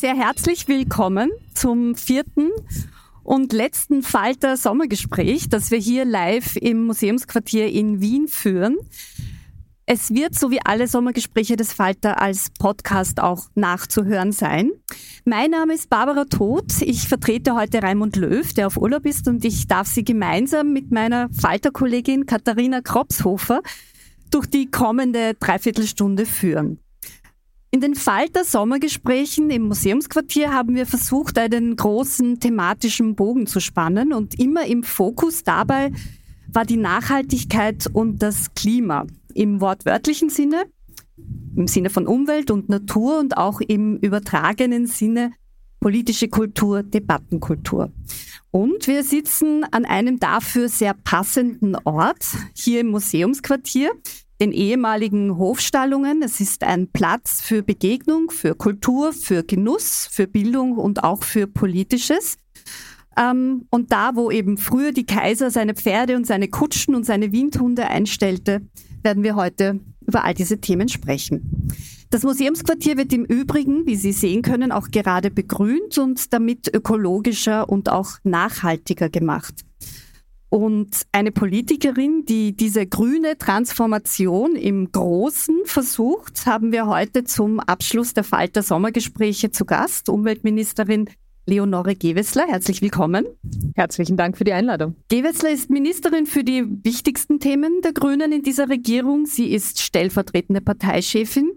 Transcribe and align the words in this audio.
Sehr 0.00 0.14
herzlich 0.14 0.68
willkommen 0.68 1.28
zum 1.54 1.96
vierten 1.96 2.50
und 3.24 3.52
letzten 3.52 4.04
Falter 4.04 4.56
Sommergespräch, 4.56 5.48
das 5.48 5.72
wir 5.72 5.78
hier 5.78 6.04
live 6.04 6.54
im 6.54 6.86
Museumsquartier 6.86 7.66
in 7.66 8.00
Wien 8.00 8.28
führen. 8.28 8.76
Es 9.86 10.14
wird, 10.14 10.38
so 10.38 10.52
wie 10.52 10.60
alle 10.64 10.86
Sommergespräche 10.86 11.56
des 11.56 11.72
Falter, 11.72 12.22
als 12.22 12.50
Podcast 12.60 13.18
auch 13.18 13.48
nachzuhören 13.56 14.30
sein. 14.30 14.70
Mein 15.24 15.50
Name 15.50 15.74
ist 15.74 15.90
Barbara 15.90 16.26
Todt. 16.26 16.80
Ich 16.80 17.08
vertrete 17.08 17.56
heute 17.56 17.82
Raimund 17.82 18.14
Löw, 18.14 18.54
der 18.54 18.68
auf 18.68 18.76
Urlaub 18.76 19.04
ist, 19.04 19.26
und 19.26 19.44
ich 19.44 19.66
darf 19.66 19.88
Sie 19.88 20.04
gemeinsam 20.04 20.72
mit 20.72 20.92
meiner 20.92 21.28
Falter-Kollegin 21.32 22.24
Katharina 22.24 22.82
Kropshofer 22.82 23.62
durch 24.30 24.46
die 24.46 24.70
kommende 24.70 25.34
Dreiviertelstunde 25.34 26.24
führen. 26.24 26.78
In 27.70 27.82
den 27.82 27.94
Falter 27.94 28.44
Sommergesprächen 28.44 29.50
im 29.50 29.68
Museumsquartier 29.68 30.54
haben 30.54 30.74
wir 30.74 30.86
versucht, 30.86 31.36
einen 31.36 31.76
großen 31.76 32.40
thematischen 32.40 33.14
Bogen 33.14 33.46
zu 33.46 33.60
spannen 33.60 34.14
und 34.14 34.40
immer 34.40 34.64
im 34.64 34.82
Fokus 34.82 35.44
dabei 35.44 35.92
war 36.50 36.64
die 36.64 36.78
Nachhaltigkeit 36.78 37.86
und 37.92 38.22
das 38.22 38.54
Klima 38.54 39.06
im 39.34 39.60
wortwörtlichen 39.60 40.30
Sinne, 40.30 40.64
im 41.56 41.66
Sinne 41.66 41.90
von 41.90 42.06
Umwelt 42.06 42.50
und 42.50 42.70
Natur 42.70 43.18
und 43.18 43.36
auch 43.36 43.60
im 43.60 43.98
übertragenen 43.98 44.86
Sinne 44.86 45.32
politische 45.78 46.28
Kultur, 46.28 46.82
Debattenkultur. 46.82 47.92
Und 48.50 48.86
wir 48.86 49.04
sitzen 49.04 49.64
an 49.72 49.84
einem 49.84 50.18
dafür 50.18 50.70
sehr 50.70 50.94
passenden 50.94 51.76
Ort 51.84 52.24
hier 52.54 52.80
im 52.80 52.88
Museumsquartier 52.88 53.90
den 54.40 54.52
ehemaligen 54.52 55.36
Hofstallungen. 55.36 56.22
Es 56.22 56.40
ist 56.40 56.62
ein 56.62 56.88
Platz 56.88 57.40
für 57.40 57.62
Begegnung, 57.62 58.30
für 58.30 58.54
Kultur, 58.54 59.12
für 59.12 59.42
Genuss, 59.42 60.08
für 60.10 60.26
Bildung 60.26 60.76
und 60.76 61.02
auch 61.02 61.24
für 61.24 61.46
Politisches. 61.46 62.36
Ähm, 63.18 63.66
und 63.70 63.92
da, 63.92 64.14
wo 64.14 64.30
eben 64.30 64.58
früher 64.58 64.92
die 64.92 65.06
Kaiser 65.06 65.50
seine 65.50 65.74
Pferde 65.74 66.16
und 66.16 66.26
seine 66.26 66.48
Kutschen 66.48 66.94
und 66.94 67.04
seine 67.04 67.32
Windhunde 67.32 67.88
einstellte, 67.88 68.62
werden 69.02 69.22
wir 69.22 69.34
heute 69.34 69.80
über 70.06 70.24
all 70.24 70.34
diese 70.34 70.60
Themen 70.60 70.88
sprechen. 70.88 71.68
Das 72.10 72.22
Museumsquartier 72.22 72.96
wird 72.96 73.12
im 73.12 73.24
Übrigen, 73.24 73.86
wie 73.86 73.96
Sie 73.96 74.12
sehen 74.12 74.40
können, 74.42 74.72
auch 74.72 74.88
gerade 74.90 75.30
begrünt 75.30 75.98
und 75.98 76.32
damit 76.32 76.74
ökologischer 76.74 77.68
und 77.68 77.90
auch 77.90 78.12
nachhaltiger 78.24 79.10
gemacht. 79.10 79.54
Und 80.50 81.02
eine 81.12 81.30
Politikerin, 81.30 82.24
die 82.24 82.56
diese 82.56 82.86
grüne 82.86 83.36
Transformation 83.36 84.56
im 84.56 84.90
Großen 84.90 85.60
versucht, 85.64 86.46
haben 86.46 86.72
wir 86.72 86.86
heute 86.86 87.24
zum 87.24 87.60
Abschluss 87.60 88.14
der 88.14 88.24
Falter 88.24 88.62
Sommergespräche 88.62 89.50
zu 89.50 89.66
Gast, 89.66 90.08
Umweltministerin 90.08 91.10
Leonore 91.44 91.96
Gewessler. 91.96 92.46
Herzlich 92.46 92.80
willkommen. 92.80 93.26
Herzlichen 93.74 94.16
Dank 94.16 94.38
für 94.38 94.44
die 94.44 94.52
Einladung. 94.52 94.96
Gewessler 95.08 95.50
ist 95.50 95.68
Ministerin 95.68 96.26
für 96.26 96.44
die 96.44 96.64
wichtigsten 96.82 97.40
Themen 97.40 97.80
der 97.82 97.92
Grünen 97.92 98.32
in 98.32 98.42
dieser 98.42 98.70
Regierung. 98.70 99.26
Sie 99.26 99.52
ist 99.52 99.82
stellvertretende 99.82 100.62
Parteichefin 100.62 101.50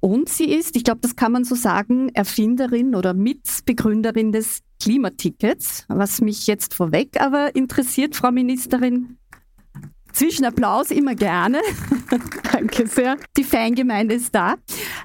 und 0.00 0.28
sie 0.28 0.50
ist, 0.50 0.76
ich 0.76 0.84
glaube, 0.84 1.00
das 1.00 1.16
kann 1.16 1.32
man 1.32 1.44
so 1.44 1.54
sagen, 1.54 2.10
Erfinderin 2.14 2.94
oder 2.94 3.14
Mitbegründerin 3.14 4.32
des 4.32 4.60
Klimatickets, 4.80 5.84
was 5.88 6.20
mich 6.20 6.46
jetzt 6.46 6.74
vorweg 6.74 7.20
aber 7.20 7.54
interessiert, 7.54 8.16
Frau 8.16 8.30
Ministerin. 8.30 9.18
Zwischen 10.12 10.44
Applaus 10.44 10.90
immer 10.90 11.14
gerne. 11.14 11.60
Danke 12.52 12.86
sehr. 12.86 13.16
Die 13.36 13.44
Fangemeinde 13.44 14.14
ist 14.14 14.34
da. 14.34 14.56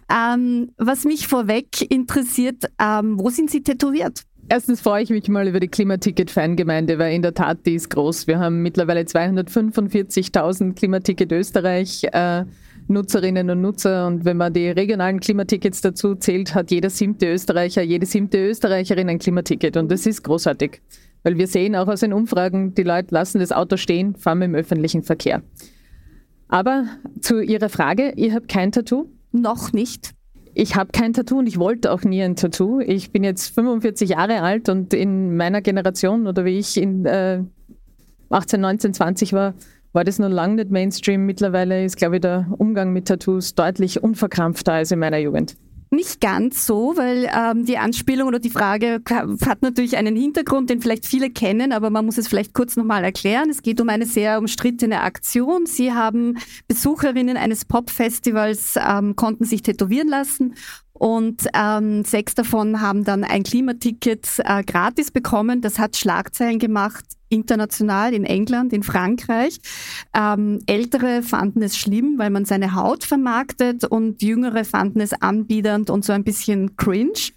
Ähm, 0.10 0.72
was 0.78 1.04
mich 1.04 1.28
vorweg 1.28 1.92
interessiert, 1.92 2.66
ähm, 2.80 3.20
wo 3.20 3.30
sind 3.30 3.52
Sie 3.52 3.62
tätowiert? 3.62 4.24
Erstens 4.50 4.82
freue 4.82 5.04
ich 5.04 5.10
mich 5.10 5.28
mal 5.30 5.48
über 5.48 5.60
die 5.60 5.68
Klimaticket-Fangemeinde, 5.68 7.00
weil 7.00 7.14
in 7.14 7.22
der 7.22 7.34
Tat 7.34 7.66
die 7.66 7.76
ist 7.76 7.90
groß. 7.90 8.28
Wir 8.28 8.40
haben 8.40 8.62
mittlerweile 8.62 9.02
245.000 9.02 10.74
Klimaticket 10.76 11.32
Österreich. 11.32 12.04
Äh, 12.12 12.46
Nutzerinnen 12.88 13.50
und 13.50 13.62
Nutzer. 13.62 14.08
Und 14.08 14.26
wenn 14.26 14.38
man 14.38 14.54
die 14.54 14.70
regionalen 14.70 15.20
Klimatickets 15.20 15.82
dazu 15.82 16.16
zählt, 16.16 16.56
hat 16.56 16.72
jeder 16.72 16.90
siebte 16.90 17.32
Österreicher, 17.32 17.82
jede 17.82 18.06
siebte 18.06 18.38
Österreicherin 18.38 19.10
ein 19.10 19.20
Klimaticket. 19.20 19.78
Und 19.78 19.92
das 19.92 20.06
ist 20.06 20.24
großartig, 20.24 20.82
weil 21.24 21.38
wir 21.38 21.48
sehen 21.48 21.76
auch 21.76 21.88
aus 21.88 22.02
den 22.02 22.14
Umfragen, 22.14 22.74
die 22.76 22.84
Leute 22.84 23.14
lassen 23.14 23.40
das 23.40 23.52
Auto 23.52 23.78
stehen, 23.78 24.16
fahren 24.16 24.42
im 24.42 24.56
öffentlichen 24.56 25.04
Verkehr. 25.04 25.42
Aber 26.48 26.86
zu 27.20 27.42
Ihrer 27.42 27.70
Frage, 27.70 28.14
ihr 28.16 28.34
habt 28.34 28.48
kein 28.48 28.72
Tattoo? 28.72 29.08
Noch 29.32 29.74
nicht. 29.74 30.12
Ich 30.54 30.76
habe 30.76 30.92
kein 30.92 31.14
Tattoo 31.14 31.40
und 31.40 31.48
ich 31.48 31.58
wollte 31.58 31.92
auch 31.92 32.04
nie 32.04 32.22
ein 32.22 32.36
Tattoo. 32.36 32.80
Ich 32.80 33.12
bin 33.12 33.24
jetzt 33.24 33.56
45 33.56 34.12
Jahre 34.12 34.42
alt 34.42 34.70
und 34.70 34.94
in 34.94 35.36
meiner 35.36 35.62
Generation 35.62 36.28
oder 36.28 36.46
wie 36.46 36.60
ich 36.60 36.78
in 36.78 37.06
äh, 37.06 37.44
18, 38.30 38.62
19, 38.62 38.94
20 38.94 39.34
war, 39.34 39.56
war 39.94 40.04
das 40.04 40.20
noch 40.20 40.30
lange 40.30 40.56
nicht 40.56 40.72
Mainstream. 40.72 41.26
Mittlerweile 41.26 41.86
ist, 41.86 41.98
glaube 41.98 42.16
ich, 42.16 42.22
der 42.22 42.48
Umgang 42.58 42.92
mit 42.92 43.08
Tattoos 43.08 43.56
deutlich 43.56 44.04
unverkrampfter 44.04 44.74
als 44.74 44.92
in 44.92 45.00
meiner 45.00 45.20
Jugend. 45.20 45.56
nicht 45.92 46.20
ganz 46.20 46.66
so, 46.66 46.94
weil 46.98 47.30
ähm, 47.32 47.66
die 47.66 47.78
Anspielung 47.78 48.28
oder 48.28 48.40
die 48.40 48.50
Frage 48.50 49.00
hat 49.46 49.62
natürlich 49.62 49.96
einen 49.96 50.16
Hintergrund, 50.16 50.72
den 50.72 50.82
vielleicht 50.82 51.06
viele 51.06 51.30
kennen, 51.30 51.72
aber 51.72 51.92
man 51.92 52.06
muss 52.06 52.18
es 52.18 52.28
vielleicht 52.28 52.56
kurz 52.56 52.76
nochmal 52.76 53.04
erklären. 53.04 53.52
Es 53.52 53.62
geht 53.62 53.80
um 53.80 53.90
eine 53.90 54.08
sehr 54.08 54.40
umstrittene 54.40 55.02
Aktion. 55.02 55.68
Sie 55.68 55.94
haben 55.94 56.38
Besucherinnen 56.68 57.38
eines 57.38 57.66
Popfestivals, 57.66 58.74
ähm, 58.76 59.16
konnten 59.16 59.46
sich 59.46 59.62
tätowieren 59.62 60.08
lassen 60.08 60.56
und 60.94 61.48
ähm, 61.54 62.04
sechs 62.06 62.34
davon 62.34 62.80
haben 62.82 63.04
dann 63.04 63.24
ein 63.24 63.44
Klimaticket 63.44 64.28
äh, 64.46 64.64
gratis 64.64 65.12
bekommen. 65.12 65.62
Das 65.62 65.78
hat 65.78 65.98
Schlagzeilen 65.98 66.60
gemacht, 66.60 67.04
international, 67.34 68.14
in 68.14 68.24
England, 68.24 68.72
in 68.72 68.84
Frankreich. 68.84 69.60
Ähm, 70.16 70.60
Ältere 70.68 71.24
fanden 71.24 71.62
es 71.62 71.78
schlimm, 71.78 72.18
weil 72.18 72.30
man 72.30 72.46
seine 72.46 72.76
Haut 72.76 73.04
vermarktet 73.04 73.84
und 73.84 74.22
Jüngere 74.22 74.64
fanden 74.64 75.02
es 75.02 75.14
anbiedernd 75.14 75.90
und 75.90 76.06
so 76.06 76.14
ein 76.14 76.24
bisschen 76.24 76.78
cringe. 76.78 77.32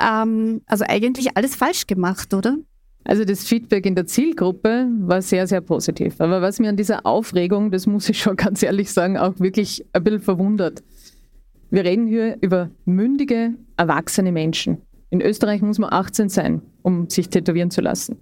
Ähm, 0.00 0.60
also 0.66 0.84
eigentlich 0.86 1.36
alles 1.36 1.56
falsch 1.56 1.86
gemacht, 1.86 2.34
oder? 2.34 2.56
Also 3.04 3.24
das 3.24 3.44
Feedback 3.44 3.86
in 3.86 3.94
der 3.94 4.06
Zielgruppe 4.06 4.86
war 5.00 5.22
sehr, 5.22 5.46
sehr 5.46 5.62
positiv. 5.62 6.20
Aber 6.20 6.42
was 6.42 6.58
mir 6.58 6.68
an 6.68 6.76
dieser 6.76 7.06
Aufregung, 7.06 7.70
das 7.70 7.86
muss 7.86 8.08
ich 8.08 8.20
schon 8.20 8.36
ganz 8.36 8.62
ehrlich 8.62 8.92
sagen, 8.92 9.16
auch 9.16 9.40
wirklich 9.40 9.86
ein 9.94 10.04
bisschen 10.04 10.20
verwundert. 10.20 10.82
Wir 11.70 11.84
reden 11.84 12.06
hier 12.06 12.36
über 12.40 12.70
mündige, 12.84 13.54
erwachsene 13.76 14.32
Menschen. 14.32 14.82
In 15.10 15.22
Österreich 15.22 15.62
muss 15.62 15.78
man 15.78 15.92
18 15.92 16.28
sein, 16.28 16.62
um 16.82 17.08
sich 17.08 17.30
tätowieren 17.30 17.70
zu 17.70 17.80
lassen. 17.80 18.18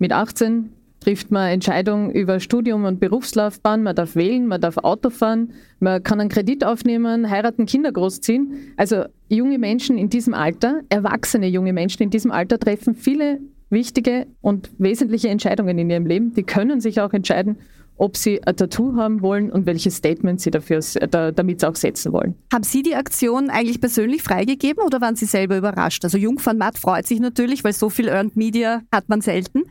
Mit 0.00 0.12
18 0.12 0.70
trifft 1.00 1.32
man 1.32 1.50
Entscheidungen 1.50 2.12
über 2.12 2.38
Studium 2.38 2.84
und 2.84 3.00
Berufslaufbahn, 3.00 3.82
man 3.82 3.96
darf 3.96 4.14
wählen, 4.14 4.46
man 4.46 4.60
darf 4.60 4.76
Auto 4.78 5.10
fahren, 5.10 5.52
man 5.80 6.02
kann 6.04 6.20
einen 6.20 6.28
Kredit 6.28 6.64
aufnehmen, 6.64 7.28
heiraten, 7.28 7.66
Kinder 7.66 7.90
großziehen. 7.90 8.74
Also 8.76 9.06
junge 9.28 9.58
Menschen 9.58 9.98
in 9.98 10.08
diesem 10.08 10.34
Alter, 10.34 10.82
erwachsene 10.88 11.48
junge 11.48 11.72
Menschen 11.72 12.04
in 12.04 12.10
diesem 12.10 12.30
Alter 12.30 12.60
treffen 12.60 12.94
viele 12.94 13.40
wichtige 13.70 14.28
und 14.40 14.70
wesentliche 14.78 15.30
Entscheidungen 15.30 15.76
in 15.78 15.90
ihrem 15.90 16.06
Leben. 16.06 16.32
Die 16.32 16.44
können 16.44 16.80
sich 16.80 17.00
auch 17.00 17.12
entscheiden, 17.12 17.58
ob 17.98 18.16
sie 18.16 18.42
ein 18.44 18.56
Tattoo 18.56 18.96
haben 18.96 19.20
wollen 19.22 19.50
und 19.50 19.66
welches 19.66 19.96
Statement 19.96 20.40
sie 20.40 20.50
dafür, 20.50 20.80
damit 21.32 21.64
auch 21.64 21.76
setzen 21.76 22.12
wollen. 22.12 22.34
Haben 22.52 22.64
Sie 22.64 22.82
die 22.82 22.94
Aktion 22.94 23.50
eigentlich 23.50 23.80
persönlich 23.80 24.22
freigegeben 24.22 24.82
oder 24.84 25.00
waren 25.00 25.16
Sie 25.16 25.26
selber 25.26 25.58
überrascht? 25.58 26.04
Also 26.04 26.16
Jungfernmatt 26.16 26.78
freut 26.78 27.06
sich 27.06 27.20
natürlich, 27.20 27.64
weil 27.64 27.72
so 27.72 27.90
viel 27.90 28.08
Earned 28.08 28.36
Media 28.36 28.82
hat 28.92 29.08
man 29.08 29.20
selten. 29.20 29.64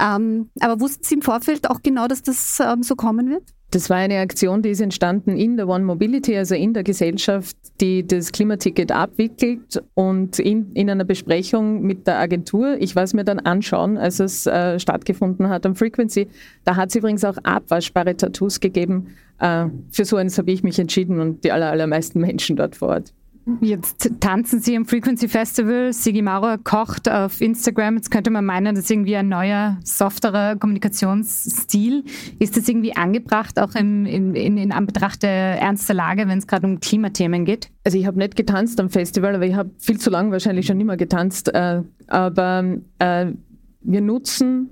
Ähm, 0.00 0.50
aber 0.60 0.80
wussten 0.80 1.04
Sie 1.04 1.14
im 1.14 1.22
Vorfeld 1.22 1.70
auch 1.70 1.82
genau, 1.82 2.08
dass 2.08 2.22
das 2.22 2.60
ähm, 2.60 2.82
so 2.82 2.96
kommen 2.96 3.30
wird? 3.30 3.44
Das 3.72 3.88
war 3.88 3.96
eine 3.96 4.18
Aktion, 4.18 4.60
die 4.60 4.68
ist 4.68 4.82
entstanden 4.82 5.34
in 5.34 5.56
der 5.56 5.66
One 5.66 5.82
Mobility, 5.84 6.36
also 6.36 6.54
in 6.54 6.74
der 6.74 6.82
Gesellschaft, 6.82 7.56
die 7.80 8.06
das 8.06 8.30
Klimaticket 8.30 8.92
abwickelt 8.92 9.82
und 9.94 10.38
in, 10.38 10.72
in 10.72 10.90
einer 10.90 11.06
Besprechung 11.06 11.80
mit 11.80 12.06
der 12.06 12.18
Agentur. 12.18 12.76
Ich 12.80 12.94
war 12.96 13.04
es 13.04 13.14
mir 13.14 13.24
dann 13.24 13.38
anschauen, 13.38 13.96
als 13.96 14.20
es 14.20 14.46
äh, 14.46 14.78
stattgefunden 14.78 15.48
hat 15.48 15.64
am 15.64 15.74
Frequency. 15.74 16.28
Da 16.64 16.76
hat 16.76 16.90
es 16.90 16.96
übrigens 16.96 17.24
auch 17.24 17.38
abwaschbare 17.44 18.14
Tattoos 18.14 18.60
gegeben. 18.60 19.14
Äh, 19.38 19.68
für 19.90 20.04
so 20.04 20.16
eines 20.16 20.36
habe 20.36 20.50
ich 20.50 20.62
mich 20.62 20.78
entschieden 20.78 21.18
und 21.18 21.42
die 21.42 21.50
aller, 21.50 21.70
allermeisten 21.70 22.20
Menschen 22.20 22.56
dort 22.56 22.76
vor 22.76 22.88
Ort. 22.88 23.14
Jetzt 23.60 24.08
tanzen 24.20 24.60
Sie 24.60 24.76
am 24.76 24.84
Frequency 24.84 25.26
Festival. 25.26 25.92
Sigi 25.92 26.22
Maurer 26.22 26.58
kocht 26.58 27.10
auf 27.10 27.40
Instagram. 27.40 27.96
Jetzt 27.96 28.10
könnte 28.12 28.30
man 28.30 28.44
meinen, 28.44 28.76
das 28.76 28.84
ist 28.84 28.90
irgendwie 28.90 29.16
ein 29.16 29.28
neuer, 29.28 29.78
softerer 29.82 30.54
Kommunikationsstil. 30.56 32.04
Ist 32.38 32.56
das 32.56 32.68
irgendwie 32.68 32.94
angebracht, 32.94 33.58
auch 33.58 33.74
im, 33.74 34.06
in, 34.06 34.36
in, 34.36 34.56
in 34.58 34.70
Anbetracht 34.70 35.24
der 35.24 35.60
ernsten 35.60 35.96
Lage, 35.96 36.28
wenn 36.28 36.38
es 36.38 36.46
gerade 36.46 36.66
um 36.68 36.78
Klimathemen 36.78 37.44
geht? 37.44 37.70
Also 37.82 37.98
ich 37.98 38.06
habe 38.06 38.18
nicht 38.18 38.36
getanzt 38.36 38.78
am 38.78 38.90
Festival, 38.90 39.34
aber 39.34 39.46
ich 39.46 39.54
habe 39.54 39.70
viel 39.78 39.98
zu 39.98 40.10
lange 40.10 40.30
wahrscheinlich 40.30 40.66
schon 40.66 40.78
mehr 40.78 40.96
getanzt. 40.96 41.52
Äh, 41.52 41.82
aber 42.06 42.76
äh, 43.00 43.32
wir 43.80 44.00
nutzen 44.02 44.70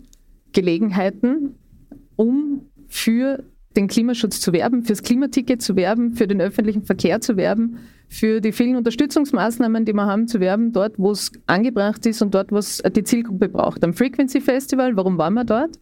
Gelegenheiten, 0.53 1.57
um 2.15 2.67
für 2.87 3.43
den 3.77 3.89
Klimaschutz 3.89 4.41
zu 4.41 4.53
werben, 4.53 4.85
fürs 4.85 5.03
Klimaticket 5.03 5.61
zu 5.61 5.75
werben, 5.75 6.15
für 6.15 6.29
den 6.29 6.41
öffentlichen 6.41 6.85
Verkehr 6.85 7.21
zu 7.21 7.37
werben 7.37 7.79
für 8.11 8.41
die 8.41 8.51
vielen 8.51 8.75
Unterstützungsmaßnahmen, 8.75 9.85
die 9.85 9.93
wir 9.93 10.05
haben, 10.05 10.27
zu 10.27 10.41
werben, 10.41 10.73
dort, 10.73 10.99
wo 10.99 11.13
es 11.13 11.31
angebracht 11.47 12.05
ist 12.07 12.21
und 12.21 12.35
dort, 12.35 12.51
wo 12.51 12.57
es 12.57 12.83
die 12.95 13.05
Zielgruppe 13.05 13.49
braucht. 13.49 13.85
Am 13.85 13.95
Frequency 13.95 14.41
Festival, 14.41 14.97
warum 14.97 15.17
waren 15.17 15.35
wir 15.35 15.45
dort? 15.45 15.79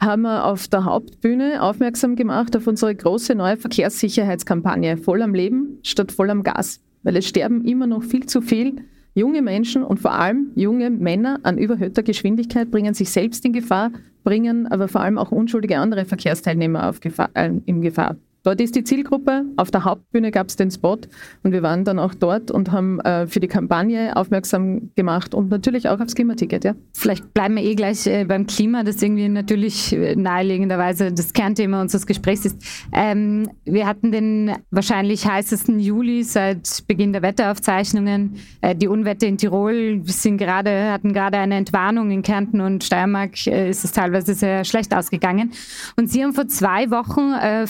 Haben 0.00 0.22
wir 0.22 0.46
auf 0.46 0.68
der 0.68 0.86
Hauptbühne 0.86 1.62
aufmerksam 1.62 2.16
gemacht 2.16 2.56
auf 2.56 2.66
unsere 2.66 2.94
große 2.94 3.34
neue 3.34 3.58
Verkehrssicherheitskampagne 3.58 4.96
Voll 4.96 5.20
am 5.20 5.34
Leben 5.34 5.78
statt 5.82 6.10
voll 6.10 6.30
am 6.30 6.42
Gas. 6.42 6.80
Weil 7.02 7.16
es 7.16 7.28
sterben 7.28 7.66
immer 7.66 7.86
noch 7.86 8.02
viel 8.02 8.24
zu 8.24 8.40
viel 8.40 8.76
junge 9.14 9.42
Menschen 9.42 9.82
und 9.82 10.00
vor 10.00 10.12
allem 10.12 10.52
junge 10.54 10.88
Männer 10.88 11.40
an 11.42 11.58
überhöhter 11.58 12.02
Geschwindigkeit, 12.02 12.70
bringen 12.70 12.94
sich 12.94 13.10
selbst 13.10 13.44
in 13.44 13.52
Gefahr, 13.52 13.92
bringen 14.24 14.66
aber 14.66 14.88
vor 14.88 15.02
allem 15.02 15.18
auch 15.18 15.30
unschuldige 15.30 15.78
andere 15.78 16.06
Verkehrsteilnehmer 16.06 16.88
auf 16.88 17.00
Gefahr, 17.00 17.28
äh, 17.34 17.50
in 17.66 17.82
Gefahr. 17.82 18.16
Dort 18.42 18.60
ist 18.60 18.74
die 18.74 18.84
Zielgruppe. 18.84 19.44
Auf 19.56 19.70
der 19.70 19.84
Hauptbühne 19.84 20.30
gab 20.30 20.48
es 20.48 20.56
den 20.56 20.70
Spot 20.70 20.98
und 21.42 21.52
wir 21.52 21.62
waren 21.62 21.84
dann 21.84 21.98
auch 21.98 22.14
dort 22.14 22.50
und 22.50 22.72
haben 22.72 23.00
äh, 23.00 23.26
für 23.26 23.40
die 23.40 23.48
Kampagne 23.48 24.16
aufmerksam 24.16 24.90
gemacht 24.94 25.34
und 25.34 25.50
natürlich 25.50 25.88
auch 25.88 26.00
aufs 26.00 26.14
Klimaticket. 26.14 26.64
Ja. 26.64 26.74
Vielleicht 26.94 27.34
bleiben 27.34 27.56
wir 27.56 27.62
eh 27.62 27.74
gleich 27.74 28.06
äh, 28.06 28.24
beim 28.24 28.46
Klima, 28.46 28.82
das 28.82 29.02
irgendwie 29.02 29.28
natürlich 29.28 29.92
äh, 29.92 30.16
naheliegenderweise 30.16 31.12
das 31.12 31.32
Kernthema 31.32 31.82
unseres 31.82 32.06
Gesprächs 32.06 32.46
ist. 32.46 32.56
Ähm, 32.92 33.50
wir 33.64 33.86
hatten 33.86 34.12
den 34.12 34.52
wahrscheinlich 34.70 35.26
heißesten 35.26 35.78
Juli 35.78 36.24
seit 36.24 36.86
Beginn 36.86 37.12
der 37.12 37.22
Wetteraufzeichnungen. 37.22 38.36
Äh, 38.62 38.74
die 38.74 38.88
Unwetter 38.88 39.26
in 39.26 39.36
Tirol 39.36 40.00
sind 40.04 40.38
gerade, 40.38 40.90
hatten 40.92 41.12
gerade 41.12 41.38
eine 41.38 41.56
Entwarnung. 41.56 42.10
In 42.10 42.22
Kärnten 42.22 42.60
und 42.60 42.84
Steiermark 42.84 43.46
äh, 43.46 43.68
ist 43.68 43.84
es 43.84 43.92
teilweise 43.92 44.34
sehr 44.34 44.64
schlecht 44.64 44.94
ausgegangen. 44.94 45.52
Und 45.96 46.10
Sie 46.10 46.22
haben 46.22 46.32
vor 46.32 46.48
zwei 46.48 46.90
Wochen 46.90 47.32
äh, 47.32 47.66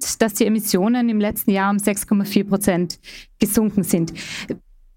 verkündet, 0.00 0.22
dass 0.22 0.34
die 0.34 0.46
Emissionen 0.46 1.08
im 1.08 1.20
letzten 1.20 1.50
Jahr 1.50 1.70
um 1.70 1.76
6,4 1.76 2.44
Prozent 2.44 2.98
gesunken 3.38 3.82
sind. 3.82 4.12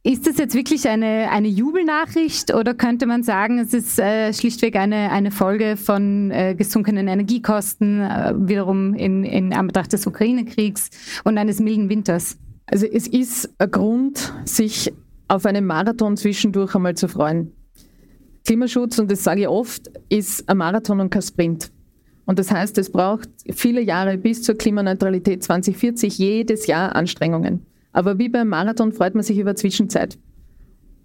Ist 0.06 0.28
das 0.28 0.38
jetzt 0.38 0.54
wirklich 0.54 0.90
eine, 0.90 1.30
eine 1.32 1.48
Jubelnachricht 1.48 2.54
oder 2.54 2.74
könnte 2.74 3.06
man 3.06 3.24
sagen, 3.24 3.58
es 3.60 3.74
ist 3.74 4.00
äh, 4.00 4.34
schlichtweg 4.34 4.76
eine, 4.76 5.12
eine 5.12 5.32
Folge 5.32 5.78
von 5.78 6.30
äh, 6.30 6.56
gesunkenen 6.56 7.08
Energiekosten, 7.08 8.02
äh, 8.02 8.34
wiederum 8.36 8.96
in, 8.96 9.24
in 9.24 9.54
Anbetracht 9.54 9.94
des 9.94 10.06
Ukraine-Kriegs 10.06 10.90
und 11.24 11.38
eines 11.38 11.62
milden 11.62 11.88
Winters? 11.88 12.38
Also 12.66 12.86
es 12.86 13.08
ist 13.08 13.50
ein 13.60 13.72
Grund, 13.72 14.34
sich 14.44 14.94
auf 15.30 15.46
einen 15.46 15.66
Marathon 15.66 16.18
zwischendurch 16.18 16.76
einmal 16.76 16.96
zu 16.96 17.08
freuen. 17.08 17.54
Klimaschutz, 18.46 19.00
und 19.00 19.10
das 19.10 19.24
sage 19.24 19.42
ich 19.42 19.48
oft, 19.48 19.90
ist 20.10 20.50
ein 20.50 20.58
Marathon 20.58 21.00
und 21.00 21.12
kein 21.12 21.22
Sprint. 21.22 21.72
Und 22.26 22.40
das 22.40 22.52
heißt, 22.52 22.78
es 22.78 22.92
braucht 22.92 23.30
viele 23.52 23.82
Jahre 23.82 24.18
bis 24.18 24.44
zur 24.44 24.56
Klimaneutralität 24.56 25.44
2040, 25.44 26.18
jedes 26.18 26.68
Jahr 26.68 26.96
Anstrengungen. 26.96 27.66
Aber 27.92 28.18
wie 28.18 28.30
beim 28.30 28.50
Marathon 28.50 28.92
freut 28.92 29.14
man 29.14 29.24
sich 29.24 29.38
über 29.38 29.56
Zwischenzeit. 29.56 30.18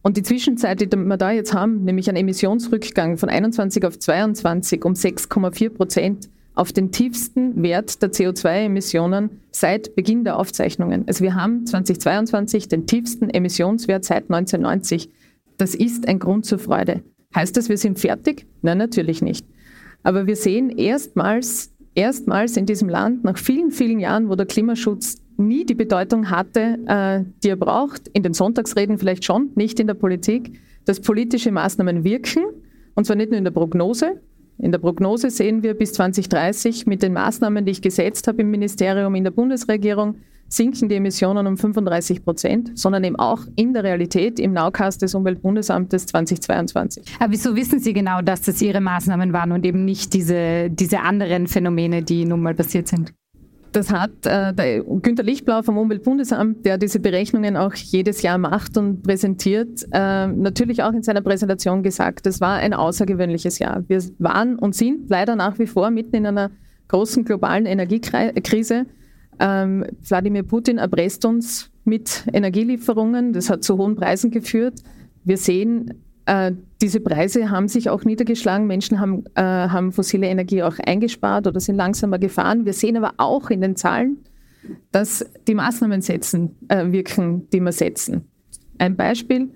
Und 0.02 0.16
die 0.16 0.22
Zwischenzeit, 0.22 0.80
die 0.80 0.96
wir 0.96 1.16
da 1.16 1.32
jetzt 1.32 1.52
haben, 1.52 1.84
nämlich 1.84 2.08
einen 2.08 2.18
Emissionsrückgang 2.18 3.18
von 3.18 3.28
21 3.28 3.84
auf 3.84 3.98
22 3.98 4.84
um 4.84 4.92
6,4 4.94 5.70
Prozent 5.70 6.30
auf 6.54 6.72
den 6.72 6.90
tiefsten 6.90 7.62
Wert 7.62 8.02
der 8.02 8.10
CO2-Emissionen 8.10 9.30
seit 9.52 9.94
Beginn 9.94 10.24
der 10.24 10.38
Aufzeichnungen. 10.38 11.04
Also 11.06 11.22
wir 11.22 11.34
haben 11.34 11.66
2022 11.66 12.68
den 12.68 12.86
tiefsten 12.86 13.30
Emissionswert 13.30 14.04
seit 14.04 14.24
1990. 14.24 15.08
Das 15.56 15.74
ist 15.74 16.08
ein 16.08 16.18
Grund 16.18 16.46
zur 16.46 16.58
Freude. 16.58 17.02
Heißt 17.34 17.56
das, 17.56 17.68
wir 17.68 17.76
sind 17.76 17.98
fertig? 17.98 18.46
Nein, 18.62 18.78
natürlich 18.78 19.22
nicht. 19.22 19.46
Aber 20.08 20.26
wir 20.26 20.36
sehen 20.36 20.70
erstmals, 20.70 21.70
erstmals 21.94 22.56
in 22.56 22.64
diesem 22.64 22.88
Land, 22.88 23.24
nach 23.24 23.36
vielen, 23.36 23.70
vielen 23.70 24.00
Jahren, 24.00 24.30
wo 24.30 24.36
der 24.36 24.46
Klimaschutz 24.46 25.18
nie 25.36 25.66
die 25.66 25.74
Bedeutung 25.74 26.30
hatte, 26.30 26.78
äh, 26.86 27.24
die 27.44 27.50
er 27.50 27.56
braucht, 27.56 28.08
in 28.14 28.22
den 28.22 28.32
Sonntagsreden 28.32 28.96
vielleicht 28.96 29.26
schon, 29.26 29.50
nicht 29.54 29.78
in 29.80 29.86
der 29.86 29.92
Politik, 29.92 30.58
dass 30.86 31.00
politische 31.00 31.52
Maßnahmen 31.52 32.04
wirken, 32.04 32.42
und 32.94 33.04
zwar 33.04 33.16
nicht 33.16 33.28
nur 33.28 33.36
in 33.36 33.44
der 33.44 33.50
Prognose. 33.50 34.18
In 34.56 34.72
der 34.72 34.78
Prognose 34.78 35.28
sehen 35.28 35.62
wir 35.62 35.74
bis 35.74 35.92
2030 35.92 36.86
mit 36.86 37.02
den 37.02 37.12
Maßnahmen, 37.12 37.66
die 37.66 37.72
ich 37.72 37.82
gesetzt 37.82 38.28
habe 38.28 38.40
im 38.40 38.50
Ministerium, 38.50 39.14
in 39.14 39.24
der 39.24 39.30
Bundesregierung, 39.30 40.14
sinken 40.48 40.88
die 40.88 40.96
Emissionen 40.96 41.46
um 41.46 41.56
35 41.56 42.24
Prozent, 42.24 42.78
sondern 42.78 43.04
eben 43.04 43.16
auch 43.16 43.40
in 43.56 43.74
der 43.74 43.84
Realität 43.84 44.40
im 44.40 44.52
Nowcast 44.52 45.02
des 45.02 45.14
Umweltbundesamtes 45.14 46.06
2022. 46.06 47.04
Aber 47.20 47.32
wieso 47.32 47.54
wissen 47.54 47.78
Sie 47.78 47.92
genau, 47.92 48.22
dass 48.22 48.42
das 48.42 48.60
Ihre 48.62 48.80
Maßnahmen 48.80 49.32
waren 49.32 49.52
und 49.52 49.64
eben 49.66 49.84
nicht 49.84 50.14
diese, 50.14 50.70
diese 50.70 51.00
anderen 51.00 51.46
Phänomene, 51.46 52.02
die 52.02 52.24
nun 52.24 52.42
mal 52.42 52.54
passiert 52.54 52.88
sind? 52.88 53.12
Das 53.72 53.92
hat 53.92 54.24
äh, 54.24 54.54
der 54.54 54.82
Günter 54.82 55.22
Lichtblau 55.22 55.62
vom 55.62 55.76
Umweltbundesamt, 55.76 56.64
der 56.64 56.78
diese 56.78 57.00
Berechnungen 57.00 57.56
auch 57.56 57.74
jedes 57.74 58.22
Jahr 58.22 58.38
macht 58.38 58.78
und 58.78 59.02
präsentiert, 59.02 59.86
äh, 59.92 60.26
natürlich 60.26 60.82
auch 60.82 60.92
in 60.92 61.02
seiner 61.02 61.20
Präsentation 61.20 61.82
gesagt, 61.82 62.24
das 62.24 62.40
war 62.40 62.56
ein 62.56 62.72
außergewöhnliches 62.72 63.58
Jahr. 63.58 63.84
Wir 63.86 64.02
waren 64.18 64.58
und 64.58 64.74
sind 64.74 65.10
leider 65.10 65.36
nach 65.36 65.58
wie 65.58 65.66
vor 65.66 65.90
mitten 65.90 66.16
in 66.16 66.26
einer 66.26 66.50
großen 66.88 67.24
globalen 67.24 67.66
Energiekrise. 67.66 68.86
Ähm, 69.40 69.84
Wladimir 70.06 70.42
Putin 70.42 70.78
erpresst 70.78 71.24
uns 71.24 71.70
mit 71.84 72.24
Energielieferungen. 72.32 73.32
Das 73.32 73.50
hat 73.50 73.64
zu 73.64 73.78
hohen 73.78 73.96
Preisen 73.96 74.30
geführt. 74.30 74.82
Wir 75.24 75.36
sehen, 75.36 76.02
äh, 76.26 76.52
diese 76.82 77.00
Preise 77.00 77.50
haben 77.50 77.68
sich 77.68 77.88
auch 77.88 78.04
niedergeschlagen. 78.04 78.66
Menschen 78.66 79.00
haben, 79.00 79.24
äh, 79.34 79.42
haben 79.42 79.92
fossile 79.92 80.26
Energie 80.26 80.62
auch 80.62 80.78
eingespart 80.78 81.46
oder 81.46 81.60
sind 81.60 81.76
langsamer 81.76 82.18
gefahren. 82.18 82.64
Wir 82.66 82.72
sehen 82.72 82.96
aber 82.96 83.14
auch 83.16 83.50
in 83.50 83.60
den 83.60 83.76
Zahlen, 83.76 84.18
dass 84.92 85.24
die 85.46 85.54
Maßnahmen 85.54 86.02
setzen, 86.02 86.56
äh, 86.68 86.92
wirken, 86.92 87.48
die 87.50 87.60
wir 87.60 87.72
setzen. 87.72 88.28
Ein 88.78 88.96
Beispiel, 88.96 89.48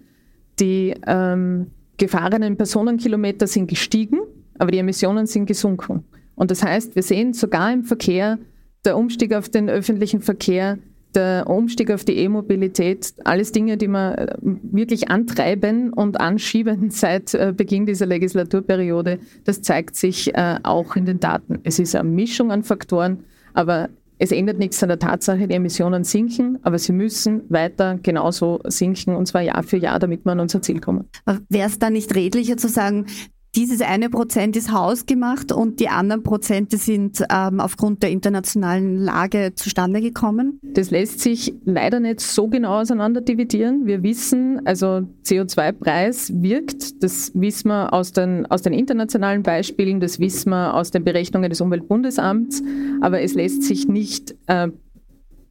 die 0.59 0.95
ähm, 1.07 1.69
gefahrenen 1.97 2.57
Personenkilometer 2.57 3.47
sind 3.47 3.69
gestiegen, 3.69 4.21
aber 4.59 4.71
die 4.71 4.79
Emissionen 4.79 5.27
sind 5.27 5.47
gesunken. 5.47 6.05
Und 6.35 6.51
das 6.51 6.63
heißt, 6.63 6.95
wir 6.95 7.03
sehen 7.03 7.35
sogar 7.35 7.73
im 7.73 7.85
Verkehr, 7.85 8.39
der 8.85 8.97
Umstieg 8.97 9.35
auf 9.35 9.49
den 9.49 9.69
öffentlichen 9.69 10.21
Verkehr, 10.21 10.79
der 11.15 11.47
Umstieg 11.49 11.91
auf 11.91 12.05
die 12.05 12.17
E-Mobilität, 12.17 13.15
alles 13.25 13.53
Dinge, 13.53 13.77
die 13.77 13.89
wir 13.89 14.19
äh, 14.19 14.35
wirklich 14.41 15.11
antreiben 15.11 15.93
und 15.93 16.21
anschieben 16.21 16.91
seit 16.91 17.35
äh, 17.35 17.53
Beginn 17.57 17.87
dieser 17.87 18.07
Legislaturperiode, 18.07 19.19
das 19.45 19.63
zeigt 19.63 19.97
sich 19.97 20.35
äh, 20.35 20.59
auch 20.63 20.97
in 20.97 21.05
den 21.05 21.21
Daten. 21.21 21.61
Es 21.65 21.79
ist 21.79 21.95
eine 21.95 22.09
Mischung 22.09 22.51
an 22.51 22.63
Faktoren, 22.63 23.25
aber 23.55 23.91
es 24.19 24.31
ändert 24.31 24.59
nichts 24.59 24.83
an 24.83 24.89
der 24.89 25.01
Tatsache, 25.01 25.49
die 25.49 25.55
Emissionen 25.55 26.05
sinken, 26.05 26.59
aber 26.63 26.79
sie 26.79 26.93
müssen 26.93 27.43
weiter 27.49 27.99
genauso 28.03 28.61
sinken 28.65 29.17
und 29.17 29.27
zwar 29.27 29.43
Jahr 29.43 29.65
für 29.65 29.79
Jahr, 29.79 29.99
damit 29.99 30.25
wir 30.25 30.33
an 30.33 30.41
unser 30.41 30.63
Ziel 30.63 30.81
kommen. 30.81 31.09
Wäre 31.49 31.67
es 31.67 31.79
da 31.81 31.91
nicht 31.91 32.15
redlicher 32.15 32.57
zu 32.57 32.69
sagen, 32.69 33.07
dieses 33.55 33.83
eine 33.83 34.09
Prozent 34.09 34.57
ist 34.57 34.73
hausgemacht 34.73 35.53
und 35.53 35.79
die 35.79 35.89
anderen 35.89 36.23
Prozente 36.23 36.79
sind 36.79 37.23
ähm, 37.31 37.61
aufgrund 37.61 38.03
der 38.03 38.11
internationalen 38.11 38.97
Lage 38.97 39.53
zustande 39.55 40.01
gekommen? 40.01 40.59
Das 40.63 40.91
lässt 40.91 41.21
sich 41.21 41.55
leider 41.65 42.01
nicht 42.01 42.21
so 42.21 42.49
genau 42.49 42.81
auseinander 42.81 43.21
dividieren. 43.21 43.87
Wir 43.87 44.03
wissen, 44.03 44.67
also 44.67 45.03
CO2-Preis 45.25 46.33
wirkt, 46.35 47.03
das 47.03 47.31
wissen 47.35 47.69
wir 47.69 47.93
aus 47.93 48.13
den, 48.13 48.47
aus 48.47 48.63
den 48.63 48.73
internationalen 48.73 49.43
Beispielen, 49.43 50.01
das 50.01 50.19
wissen 50.19 50.51
wir 50.51 50.75
aus 50.75 50.91
den 50.91 51.05
Berechnungen 51.05 51.51
des 51.51 51.61
Umweltbundesamts, 51.61 52.63
aber 53.03 53.21
es 53.21 53.35
lässt 53.35 53.65
sich 53.65 53.87
nicht 53.87 54.35
äh, 54.47 54.69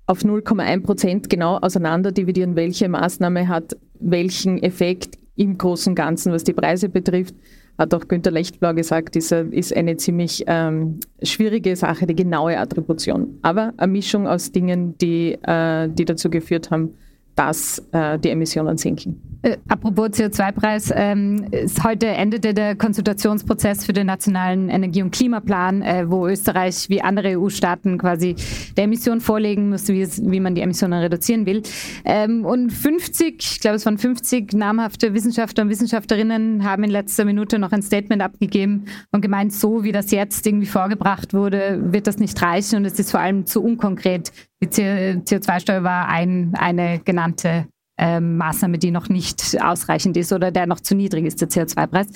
auf 0.07 0.21
0,1 0.21 0.81
Prozent 0.81 1.29
genau 1.29 1.57
auseinander 1.57 2.11
dividieren, 2.11 2.55
welche 2.55 2.89
Maßnahme 2.89 3.47
hat 3.47 3.77
welchen 3.99 4.57
Effekt 4.63 5.19
im 5.35 5.59
Großen 5.59 5.91
und 5.91 5.95
Ganzen, 5.95 6.33
was 6.33 6.43
die 6.43 6.53
Preise 6.53 6.89
betrifft 6.89 7.35
hat 7.81 7.95
auch 7.95 8.07
Günter 8.07 8.29
Lechtblau 8.29 8.75
gesagt, 8.75 9.15
ist, 9.15 9.31
ist 9.31 9.75
eine 9.75 9.97
ziemlich 9.97 10.43
ähm, 10.45 10.99
schwierige 11.23 11.75
Sache, 11.75 12.05
die 12.05 12.15
genaue 12.15 12.57
Attribution. 12.57 13.39
Aber 13.41 13.73
eine 13.77 13.91
Mischung 13.91 14.27
aus 14.27 14.51
Dingen, 14.51 14.95
die, 14.99 15.33
äh, 15.41 15.89
die 15.89 16.05
dazu 16.05 16.29
geführt 16.29 16.69
haben, 16.69 16.93
dass 17.41 17.79
äh, 17.91 18.19
die 18.19 18.29
Emissionen 18.29 18.77
sinken. 18.77 19.19
Äh, 19.41 19.57
apropos 19.67 20.09
CO2-Preis, 20.09 20.93
ähm, 20.95 21.47
heute 21.83 22.05
endete 22.05 22.53
der 22.53 22.75
Konsultationsprozess 22.75 23.83
für 23.83 23.93
den 23.93 24.05
nationalen 24.05 24.69
Energie- 24.69 25.01
und 25.01 25.09
Klimaplan, 25.09 25.81
äh, 25.81 26.05
wo 26.07 26.27
Österreich 26.27 26.87
wie 26.89 27.01
andere 27.01 27.39
EU-Staaten 27.39 27.97
quasi 27.97 28.35
der 28.77 28.83
Emission 28.83 29.21
vorlegen 29.21 29.69
muss, 29.69 29.87
wie, 29.87 30.07
wie 30.31 30.39
man 30.39 30.53
die 30.53 30.61
Emissionen 30.61 31.01
reduzieren 31.01 31.47
will. 31.47 31.63
Ähm, 32.05 32.45
und 32.45 32.69
50, 32.69 33.37
ich 33.39 33.59
glaube 33.59 33.77
es 33.77 33.85
waren 33.87 33.97
50 33.97 34.53
namhafte 34.53 35.15
Wissenschaftler 35.15 35.63
und 35.63 35.69
Wissenschaftlerinnen 35.71 36.63
haben 36.63 36.83
in 36.83 36.91
letzter 36.91 37.25
Minute 37.25 37.57
noch 37.57 37.71
ein 37.71 37.81
Statement 37.81 38.21
abgegeben 38.21 38.85
und 39.11 39.21
gemeint, 39.21 39.51
so 39.51 39.83
wie 39.83 39.91
das 39.91 40.11
jetzt 40.11 40.45
irgendwie 40.45 40.67
vorgebracht 40.67 41.33
wurde, 41.33 41.79
wird 41.91 42.05
das 42.05 42.19
nicht 42.19 42.39
reichen 42.39 42.75
und 42.75 42.85
es 42.85 42.99
ist 42.99 43.09
vor 43.09 43.19
allem 43.19 43.47
zu 43.47 43.63
unkonkret. 43.63 44.31
Die 44.63 44.67
CO2-Steuer 44.67 45.83
war 45.83 46.07
ein, 46.07 46.53
eine 46.55 46.99
genannte 46.99 47.65
ähm, 47.97 48.37
Maßnahme, 48.37 48.77
die 48.77 48.91
noch 48.91 49.09
nicht 49.09 49.57
ausreichend 49.61 50.17
ist 50.17 50.31
oder 50.33 50.51
der 50.51 50.67
noch 50.67 50.79
zu 50.79 50.95
niedrig 50.95 51.25
ist, 51.25 51.41
der 51.41 51.49
CO2-Preis. 51.49 52.07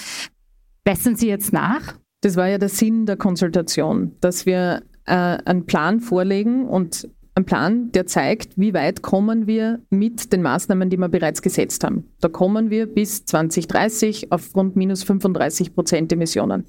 Bessern 0.84 1.16
Sie 1.16 1.28
jetzt 1.28 1.54
nach? 1.54 1.96
Das 2.22 2.36
war 2.36 2.48
ja 2.48 2.58
der 2.58 2.70
Sinn 2.70 3.06
der 3.06 3.18
Konsultation, 3.18 4.16
dass 4.22 4.46
wir 4.46 4.84
äh, 5.06 5.14
einen 5.14 5.66
Plan 5.66 6.00
vorlegen 6.00 6.68
und 6.68 7.10
einen 7.36 7.46
Plan, 7.46 7.92
der 7.92 8.06
zeigt, 8.06 8.58
wie 8.58 8.74
weit 8.74 9.02
kommen 9.02 9.46
wir 9.46 9.82
mit 9.90 10.32
den 10.32 10.42
Maßnahmen, 10.42 10.90
die 10.90 10.98
wir 10.98 11.10
bereits 11.10 11.42
gesetzt 11.42 11.84
haben. 11.84 12.06
Da 12.22 12.30
kommen 12.30 12.70
wir 12.70 12.86
bis 12.86 13.26
2030 13.26 14.32
auf 14.32 14.56
rund 14.56 14.76
minus 14.76 15.04
35 15.04 15.74
Prozent 15.76 16.14
Emissionen. 16.14 16.64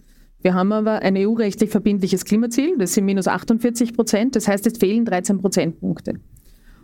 Wir 0.46 0.54
haben 0.54 0.70
aber 0.70 1.02
ein 1.02 1.16
EU-rechtlich 1.16 1.70
verbindliches 1.70 2.24
Klimaziel, 2.24 2.78
das 2.78 2.94
sind 2.94 3.04
minus 3.04 3.26
48 3.26 3.94
Prozent, 3.94 4.36
das 4.36 4.46
heißt, 4.46 4.64
es 4.68 4.78
fehlen 4.78 5.04
13 5.04 5.40
Prozentpunkte. 5.40 6.20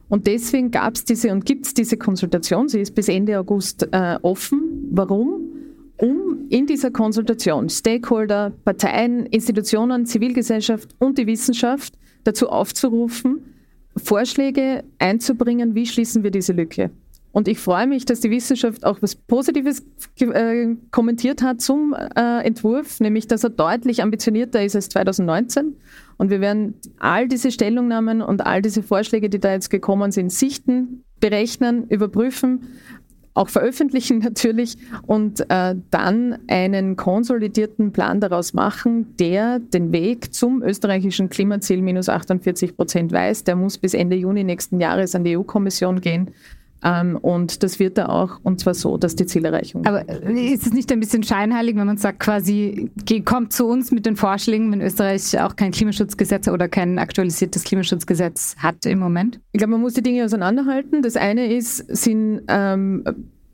Und 0.08 0.26
deswegen 0.26 0.72
gab 0.72 0.96
es 0.96 1.04
diese 1.04 1.30
und 1.30 1.46
gibt 1.46 1.66
es 1.66 1.72
diese 1.72 1.96
Konsultation, 1.96 2.68
sie 2.68 2.80
ist 2.80 2.92
bis 2.96 3.06
Ende 3.06 3.38
August 3.38 3.86
äh, 3.92 4.18
offen. 4.22 4.88
Warum? 4.90 5.52
Um 5.96 6.48
in 6.48 6.66
dieser 6.66 6.90
Konsultation 6.90 7.68
Stakeholder, 7.68 8.50
Parteien, 8.64 9.26
Institutionen, 9.26 10.06
Zivilgesellschaft 10.06 10.96
und 10.98 11.16
die 11.16 11.28
Wissenschaft 11.28 11.96
dazu 12.24 12.48
aufzurufen, 12.48 13.44
Vorschläge 13.96 14.82
einzubringen, 14.98 15.76
wie 15.76 15.86
schließen 15.86 16.24
wir 16.24 16.32
diese 16.32 16.52
Lücke. 16.52 16.90
Und 17.32 17.48
ich 17.48 17.58
freue 17.58 17.86
mich, 17.86 18.04
dass 18.04 18.20
die 18.20 18.30
Wissenschaft 18.30 18.84
auch 18.84 19.00
was 19.00 19.14
Positives 19.14 19.82
äh, 20.20 20.76
kommentiert 20.90 21.42
hat 21.42 21.60
zum 21.60 21.94
äh, 21.94 22.44
Entwurf, 22.44 23.00
nämlich 23.00 23.26
dass 23.26 23.42
er 23.42 23.50
deutlich 23.50 24.02
ambitionierter 24.02 24.62
ist 24.62 24.76
als 24.76 24.90
2019. 24.90 25.76
Und 26.18 26.30
wir 26.30 26.40
werden 26.40 26.74
all 26.98 27.26
diese 27.28 27.50
Stellungnahmen 27.50 28.20
und 28.20 28.44
all 28.46 28.60
diese 28.60 28.82
Vorschläge, 28.82 29.30
die 29.30 29.40
da 29.40 29.52
jetzt 29.52 29.70
gekommen 29.70 30.12
sind, 30.12 30.30
sichten, 30.30 31.04
berechnen, 31.20 31.86
überprüfen, 31.88 32.68
auch 33.34 33.48
veröffentlichen 33.48 34.18
natürlich 34.22 34.76
und 35.06 35.40
äh, 35.48 35.74
dann 35.90 36.38
einen 36.48 36.96
konsolidierten 36.96 37.92
Plan 37.92 38.20
daraus 38.20 38.52
machen, 38.52 39.16
der 39.16 39.58
den 39.58 39.90
Weg 39.92 40.34
zum 40.34 40.62
österreichischen 40.62 41.30
Klimaziel 41.30 41.80
minus 41.80 42.08
48 42.10 42.76
Prozent 42.76 43.12
weist. 43.12 43.48
Der 43.48 43.56
muss 43.56 43.78
bis 43.78 43.94
Ende 43.94 44.16
Juni 44.16 44.44
nächsten 44.44 44.80
Jahres 44.80 45.14
an 45.14 45.24
die 45.24 45.36
EU-Kommission 45.36 46.00
gehen. 46.02 46.30
Ähm, 46.84 47.16
und 47.16 47.62
das 47.62 47.78
wird 47.78 47.96
da 47.98 48.06
auch, 48.06 48.40
und 48.42 48.60
zwar 48.60 48.74
so, 48.74 48.96
dass 48.96 49.14
die 49.14 49.26
Zielerreichung. 49.26 49.86
Aber 49.86 50.08
ist 50.08 50.66
es 50.66 50.72
nicht 50.72 50.90
ein 50.90 51.00
bisschen 51.00 51.22
scheinheilig, 51.22 51.76
wenn 51.76 51.86
man 51.86 51.96
sagt, 51.96 52.20
quasi, 52.20 52.90
kommt 53.24 53.52
zu 53.52 53.66
uns 53.66 53.92
mit 53.92 54.04
den 54.04 54.16
Vorschlägen, 54.16 54.72
wenn 54.72 54.80
Österreich 54.80 55.38
auch 55.40 55.54
kein 55.54 55.70
Klimaschutzgesetz 55.70 56.48
oder 56.48 56.68
kein 56.68 56.98
aktualisiertes 56.98 57.64
Klimaschutzgesetz 57.64 58.56
hat 58.58 58.84
im 58.86 58.98
Moment? 58.98 59.38
Ich 59.52 59.58
glaube, 59.58 59.72
man 59.72 59.80
muss 59.80 59.94
die 59.94 60.02
Dinge 60.02 60.24
auseinanderhalten. 60.24 61.02
Das 61.02 61.16
eine 61.16 61.54
ist, 61.54 61.76
sind 61.88 62.42
ähm, 62.48 63.04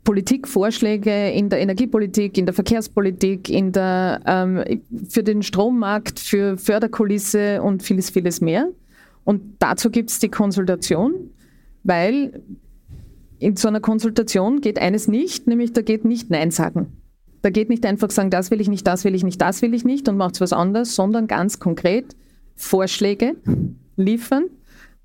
Politikvorschläge 0.03 1.29
in 1.29 1.49
der 1.49 1.59
Energiepolitik, 1.59 2.35
in 2.35 2.47
der 2.47 2.53
Verkehrspolitik, 2.55 3.47
in 3.47 3.71
der, 3.71 4.21
ähm, 4.25 4.81
für 5.07 5.21
den 5.21 5.43
Strommarkt, 5.43 6.19
für 6.19 6.57
Förderkulisse 6.57 7.61
und 7.61 7.83
vieles, 7.83 8.09
vieles 8.09 8.41
mehr. 8.41 8.69
Und 9.23 9.41
dazu 9.59 9.91
gibt 9.91 10.09
es 10.09 10.17
die 10.17 10.29
Konsultation, 10.29 11.13
weil 11.83 12.41
in 13.39 13.55
so 13.55 13.67
einer 13.67 13.79
Konsultation 13.79 14.61
geht 14.61 14.79
eines 14.79 15.07
nicht, 15.07 15.47
nämlich 15.47 15.73
da 15.73 15.81
geht 15.81 16.05
nicht 16.05 16.29
Nein 16.29 16.51
sagen. 16.51 16.97
Da 17.41 17.49
geht 17.49 17.69
nicht 17.69 17.85
einfach 17.85 18.11
sagen, 18.11 18.29
das 18.29 18.51
will 18.51 18.59
ich 18.59 18.67
nicht, 18.67 18.85
das 18.85 19.05
will 19.05 19.15
ich 19.15 19.23
nicht, 19.23 19.39
das 19.39 19.61
will 19.61 19.73
ich 19.73 19.85
nicht 19.85 20.09
und 20.09 20.17
macht 20.17 20.41
was 20.41 20.51
anderes, 20.51 20.95
sondern 20.95 21.27
ganz 21.27 21.59
konkret 21.59 22.15
Vorschläge 22.57 23.37
liefern, 23.95 24.45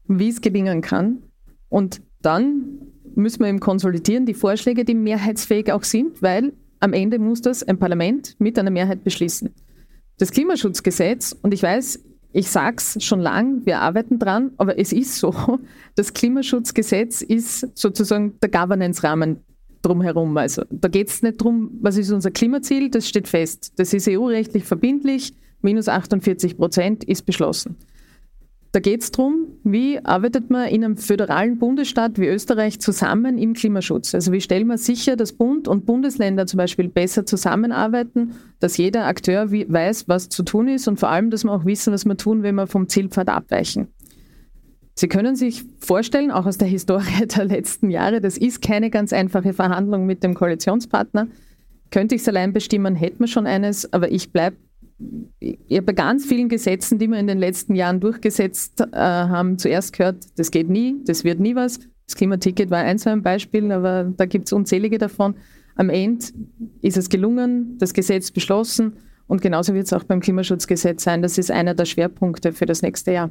wie 0.09 0.29
es 0.29 0.41
gelingen 0.41 0.81
kann. 0.81 1.23
Und 1.69 2.03
dann 2.23 2.81
müssen 3.15 3.41
wir 3.41 3.49
eben 3.49 3.61
konsolidieren, 3.61 4.27
die 4.27 4.35
Vorschläge, 4.35 4.85
die 4.85 4.95
mehrheitsfähig 4.95 5.71
auch 5.71 5.85
sind, 5.85 6.21
weil 6.21 6.53
am 6.81 6.93
Ende 6.93 7.21
muss 7.21 7.41
das 7.41 7.63
ein 7.63 7.79
Parlament 7.79 8.35
mit 8.41 8.59
einer 8.59 8.71
Mehrheit 8.71 9.05
beschließen. 9.05 9.51
Das 10.19 10.33
Klimaschutzgesetz, 10.33 11.37
und 11.41 11.55
ich 11.55 11.63
weiß, 11.63 12.01
ich 12.35 12.51
sage 12.51 12.77
es 12.79 13.03
schon 13.05 13.21
lang, 13.21 13.65
wir 13.65 13.81
arbeiten 13.81 14.19
dran, 14.19 14.51
aber 14.57 14.77
es 14.79 14.93
ist 14.93 15.17
so, 15.17 15.33
das 15.95 16.13
Klimaschutzgesetz 16.13 17.23
ist 17.23 17.79
sozusagen 17.79 18.39
der 18.41 18.51
Governance-Rahmen 18.51 19.39
drumherum. 19.83 20.37
Also 20.37 20.65
da 20.69 20.89
geht 20.89 21.09
es 21.09 21.23
nicht 21.23 21.41
darum, 21.41 21.71
was 21.81 21.97
ist 21.97 22.11
unser 22.11 22.33
Klimaziel, 22.33 22.91
das 22.91 23.09
steht 23.09 23.29
fest. 23.29 23.73
Das 23.77 23.95
ist 23.95 24.09
EU-rechtlich 24.09 24.65
verbindlich, 24.65 25.33
minus 25.63 25.89
48 25.89 26.57
Prozent 26.57 27.05
ist 27.05 27.25
beschlossen. 27.25 27.77
Da 28.75 28.81
geht 28.81 29.03
es 29.03 29.13
darum, 29.13 29.47
wie 29.63 30.05
arbeitet 30.05 30.51
man 30.51 30.67
in 30.67 30.83
einem 30.83 30.97
föderalen 30.97 31.59
Bundesstaat 31.59 32.19
wie 32.19 32.27
Österreich 32.27 32.81
zusammen 32.81 33.39
im 33.39 33.53
Klimaschutz. 33.53 34.17
Also 34.17 34.33
wie 34.33 34.41
stellen 34.41 34.67
wir 34.67 34.79
sicher, 34.79 35.15
dass 35.15 35.33
Bund 35.33 35.69
und 35.69 35.87
Bundesländer 35.87 36.45
zum 36.49 36.59
Beispiel 36.59 36.89
besser 36.89 37.25
zusammenarbeiten, 37.25 38.33
dass 38.59 38.77
jeder 38.77 39.07
Akteur 39.07 39.53
weiß, 39.53 40.09
was 40.09 40.29
zu 40.29 40.43
tun 40.43 40.67
ist 40.67 40.89
und 40.89 40.99
vor 40.99 41.09
allem, 41.09 41.31
dass 41.31 41.45
wir 41.45 41.53
auch 41.53 41.65
wissen, 41.65 41.93
was 41.93 42.05
wir 42.05 42.17
tun, 42.17 42.43
wenn 42.43 42.57
wir 42.57 42.67
vom 42.67 42.89
Zielpfad 42.89 43.29
abweichen. 43.29 43.87
Sie 44.97 45.07
können 45.07 45.37
sich 45.37 45.63
vorstellen, 45.79 46.33
auch 46.33 46.47
aus 46.47 46.59
der 46.59 46.67
Historie 46.77 47.29
der 47.29 47.45
letzten 47.45 47.91
Jahre, 47.91 48.21
das 48.21 48.37
ist 48.37 48.61
keine 48.61 48.91
ganz 48.91 49.13
einfache 49.13 49.53
Verhandlung 49.53 50.05
mit 50.05 50.25
dem 50.25 50.35
Koalitionspartner. 50.35 51.29
Könnte 51.93 52.17
ich 52.17 52.23
es 52.23 52.29
allein 52.29 52.53
bestimmen, 52.53 52.97
hätten 52.97 53.21
wir 53.21 53.29
schon 53.29 53.47
eines, 53.47 53.93
aber 53.93 54.11
ich 54.11 54.33
bleibe 54.33 54.57
ja, 55.41 55.81
bei 55.81 55.93
ganz 55.93 56.25
vielen 56.25 56.49
Gesetzen, 56.49 56.99
die 56.99 57.09
wir 57.09 57.19
in 57.19 57.27
den 57.27 57.39
letzten 57.39 57.75
Jahren 57.75 58.01
durchgesetzt 58.01 58.81
äh, 58.81 58.97
haben, 58.97 59.59
zuerst 59.59 59.97
gehört, 59.97 60.27
das 60.37 60.51
geht 60.51 60.69
nie, 60.69 60.97
das 61.05 61.25
wird 61.25 61.41
nie 61.41 61.55
was. 61.55 61.81
Das 62.07 62.17
Klimaticket 62.17 62.71
war 62.71 62.79
ein 62.79 62.99
so 62.99 63.11
ein 63.11 63.23
Beispiel, 63.23 63.73
aber 63.73 64.13
da 64.17 64.27
gibt 64.27 64.47
es 64.47 64.53
unzählige 64.53 64.99
davon. 64.99 65.35
Am 65.77 65.91
Ende 65.91 66.27
ist 66.83 66.97
es 66.97 67.09
gelungen, 67.09 67.77
das 67.79 67.95
Gesetz 67.95 68.31
beschlossen 68.31 68.97
und 69.27 69.43
genauso 69.43 69.75
wird 69.75 69.87
es 69.87 69.93
auch 69.93 70.05
beim 70.05 70.21
Klimaschutzgesetz 70.21 71.03
sein. 71.03 71.23
Das 71.23 71.39
ist 71.39 71.51
einer 71.51 71.75
der 71.75 71.87
Schwerpunkte 71.87 72.53
für 72.53 72.67
das 72.67 72.83
nächste 72.83 73.13
Jahr. 73.13 73.31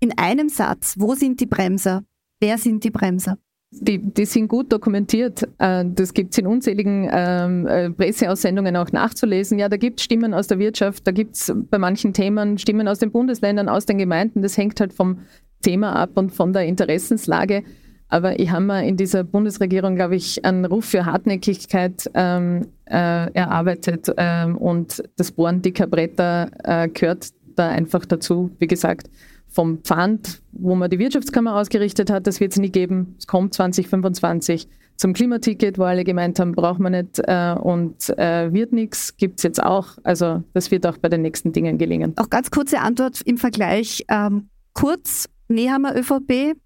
In 0.00 0.16
einem 0.18 0.48
Satz, 0.48 0.94
wo 0.98 1.14
sind 1.14 1.40
die 1.40 1.46
Bremser? 1.46 2.02
Wer 2.40 2.58
sind 2.58 2.82
die 2.82 2.90
Bremser? 2.90 3.38
Die, 3.80 3.98
die 3.98 4.24
sind 4.24 4.48
gut 4.48 4.72
dokumentiert. 4.72 5.48
Äh, 5.58 5.84
das 5.86 6.14
gibt 6.14 6.32
es 6.32 6.38
in 6.38 6.46
unzähligen 6.46 7.08
ähm, 7.12 7.66
äh, 7.66 7.90
Presseaussendungen 7.90 8.76
auch 8.76 8.92
nachzulesen. 8.92 9.58
Ja, 9.58 9.68
da 9.68 9.76
gibt 9.76 10.00
es 10.00 10.04
Stimmen 10.04 10.32
aus 10.34 10.46
der 10.46 10.58
Wirtschaft, 10.58 11.06
da 11.06 11.10
gibt 11.10 11.36
es 11.36 11.52
bei 11.70 11.78
manchen 11.78 12.12
Themen 12.12 12.58
Stimmen 12.58 12.88
aus 12.88 12.98
den 12.98 13.10
Bundesländern, 13.10 13.68
aus 13.68 13.86
den 13.86 13.98
Gemeinden. 13.98 14.42
Das 14.42 14.56
hängt 14.56 14.80
halt 14.80 14.92
vom 14.92 15.18
Thema 15.62 15.96
ab 15.96 16.10
und 16.14 16.30
von 16.30 16.52
der 16.52 16.66
Interessenslage. 16.66 17.64
Aber 18.08 18.38
ich 18.38 18.50
habe 18.50 18.64
mir 18.64 18.84
in 18.84 18.96
dieser 18.96 19.24
Bundesregierung, 19.24 19.96
glaube 19.96 20.14
ich, 20.14 20.44
einen 20.44 20.64
Ruf 20.66 20.84
für 20.84 21.04
Hartnäckigkeit 21.04 22.08
ähm, 22.14 22.68
äh, 22.84 23.32
erarbeitet. 23.32 24.12
Ähm, 24.16 24.56
und 24.56 25.02
das 25.16 25.32
Bohren 25.32 25.62
dicker 25.62 25.86
Bretter 25.86 26.50
äh, 26.62 26.88
gehört 26.88 27.30
da 27.56 27.70
einfach 27.70 28.04
dazu. 28.04 28.50
Wie 28.58 28.66
gesagt, 28.66 29.08
vom 29.54 29.78
Pfand, 29.78 30.42
wo 30.52 30.74
man 30.74 30.90
die 30.90 30.98
Wirtschaftskammer 30.98 31.56
ausgerichtet 31.56 32.10
hat, 32.10 32.26
das 32.26 32.40
wird 32.40 32.52
es 32.52 32.58
nie 32.58 32.70
geben. 32.70 33.14
Es 33.18 33.26
kommt 33.26 33.54
2025. 33.54 34.68
Zum 34.96 35.12
Klimaticket, 35.12 35.78
wo 35.78 35.84
alle 35.84 36.04
gemeint 36.04 36.38
haben, 36.38 36.52
braucht 36.52 36.80
man 36.80 36.92
nicht 36.92 37.20
äh, 37.24 37.54
und 37.54 38.10
äh, 38.18 38.52
wird 38.52 38.72
nichts, 38.72 39.16
gibt 39.16 39.38
es 39.40 39.44
jetzt 39.44 39.62
auch. 39.62 39.98
Also 40.02 40.42
das 40.52 40.70
wird 40.70 40.86
auch 40.86 40.98
bei 40.98 41.08
den 41.08 41.22
nächsten 41.22 41.52
Dingen 41.52 41.78
gelingen. 41.78 42.14
Auch 42.16 42.30
ganz 42.30 42.50
kurze 42.50 42.80
Antwort 42.80 43.20
im 43.22 43.38
Vergleich. 43.38 44.04
Ähm, 44.08 44.48
kurz, 44.72 45.28
Nehammer 45.48 45.96
ÖVP, 45.96 46.56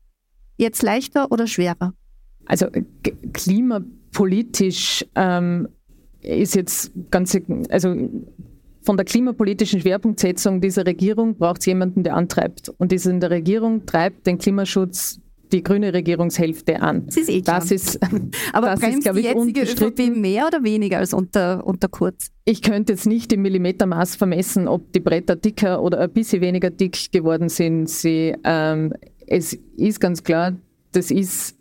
jetzt 0.57 0.83
leichter 0.83 1.31
oder 1.31 1.47
schwerer? 1.47 1.95
Also 2.47 2.67
klimapolitisch 3.33 5.05
ähm, 5.15 5.69
ist 6.21 6.55
jetzt 6.55 6.93
ganz, 7.11 7.39
also 7.71 7.95
von 8.83 8.97
der 8.97 9.05
klimapolitischen 9.05 9.81
Schwerpunktsetzung 9.81 10.61
dieser 10.61 10.87
Regierung 10.87 11.37
braucht 11.37 11.61
es 11.61 11.67
jemanden, 11.67 12.03
der 12.03 12.15
antreibt. 12.15 12.71
Und 12.79 12.93
diese 12.93 13.11
in 13.11 13.21
der 13.21 13.31
Regierung 13.31 13.87
treibt 13.87 14.27
den 14.27 14.39
Klimaschutz 14.39 15.21
die 15.53 15.63
grüne 15.63 15.93
Regierungshälfte 15.93 16.81
an. 16.81 17.07
Das 17.07 17.17
ist 17.17 17.29
eh 17.31 17.41
klar. 17.41 17.61
Das 17.61 17.71
ist, 17.71 17.99
Aber 18.53 18.69
das 18.69 18.81
bremst 18.81 19.07
ist, 19.07 19.17
die 19.17 19.23
jetzige 19.23 19.63
ÖVP 19.63 20.17
mehr 20.17 20.47
oder 20.47 20.63
weniger 20.63 20.99
als 20.99 21.15
unter, 21.15 21.67
unter 21.67 21.89
Kurz? 21.89 22.31
Ich 22.45 22.63
könnte 22.63 22.93
jetzt 22.93 23.07
nicht 23.07 23.33
im 23.33 23.43
Millimetermaß 23.43 24.17
vermessen, 24.17 24.69
ob 24.69 24.93
die 24.93 25.01
Bretter 25.01 25.37
dicker 25.37 25.83
oder 25.83 26.01
ein 26.01 26.13
bisschen 26.13 26.41
weniger 26.41 26.71
dick 26.71 27.13
geworden 27.13 27.49
sind. 27.49 27.89
Sie, 27.89 28.35
ähm, 28.45 28.93
es 29.27 29.59
ist 29.77 30.01
ganz 30.01 30.23
klar, 30.23 30.57
das 30.93 31.11
ist, 31.11 31.57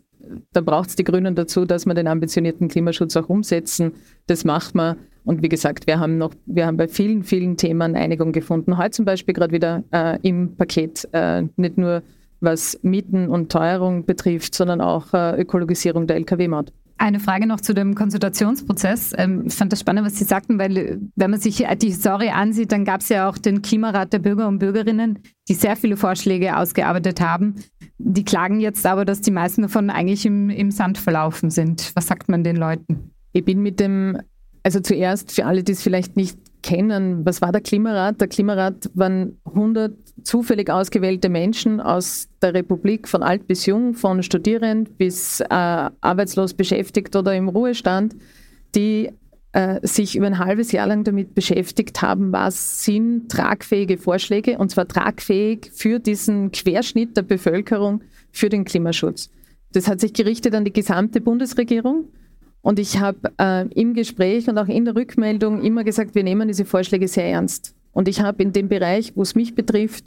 da 0.52 0.60
braucht 0.60 0.90
es 0.90 0.96
die 0.96 1.04
Grünen 1.04 1.34
dazu, 1.34 1.64
dass 1.64 1.86
wir 1.86 1.94
den 1.94 2.06
ambitionierten 2.06 2.68
Klimaschutz 2.68 3.16
auch 3.16 3.28
umsetzen. 3.28 3.92
Das 4.26 4.44
macht 4.44 4.74
man. 4.74 4.96
Und 5.24 5.42
wie 5.42 5.48
gesagt, 5.48 5.86
wir 5.86 6.00
haben 6.00 6.18
noch, 6.18 6.32
wir 6.46 6.66
haben 6.66 6.76
bei 6.76 6.88
vielen, 6.88 7.22
vielen 7.22 7.56
Themen 7.56 7.96
Einigung 7.96 8.32
gefunden. 8.32 8.78
Heute 8.78 8.92
zum 8.92 9.04
Beispiel 9.04 9.34
gerade 9.34 9.52
wieder 9.52 9.84
äh, 9.92 10.18
im 10.22 10.56
Paket, 10.56 11.08
äh, 11.12 11.42
nicht 11.56 11.76
nur 11.76 12.02
was 12.40 12.78
Mieten 12.82 13.28
und 13.28 13.50
Teuerung 13.50 14.06
betrifft, 14.06 14.54
sondern 14.54 14.80
auch 14.80 15.12
äh, 15.12 15.40
Ökologisierung 15.40 16.06
der 16.06 16.16
Lkw-Maut. 16.16 16.72
Eine 17.00 17.20
Frage 17.20 17.46
noch 17.46 17.60
zu 17.60 17.74
dem 17.74 17.94
Konsultationsprozess. 17.94 19.12
Ähm, 19.16 19.44
ich 19.46 19.54
fand 19.54 19.72
das 19.72 19.80
spannend, 19.80 20.04
was 20.04 20.18
Sie 20.18 20.24
sagten, 20.24 20.58
weil 20.58 21.00
wenn 21.14 21.30
man 21.30 21.38
sich 21.38 21.64
die 21.80 21.92
Story 21.92 22.30
ansieht, 22.30 22.72
dann 22.72 22.84
gab 22.84 23.02
es 23.02 23.08
ja 23.08 23.28
auch 23.28 23.38
den 23.38 23.62
Klimarat 23.62 24.12
der 24.12 24.18
Bürger 24.18 24.48
und 24.48 24.58
Bürgerinnen, 24.58 25.20
die 25.48 25.54
sehr 25.54 25.76
viele 25.76 25.96
Vorschläge 25.96 26.56
ausgearbeitet 26.56 27.20
haben. 27.20 27.54
Die 27.98 28.24
klagen 28.24 28.58
jetzt 28.58 28.84
aber, 28.84 29.04
dass 29.04 29.20
die 29.20 29.30
meisten 29.30 29.62
davon 29.62 29.90
eigentlich 29.90 30.26
im, 30.26 30.50
im 30.50 30.72
Sand 30.72 30.98
verlaufen 30.98 31.50
sind. 31.50 31.92
Was 31.94 32.08
sagt 32.08 32.28
man 32.28 32.42
den 32.42 32.56
Leuten? 32.56 33.12
Ich 33.32 33.44
bin 33.44 33.60
mit 33.60 33.78
dem, 33.78 34.18
also 34.64 34.80
zuerst 34.80 35.30
für 35.30 35.46
alle, 35.46 35.62
die 35.62 35.72
es 35.72 35.82
vielleicht 35.82 36.16
nicht 36.16 36.36
kennen, 36.62 37.24
was 37.24 37.40
war 37.40 37.52
der 37.52 37.60
Klimarat? 37.60 38.20
Der 38.20 38.28
Klimarat 38.28 38.90
waren 38.94 39.38
100 39.44 39.92
zufällig 40.22 40.70
ausgewählte 40.70 41.28
Menschen 41.28 41.80
aus 41.80 42.28
der 42.42 42.54
Republik, 42.54 43.08
von 43.08 43.22
alt 43.22 43.46
bis 43.46 43.66
jung, 43.66 43.94
von 43.94 44.22
Studierend 44.22 44.98
bis 44.98 45.40
äh, 45.40 45.46
arbeitslos 45.48 46.54
beschäftigt 46.54 47.14
oder 47.16 47.34
im 47.34 47.48
Ruhestand, 47.48 48.16
die 48.74 49.10
äh, 49.52 49.80
sich 49.86 50.16
über 50.16 50.26
ein 50.26 50.38
halbes 50.38 50.72
Jahr 50.72 50.86
lang 50.86 51.04
damit 51.04 51.34
beschäftigt 51.34 52.02
haben, 52.02 52.32
was 52.32 52.84
sind 52.84 53.30
tragfähige 53.30 53.96
Vorschläge, 53.96 54.58
und 54.58 54.70
zwar 54.70 54.86
tragfähig 54.86 55.70
für 55.72 55.98
diesen 55.98 56.52
Querschnitt 56.52 57.16
der 57.16 57.22
Bevölkerung 57.22 58.02
für 58.30 58.48
den 58.48 58.64
Klimaschutz. 58.64 59.30
Das 59.72 59.88
hat 59.88 60.00
sich 60.00 60.12
gerichtet 60.12 60.54
an 60.54 60.64
die 60.64 60.72
gesamte 60.72 61.20
Bundesregierung. 61.20 62.08
Und 62.68 62.78
ich 62.78 63.00
habe 63.00 63.32
äh, 63.40 63.66
im 63.68 63.94
Gespräch 63.94 64.46
und 64.46 64.58
auch 64.58 64.68
in 64.68 64.84
der 64.84 64.94
Rückmeldung 64.94 65.62
immer 65.62 65.84
gesagt, 65.84 66.14
wir 66.14 66.22
nehmen 66.22 66.48
diese 66.48 66.66
Vorschläge 66.66 67.08
sehr 67.08 67.24
ernst. 67.24 67.74
Und 67.92 68.08
ich 68.08 68.20
habe 68.20 68.42
in 68.42 68.52
dem 68.52 68.68
Bereich, 68.68 69.16
wo 69.16 69.22
es 69.22 69.34
mich 69.34 69.54
betrifft, 69.54 70.04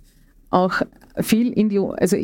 auch 0.52 0.84
viel 1.18 1.52
in 1.54 1.70
die, 1.70 1.80
also 1.80 2.18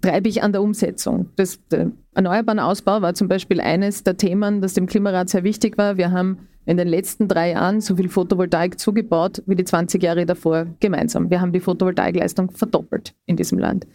treibe 0.00 0.30
ich 0.30 0.42
an 0.42 0.52
der 0.52 0.62
Umsetzung. 0.62 1.28
Das, 1.36 1.60
der 1.70 1.90
erneuerbaren 2.14 2.58
Ausbau 2.58 3.02
war 3.02 3.12
zum 3.12 3.28
Beispiel 3.28 3.60
eines 3.60 4.02
der 4.02 4.16
Themen, 4.16 4.62
das 4.62 4.72
dem 4.72 4.86
Klimarat 4.86 5.28
sehr 5.28 5.44
wichtig 5.44 5.76
war. 5.76 5.98
Wir 5.98 6.10
haben 6.10 6.38
in 6.64 6.78
den 6.78 6.88
letzten 6.88 7.28
drei 7.28 7.50
Jahren 7.50 7.82
so 7.82 7.94
viel 7.94 8.08
Photovoltaik 8.08 8.80
zugebaut 8.80 9.42
wie 9.44 9.56
die 9.56 9.64
20 9.64 10.02
Jahre 10.02 10.24
davor 10.24 10.68
gemeinsam. 10.80 11.28
Wir 11.28 11.42
haben 11.42 11.52
die 11.52 11.60
Photovoltaikleistung 11.60 12.50
verdoppelt 12.50 13.12
in 13.26 13.36
diesem 13.36 13.58
Land. 13.58 13.86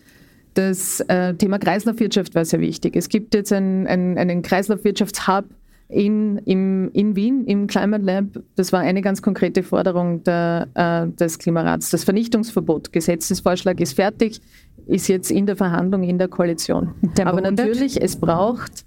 Das 0.54 1.00
äh, 1.08 1.34
Thema 1.34 1.58
Kreislaufwirtschaft 1.58 2.36
war 2.36 2.46
sehr 2.46 2.60
wichtig. 2.60 2.96
Es 2.96 3.10
gibt 3.10 3.34
jetzt 3.34 3.52
ein, 3.52 3.88
ein, 3.88 4.20
einen 4.20 4.44
Kreislaufwirtschaftshub 4.44 5.46
in, 5.90 6.38
im, 6.40 6.92
in 6.92 7.16
Wien 7.16 7.46
im 7.46 7.68
Climate 7.68 8.04
Lab. 8.04 8.26
Das 8.56 8.74
war 8.74 8.82
eine 8.82 9.02
ganz 9.02 9.22
konkrete 9.22 9.64
Forderung 9.64 10.24
der, 10.24 10.68
äh, 10.74 11.08
des 11.08 11.40
Klimarats. 11.40 11.90
Das 11.90 12.04
Vernichtungsverbot, 12.04 12.92
Gesetzesvorschlag 12.92 13.80
ist 13.80 13.94
fertig, 13.94 14.42
ist 14.86 15.08
jetzt 15.08 15.32
in 15.32 15.46
der 15.46 15.56
Verhandlung 15.56 16.04
in 16.04 16.18
der 16.18 16.28
Koalition. 16.28 16.94
Tempo 17.16 17.32
Aber 17.32 17.42
natürlich, 17.42 18.02
es 18.02 18.16
braucht, 18.18 18.86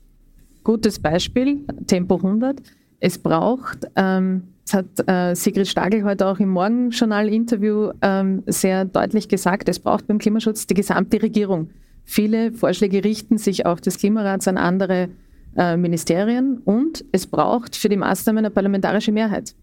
gutes 0.62 0.98
Beispiel, 0.98 1.64
Tempo 1.86 2.16
100, 2.16 2.60
es 3.00 3.18
braucht, 3.18 3.86
ähm, 3.96 4.42
das 4.64 4.74
hat 4.74 5.08
äh, 5.08 5.34
Sigrid 5.34 5.66
Stagel 5.66 6.04
heute 6.04 6.26
auch 6.26 6.38
im 6.38 6.50
Morgenjournal-Interview 6.50 7.90
ähm, 8.02 8.42
sehr 8.46 8.84
deutlich 8.84 9.28
gesagt, 9.28 9.68
es 9.68 9.80
braucht 9.80 10.06
beim 10.06 10.18
Klimaschutz 10.18 10.66
die 10.66 10.74
gesamte 10.74 11.20
Regierung. 11.22 11.70
Viele 12.04 12.52
Vorschläge 12.52 13.02
richten 13.02 13.38
sich 13.38 13.66
auch 13.66 13.80
des 13.80 13.98
Klimarats 13.98 14.46
an 14.46 14.58
andere 14.58 15.08
äh, 15.56 15.76
Ministerien 15.76 16.58
und 16.58 17.04
es 17.12 17.26
braucht 17.26 17.76
für 17.76 17.88
die 17.88 17.96
Maßnahmen 17.96 18.38
eine 18.38 18.50
parlamentarische 18.50 19.12
Mehrheit. 19.12 19.54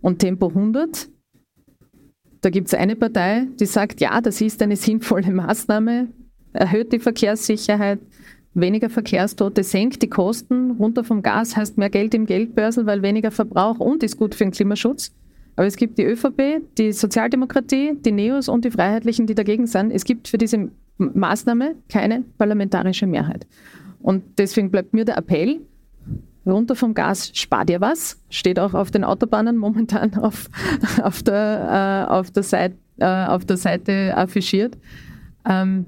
Und 0.00 0.18
Tempo 0.18 0.48
100, 0.48 1.08
da 2.40 2.50
gibt 2.50 2.68
es 2.68 2.74
eine 2.74 2.96
Partei, 2.96 3.46
die 3.60 3.66
sagt, 3.66 4.00
ja, 4.00 4.20
das 4.20 4.40
ist 4.40 4.62
eine 4.62 4.76
sinnvolle 4.76 5.30
Maßnahme, 5.30 6.08
erhöht 6.52 6.92
die 6.92 6.98
Verkehrssicherheit, 6.98 8.00
weniger 8.54 8.90
Verkehrstote, 8.90 9.62
senkt 9.62 10.02
die 10.02 10.10
Kosten, 10.10 10.72
runter 10.72 11.04
vom 11.04 11.22
Gas 11.22 11.56
heißt 11.56 11.78
mehr 11.78 11.90
Geld 11.90 12.14
im 12.14 12.26
Geldbörsel, 12.26 12.86
weil 12.86 13.02
weniger 13.02 13.30
Verbrauch 13.30 13.78
und 13.78 14.02
ist 14.02 14.16
gut 14.16 14.34
für 14.34 14.44
den 14.44 14.50
Klimaschutz. 14.50 15.14
Aber 15.56 15.66
es 15.66 15.76
gibt 15.76 15.98
die 15.98 16.04
ÖVP, 16.04 16.62
die 16.78 16.92
Sozialdemokratie, 16.92 17.94
die 18.00 18.12
Neos 18.12 18.48
und 18.48 18.64
die 18.64 18.70
Freiheitlichen, 18.70 19.26
die 19.26 19.34
dagegen 19.34 19.66
sind. 19.66 19.90
Es 19.90 20.04
gibt 20.04 20.28
für 20.28 20.38
diese 20.38 20.70
Maßnahme 20.96 21.76
keine 21.88 22.24
parlamentarische 22.38 23.06
Mehrheit. 23.06 23.46
Und 24.02 24.38
deswegen 24.38 24.70
bleibt 24.70 24.92
mir 24.92 25.04
der 25.04 25.16
Appell, 25.16 25.60
runter 26.44 26.74
vom 26.74 26.94
Gas, 26.94 27.30
spart 27.34 27.70
ihr 27.70 27.80
was, 27.80 28.20
steht 28.28 28.58
auch 28.58 28.74
auf 28.74 28.90
den 28.90 29.04
Autobahnen 29.04 29.56
momentan 29.56 30.14
auf, 30.18 30.48
auf, 31.02 31.22
der, 31.22 32.06
äh, 32.08 32.12
auf, 32.12 32.30
der, 32.30 32.42
Seite, 32.42 32.76
äh, 32.98 33.26
auf 33.26 33.44
der 33.44 33.56
Seite 33.56 34.16
affichiert. 34.16 34.76
Ähm, 35.48 35.86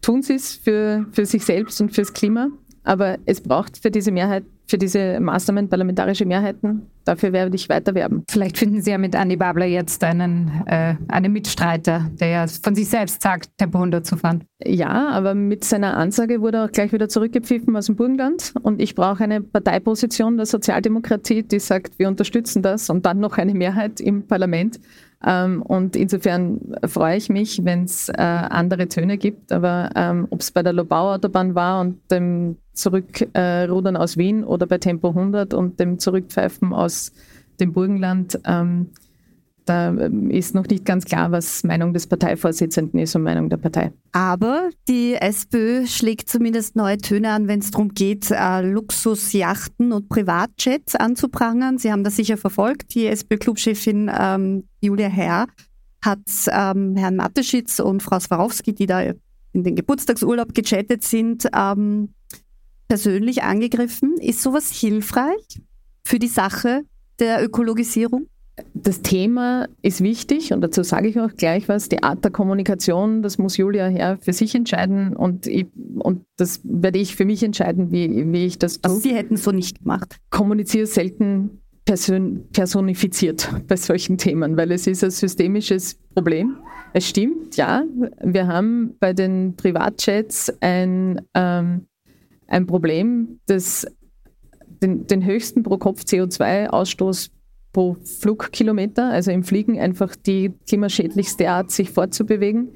tun 0.00 0.22
Sie 0.22 0.34
es 0.34 0.54
für, 0.54 1.06
für 1.12 1.26
sich 1.26 1.44
selbst 1.44 1.80
und 1.80 1.94
fürs 1.94 2.12
Klima, 2.12 2.48
aber 2.84 3.18
es 3.24 3.40
braucht 3.40 3.78
für 3.78 3.90
diese 3.90 4.12
Mehrheit 4.12 4.44
für 4.72 4.78
diese 4.78 5.20
Maßnahmen 5.20 5.68
parlamentarische 5.68 6.24
Mehrheiten. 6.24 6.86
Dafür 7.04 7.34
werde 7.34 7.54
ich 7.54 7.68
weiter 7.68 7.94
werben. 7.94 8.24
Vielleicht 8.30 8.56
finden 8.56 8.80
Sie 8.80 8.90
ja 8.90 8.96
mit 8.96 9.14
Andy 9.14 9.36
Babler 9.36 9.66
jetzt 9.66 10.02
einen, 10.02 10.62
äh, 10.64 10.94
einen 11.08 11.30
Mitstreiter, 11.30 12.10
der 12.18 12.28
ja 12.28 12.46
von 12.46 12.74
sich 12.74 12.88
selbst 12.88 13.20
sagt, 13.20 13.50
Tempo 13.58 13.76
100 13.76 14.06
zu 14.06 14.16
fahren. 14.16 14.44
Ja, 14.64 15.10
aber 15.10 15.34
mit 15.34 15.62
seiner 15.62 15.94
Ansage 15.98 16.40
wurde 16.40 16.56
er 16.56 16.64
auch 16.64 16.72
gleich 16.72 16.90
wieder 16.90 17.10
zurückgepfiffen 17.10 17.76
aus 17.76 17.84
dem 17.84 17.96
Burgenland. 17.96 18.54
Und 18.62 18.80
ich 18.80 18.94
brauche 18.94 19.22
eine 19.22 19.42
Parteiposition 19.42 20.38
der 20.38 20.46
Sozialdemokratie, 20.46 21.42
die 21.42 21.60
sagt, 21.60 21.98
wir 21.98 22.08
unterstützen 22.08 22.62
das 22.62 22.88
und 22.88 23.04
dann 23.04 23.20
noch 23.20 23.36
eine 23.36 23.52
Mehrheit 23.52 24.00
im 24.00 24.26
Parlament. 24.26 24.80
Ähm, 25.24 25.62
und 25.62 25.96
insofern 25.96 26.74
freue 26.86 27.16
ich 27.16 27.28
mich, 27.28 27.64
wenn 27.64 27.84
es 27.84 28.08
äh, 28.08 28.14
andere 28.16 28.88
Töne 28.88 29.18
gibt. 29.18 29.52
Aber 29.52 29.90
ähm, 29.94 30.26
ob 30.30 30.40
es 30.40 30.50
bei 30.50 30.62
der 30.62 30.72
Lobau-Autobahn 30.72 31.54
war 31.54 31.80
und 31.80 31.98
dem 32.10 32.56
Zurückrudern 32.72 33.94
äh, 33.94 33.98
aus 33.98 34.16
Wien 34.16 34.44
oder 34.44 34.66
bei 34.66 34.78
Tempo 34.78 35.08
100 35.08 35.54
und 35.54 35.78
dem 35.78 35.98
Zurückpfeifen 35.98 36.72
aus 36.72 37.12
dem 37.60 37.72
Burgenland, 37.72 38.40
ähm, 38.44 38.88
da 39.64 39.90
ist 40.30 40.54
noch 40.54 40.66
nicht 40.66 40.84
ganz 40.84 41.04
klar, 41.04 41.30
was 41.30 41.62
Meinung 41.62 41.92
des 41.92 42.08
Parteivorsitzenden 42.08 42.98
ist 42.98 43.14
und 43.14 43.22
Meinung 43.22 43.48
der 43.48 43.58
Partei. 43.58 43.92
Aber 44.10 44.70
die 44.88 45.14
SPÖ 45.14 45.86
schlägt 45.86 46.28
zumindest 46.28 46.74
neue 46.74 46.98
Töne 46.98 47.30
an, 47.30 47.46
wenn 47.46 47.60
es 47.60 47.70
darum 47.70 47.90
geht, 47.94 48.30
äh, 48.30 48.62
Luxusjachten 48.62 49.92
und 49.92 50.08
Privatjets 50.08 50.96
anzuprangern. 50.96 51.78
Sie 51.78 51.92
haben 51.92 52.02
das 52.02 52.16
sicher 52.16 52.36
verfolgt. 52.36 52.94
Die 52.94 53.06
SPÖ-Clubchefin 53.06 54.10
ähm, 54.18 54.64
Julia 54.82 55.08
Herr 55.08 55.46
hat 56.04 56.18
ähm, 56.50 56.96
Herrn 56.96 57.16
Mateschitz 57.16 57.78
und 57.78 58.02
Frau 58.02 58.18
Swarovski, 58.18 58.74
die 58.74 58.86
da 58.86 59.00
in 59.52 59.64
den 59.64 59.76
Geburtstagsurlaub 59.76 60.52
gechattet 60.52 61.04
sind, 61.04 61.48
ähm, 61.56 62.14
persönlich 62.88 63.42
angegriffen. 63.42 64.16
Ist 64.18 64.42
sowas 64.42 64.72
hilfreich 64.72 65.62
für 66.04 66.18
die 66.18 66.28
Sache 66.28 66.82
der 67.20 67.42
Ökologisierung? 67.44 68.26
Das 68.74 69.00
Thema 69.00 69.66
ist 69.80 70.02
wichtig 70.02 70.52
und 70.52 70.60
dazu 70.60 70.82
sage 70.82 71.08
ich 71.08 71.18
auch 71.18 71.32
gleich 71.34 71.68
was. 71.68 71.88
Die 71.88 72.02
Art 72.02 72.22
der 72.22 72.30
Kommunikation, 72.30 73.22
das 73.22 73.38
muss 73.38 73.56
Julia 73.56 73.86
Herr 73.86 74.18
für 74.18 74.34
sich 74.34 74.54
entscheiden 74.54 75.16
und, 75.16 75.46
ich, 75.46 75.68
und 75.98 76.26
das 76.36 76.60
werde 76.64 76.98
ich 76.98 77.16
für 77.16 77.24
mich 77.24 77.42
entscheiden, 77.42 77.92
wie, 77.92 78.30
wie 78.30 78.44
ich 78.44 78.58
das 78.58 78.80
tue. 78.80 78.90
Also 78.90 79.00
Sie 79.00 79.14
hätten 79.14 79.34
es 79.34 79.44
so 79.44 79.52
nicht 79.52 79.78
gemacht. 79.78 80.18
Kommuniziere 80.28 80.86
selten 80.86 81.61
person 81.84 82.46
personifiziert 82.52 83.50
bei 83.66 83.76
solchen 83.76 84.18
Themen, 84.18 84.56
weil 84.56 84.72
es 84.72 84.86
ist 84.86 85.02
ein 85.02 85.10
systemisches 85.10 85.98
Problem. 86.14 86.56
Es 86.92 87.08
stimmt, 87.08 87.56
ja, 87.56 87.84
wir 88.22 88.46
haben 88.46 88.96
bei 89.00 89.12
den 89.12 89.56
Privatjets 89.56 90.52
ein, 90.60 91.20
ähm, 91.34 91.86
ein 92.46 92.66
Problem, 92.66 93.40
das 93.46 93.86
den, 94.82 95.06
den 95.06 95.24
höchsten 95.24 95.62
Pro-Kopf-CO2-Ausstoß 95.62 97.30
pro 97.72 97.96
Flugkilometer, 98.04 99.08
also 99.08 99.30
im 99.30 99.44
Fliegen 99.44 99.80
einfach 99.80 100.14
die 100.14 100.52
klimaschädlichste 100.68 101.48
Art, 101.48 101.70
sich 101.70 101.90
fortzubewegen. 101.90 102.72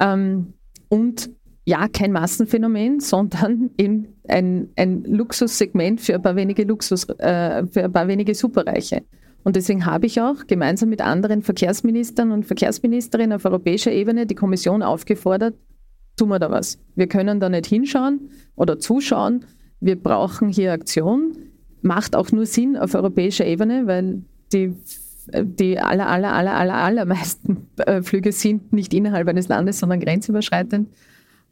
Ähm, 0.00 0.54
und 0.88 1.30
ja, 1.64 1.88
kein 1.88 2.12
Massenphänomen, 2.12 3.00
sondern 3.00 3.70
eben 3.78 4.08
ein, 4.28 4.70
ein 4.76 5.04
Luxussegment 5.04 6.00
für 6.00 6.14
ein 6.14 6.22
paar 6.22 6.36
wenige 6.36 6.64
Luxus, 6.64 7.08
äh, 7.18 7.66
für 7.66 7.84
ein 7.84 7.92
paar 7.92 8.08
wenige 8.08 8.34
Superreiche. 8.34 9.02
Und 9.44 9.56
deswegen 9.56 9.86
habe 9.86 10.06
ich 10.06 10.20
auch 10.20 10.46
gemeinsam 10.46 10.88
mit 10.88 11.00
anderen 11.00 11.42
Verkehrsministern 11.42 12.30
und 12.30 12.46
Verkehrsministerinnen 12.46 13.32
auf 13.32 13.44
europäischer 13.44 13.90
Ebene 13.90 14.26
die 14.26 14.36
Kommission 14.36 14.82
aufgefordert, 14.82 15.56
tun 16.16 16.28
wir 16.28 16.38
da 16.38 16.50
was. 16.50 16.78
Wir 16.94 17.08
können 17.08 17.40
da 17.40 17.48
nicht 17.48 17.66
hinschauen 17.66 18.30
oder 18.54 18.78
zuschauen. 18.78 19.44
Wir 19.80 20.00
brauchen 20.00 20.48
hier 20.48 20.72
Aktion 20.72 21.32
macht 21.82 22.16
auch 22.16 22.32
nur 22.32 22.46
Sinn 22.46 22.76
auf 22.76 22.94
europäischer 22.94 23.44
Ebene, 23.44 23.86
weil 23.86 24.22
die, 24.52 24.74
die 25.32 25.78
aller, 25.78 26.08
aller, 26.08 26.32
aller, 26.32 26.54
aller, 26.54 26.74
allermeisten 26.74 27.68
äh, 27.78 28.02
Flüge 28.02 28.32
sind 28.32 28.72
nicht 28.72 28.94
innerhalb 28.94 29.28
eines 29.28 29.48
Landes, 29.48 29.80
sondern 29.80 30.00
grenzüberschreitend. 30.00 30.88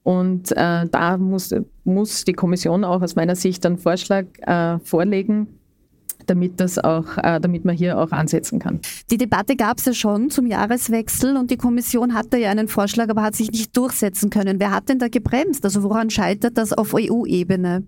Und 0.02 0.52
äh, 0.52 0.86
da 0.90 1.18
muss, 1.18 1.54
muss 1.84 2.24
die 2.24 2.32
Kommission 2.32 2.84
auch 2.84 3.02
aus 3.02 3.16
meiner 3.16 3.36
Sicht 3.36 3.64
einen 3.66 3.78
Vorschlag 3.78 4.24
äh, 4.46 4.78
vorlegen, 4.80 5.46
damit 6.26 6.58
das 6.60 6.78
auch, 6.78 7.18
äh, 7.18 7.40
damit 7.40 7.64
man 7.64 7.76
hier 7.76 7.98
auch 7.98 8.10
ansetzen 8.12 8.58
kann. 8.58 8.80
Die 9.10 9.18
Debatte 9.18 9.56
gab 9.56 9.78
es 9.78 9.84
ja 9.84 9.92
schon 9.92 10.30
zum 10.30 10.46
Jahreswechsel 10.46 11.36
und 11.36 11.50
die 11.50 11.56
Kommission 11.56 12.14
hatte 12.14 12.38
ja 12.38 12.50
einen 12.50 12.68
Vorschlag, 12.68 13.08
aber 13.08 13.22
hat 13.22 13.34
sich 13.34 13.50
nicht 13.50 13.76
durchsetzen 13.76 14.30
können. 14.30 14.58
Wer 14.58 14.70
hat 14.70 14.88
denn 14.88 14.98
da 14.98 15.08
gebremst? 15.08 15.64
Also 15.64 15.82
woran 15.82 16.08
scheitert 16.08 16.56
das 16.56 16.72
auf 16.72 16.94
EU-Ebene? 16.94 17.84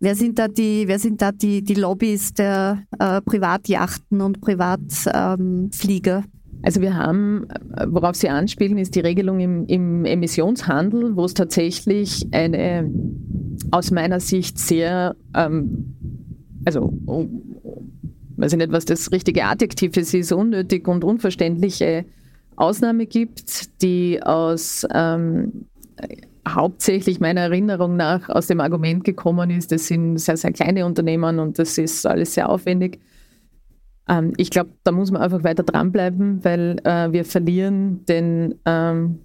Wer 0.00 0.14
sind 0.14 0.38
da 0.38 0.46
die, 0.46 0.86
wer 0.86 0.98
sind 0.98 1.20
da 1.20 1.32
die, 1.32 1.62
die 1.62 1.74
Lobbys 1.74 2.32
der 2.32 2.84
äh, 2.98 3.20
Privatjachten 3.20 4.20
und 4.20 4.40
Privatflieger? 4.40 6.18
Ähm, 6.18 6.24
also 6.62 6.80
wir 6.80 6.96
haben, 6.96 7.46
worauf 7.86 8.16
Sie 8.16 8.28
anspielen, 8.28 8.78
ist 8.78 8.94
die 8.94 9.00
Regelung 9.00 9.40
im, 9.40 9.66
im 9.66 10.04
Emissionshandel, 10.04 11.16
wo 11.16 11.24
es 11.24 11.34
tatsächlich 11.34 12.26
eine 12.32 12.90
aus 13.70 13.90
meiner 13.90 14.20
Sicht 14.20 14.58
sehr, 14.58 15.16
ähm, 15.34 15.94
also 16.64 16.92
weiß 18.36 18.52
ich 18.52 18.58
nicht, 18.58 18.72
was 18.72 18.84
das 18.84 19.12
richtige 19.12 19.44
Adjektiv 19.44 19.96
ist, 19.96 20.14
ist 20.14 20.32
unnötig 20.32 20.86
und 20.88 21.04
unverständliche 21.04 22.04
Ausnahme 22.56 23.06
gibt, 23.06 23.82
die 23.82 24.22
aus 24.22 24.86
ähm, 24.92 25.66
hauptsächlich 26.46 27.20
meiner 27.20 27.42
Erinnerung 27.42 27.96
nach 27.96 28.28
aus 28.28 28.46
dem 28.46 28.60
Argument 28.60 29.04
gekommen 29.04 29.50
ist, 29.50 29.70
das 29.72 29.86
sind 29.86 30.18
sehr, 30.18 30.36
sehr 30.36 30.52
kleine 30.52 30.86
Unternehmen 30.86 31.38
und 31.38 31.58
das 31.58 31.78
ist 31.78 32.06
alles 32.06 32.34
sehr 32.34 32.48
aufwendig. 32.48 33.00
Ähm, 34.08 34.32
ich 34.36 34.50
glaube, 34.50 34.70
da 34.84 34.92
muss 34.92 35.10
man 35.10 35.22
einfach 35.22 35.44
weiter 35.44 35.62
dranbleiben, 35.62 36.44
weil 36.44 36.80
äh, 36.84 37.12
wir 37.12 37.24
verlieren 37.24 38.04
den, 38.06 38.54
ähm, 38.64 39.20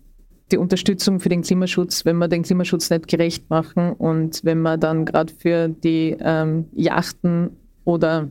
die 0.51 0.57
Unterstützung 0.57 1.19
für 1.19 1.29
den 1.29 1.41
Klimaschutz, 1.41 2.05
wenn 2.05 2.17
wir 2.17 2.27
den 2.27 2.43
Klimaschutz 2.43 2.89
nicht 2.89 3.07
gerecht 3.07 3.49
machen 3.49 3.93
und 3.93 4.43
wenn 4.43 4.61
wir 4.61 4.77
dann 4.77 5.05
gerade 5.05 5.33
für 5.33 5.69
die 5.69 6.15
ähm, 6.19 6.65
Yachten 6.73 7.51
oder 7.85 8.27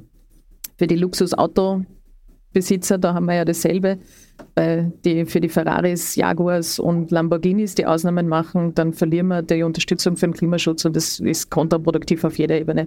für 0.76 0.86
die 0.86 0.96
Luxusautobesitzer, 0.96 2.98
da 2.98 3.14
haben 3.14 3.26
wir 3.26 3.34
ja 3.34 3.44
dasselbe, 3.44 3.98
bei 4.54 4.90
die, 5.04 5.24
für 5.24 5.40
die 5.40 5.48
Ferraris, 5.48 6.16
Jaguars 6.16 6.78
und 6.78 7.10
Lamborghinis 7.10 7.74
die 7.74 7.86
Ausnahmen 7.86 8.28
machen, 8.28 8.74
dann 8.74 8.92
verlieren 8.92 9.28
wir 9.28 9.42
die 9.42 9.62
Unterstützung 9.62 10.16
für 10.16 10.26
den 10.26 10.34
Klimaschutz 10.34 10.84
und 10.84 10.96
das 10.96 11.20
ist 11.20 11.50
kontraproduktiv 11.50 12.24
auf 12.24 12.38
jeder 12.38 12.60
Ebene. 12.60 12.86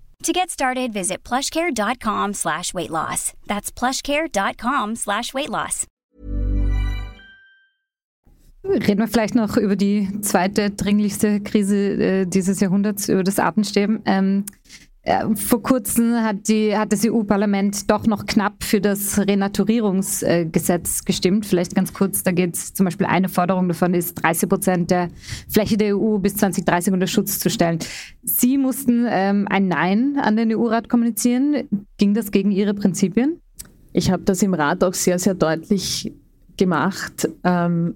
To 0.23 0.31
get 0.31 0.51
started, 0.51 0.93
visit 0.93 1.23
plushcare.com 1.23 2.33
slash 2.33 2.75
weight 2.75 2.91
loss. 2.91 3.33
That's 3.47 3.71
plushcare.com 3.71 4.95
slash 4.95 5.33
weight 5.33 5.49
loss. 5.49 5.87
Reden 8.63 8.99
wir 8.99 9.07
vielleicht 9.07 9.33
noch 9.33 9.57
über 9.57 9.75
die 9.75 10.07
zweite 10.21 10.69
dringlichste 10.69 11.41
Krise 11.41 11.75
äh, 11.75 12.25
dieses 12.27 12.59
Jahrhunderts, 12.59 13.09
über 13.09 13.23
das 13.23 13.39
Artensterben. 13.39 14.03
Ähm, 14.05 14.45
vor 15.33 15.63
kurzem 15.63 16.13
hat, 16.21 16.47
die, 16.47 16.77
hat 16.77 16.93
das 16.93 17.03
EU-Parlament 17.03 17.89
doch 17.89 18.05
noch 18.05 18.27
knapp 18.27 18.63
für 18.63 18.79
das 18.79 19.17
Renaturierungsgesetz 19.17 21.05
gestimmt. 21.05 21.47
Vielleicht 21.47 21.73
ganz 21.73 21.91
kurz, 21.91 22.21
da 22.21 22.31
geht 22.31 22.55
es 22.55 22.73
zum 22.75 22.83
Beispiel 22.85 23.07
eine 23.07 23.27
Forderung 23.27 23.67
davon 23.67 23.95
ist, 23.95 24.13
30 24.21 24.47
Prozent 24.47 24.91
der 24.91 25.09
Fläche 25.49 25.77
der 25.77 25.97
EU 25.97 26.19
bis 26.19 26.35
2030 26.35 26.93
unter 26.93 27.07
Schutz 27.07 27.39
zu 27.39 27.49
stellen. 27.49 27.79
Sie 28.21 28.59
mussten 28.59 29.07
ähm, 29.09 29.47
ein 29.49 29.67
Nein 29.67 30.19
an 30.21 30.37
den 30.37 30.55
EU-Rat 30.55 30.87
kommunizieren. 30.87 31.67
Ging 31.97 32.13
das 32.13 32.29
gegen 32.29 32.51
Ihre 32.51 32.75
Prinzipien? 32.75 33.41
Ich 33.93 34.11
habe 34.11 34.21
das 34.21 34.43
im 34.43 34.53
Rat 34.53 34.83
auch 34.83 34.93
sehr, 34.93 35.17
sehr 35.17 35.33
deutlich 35.33 36.13
gemacht, 36.57 37.27
ähm, 37.43 37.95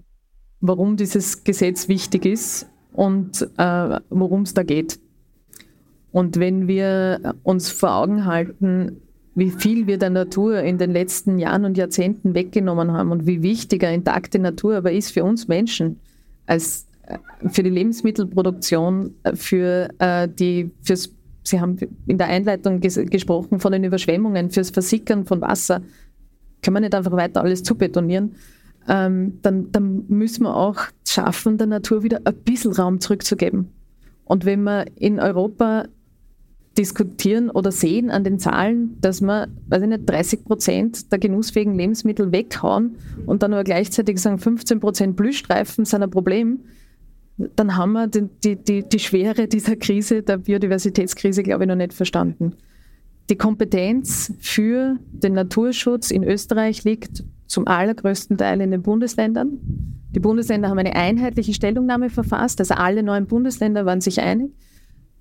warum 0.59 0.97
dieses 0.97 1.43
Gesetz 1.43 1.87
wichtig 1.87 2.25
ist 2.25 2.67
und 2.93 3.47
äh, 3.57 3.99
worum 4.09 4.41
es 4.41 4.55
da 4.55 4.63
geht. 4.63 4.99
Und 6.15 6.39
wenn 6.39 6.69
wir 6.69 7.35
uns 7.43 7.69
vor 7.69 7.93
Augen 7.93 8.23
halten, 8.23 9.01
wie 9.35 9.51
viel 9.51 9.85
wir 9.85 9.97
der 9.97 10.11
Natur 10.11 10.61
in 10.61 10.77
den 10.77 10.93
letzten 10.93 11.39
Jahren 11.39 11.65
und 11.65 11.77
Jahrzehnten 11.77 12.33
weggenommen 12.33 12.93
haben 12.93 13.11
und 13.11 13.27
wie 13.27 13.43
wichtig 13.43 13.83
eine 13.83 13.95
intakte 13.95 14.39
Natur 14.39 14.77
aber 14.77 14.93
ist 14.93 15.11
für 15.11 15.25
uns 15.25 15.49
Menschen, 15.49 15.99
als 16.45 16.87
äh, 17.07 17.17
für 17.49 17.63
die 17.63 17.69
Lebensmittelproduktion, 17.69 19.13
äh, 19.23 19.35
für 19.35 19.89
äh, 19.99 20.29
die, 20.29 20.71
fürs, 20.83 21.13
Sie 21.43 21.59
haben 21.59 21.75
in 22.07 22.17
der 22.17 22.27
Einleitung 22.27 22.79
ges 22.79 22.95
gesprochen 22.95 23.59
von 23.59 23.73
den 23.73 23.83
Überschwemmungen, 23.83 24.51
fürs 24.51 24.69
Versickern 24.69 25.25
von 25.25 25.41
Wasser, 25.41 25.81
können 26.61 26.77
wir 26.77 26.79
nicht 26.79 26.95
einfach 26.95 27.11
weiter 27.11 27.41
alles 27.41 27.61
zubetonieren. 27.61 28.35
Ähm, 28.87 29.39
dann, 29.41 29.69
dann 29.73 30.05
müssen 30.07 30.43
wir 30.43 30.55
auch 30.55 30.79
schaffen, 31.05 31.57
der 31.57 31.67
Natur 31.67 32.03
wieder 32.03 32.21
ein 32.23 32.35
bisschen 32.35 32.71
Raum 32.71 33.01
zurückzugeben. 33.01 33.73
Und 34.23 34.45
wenn 34.45 34.63
wir 34.63 34.85
in 34.95 35.19
Europa 35.19 35.87
diskutieren 36.77 37.49
oder 37.49 37.71
sehen 37.71 38.09
an 38.09 38.23
den 38.23 38.39
Zahlen, 38.39 38.97
dass 39.01 39.21
wir, 39.21 39.47
weiß 39.67 39.83
ich 39.83 39.89
nicht, 39.89 40.09
30 40.09 40.45
Prozent 40.45 41.11
der 41.11 41.19
genussfähigen 41.19 41.75
Lebensmittel 41.75 42.31
weghauen 42.31 42.97
und 43.25 43.43
dann 43.43 43.53
aber 43.53 43.63
gleichzeitig 43.63 44.19
sagen, 44.19 44.39
15 44.39 44.79
Prozent 44.79 45.15
Blühstreifen 45.15 45.85
sind 45.85 46.03
ein 46.03 46.11
Problem, 46.11 46.59
dann 47.37 47.75
haben 47.75 47.93
wir 47.93 48.07
die, 48.07 48.29
die, 48.43 48.55
die, 48.55 48.87
die 48.87 48.99
Schwere 48.99 49.47
dieser 49.47 49.75
Krise, 49.75 50.23
der 50.23 50.37
Biodiversitätskrise, 50.37 51.43
glaube 51.43 51.63
ich, 51.63 51.67
noch 51.67 51.75
nicht 51.75 51.93
verstanden. 51.93 52.53
Die 53.29 53.37
Kompetenz 53.37 54.33
für 54.39 54.97
den 55.11 55.33
Naturschutz 55.33 56.11
in 56.11 56.23
Österreich 56.23 56.83
liegt 56.83 57.23
zum 57.47 57.67
allergrößten 57.67 58.37
Teil 58.37 58.61
in 58.61 58.71
den 58.71 58.83
Bundesländern. 58.83 59.59
Die 60.11 60.19
Bundesländer 60.19 60.69
haben 60.69 60.79
eine 60.79 60.95
einheitliche 60.95 61.53
Stellungnahme 61.53 62.09
verfasst, 62.09 62.59
also 62.59 62.75
alle 62.75 63.03
neuen 63.03 63.27
Bundesländer 63.27 63.85
waren 63.85 64.01
sich 64.01 64.21
einig. 64.21 64.51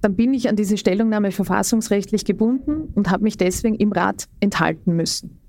Dann 0.04 0.16
bin 0.16 0.34
ich 0.34 0.50
an 0.50 0.56
diese 0.56 0.76
Stellungnahme 0.76 1.32
verfassungsrechtlich 1.32 2.26
gebunden 2.26 2.92
und 2.94 3.10
habe 3.10 3.22
mich 3.22 3.38
deswegen 3.38 3.74
im 3.76 3.90
Rat 3.90 4.26
enthalten 4.38 4.94
müssen. 4.94 5.40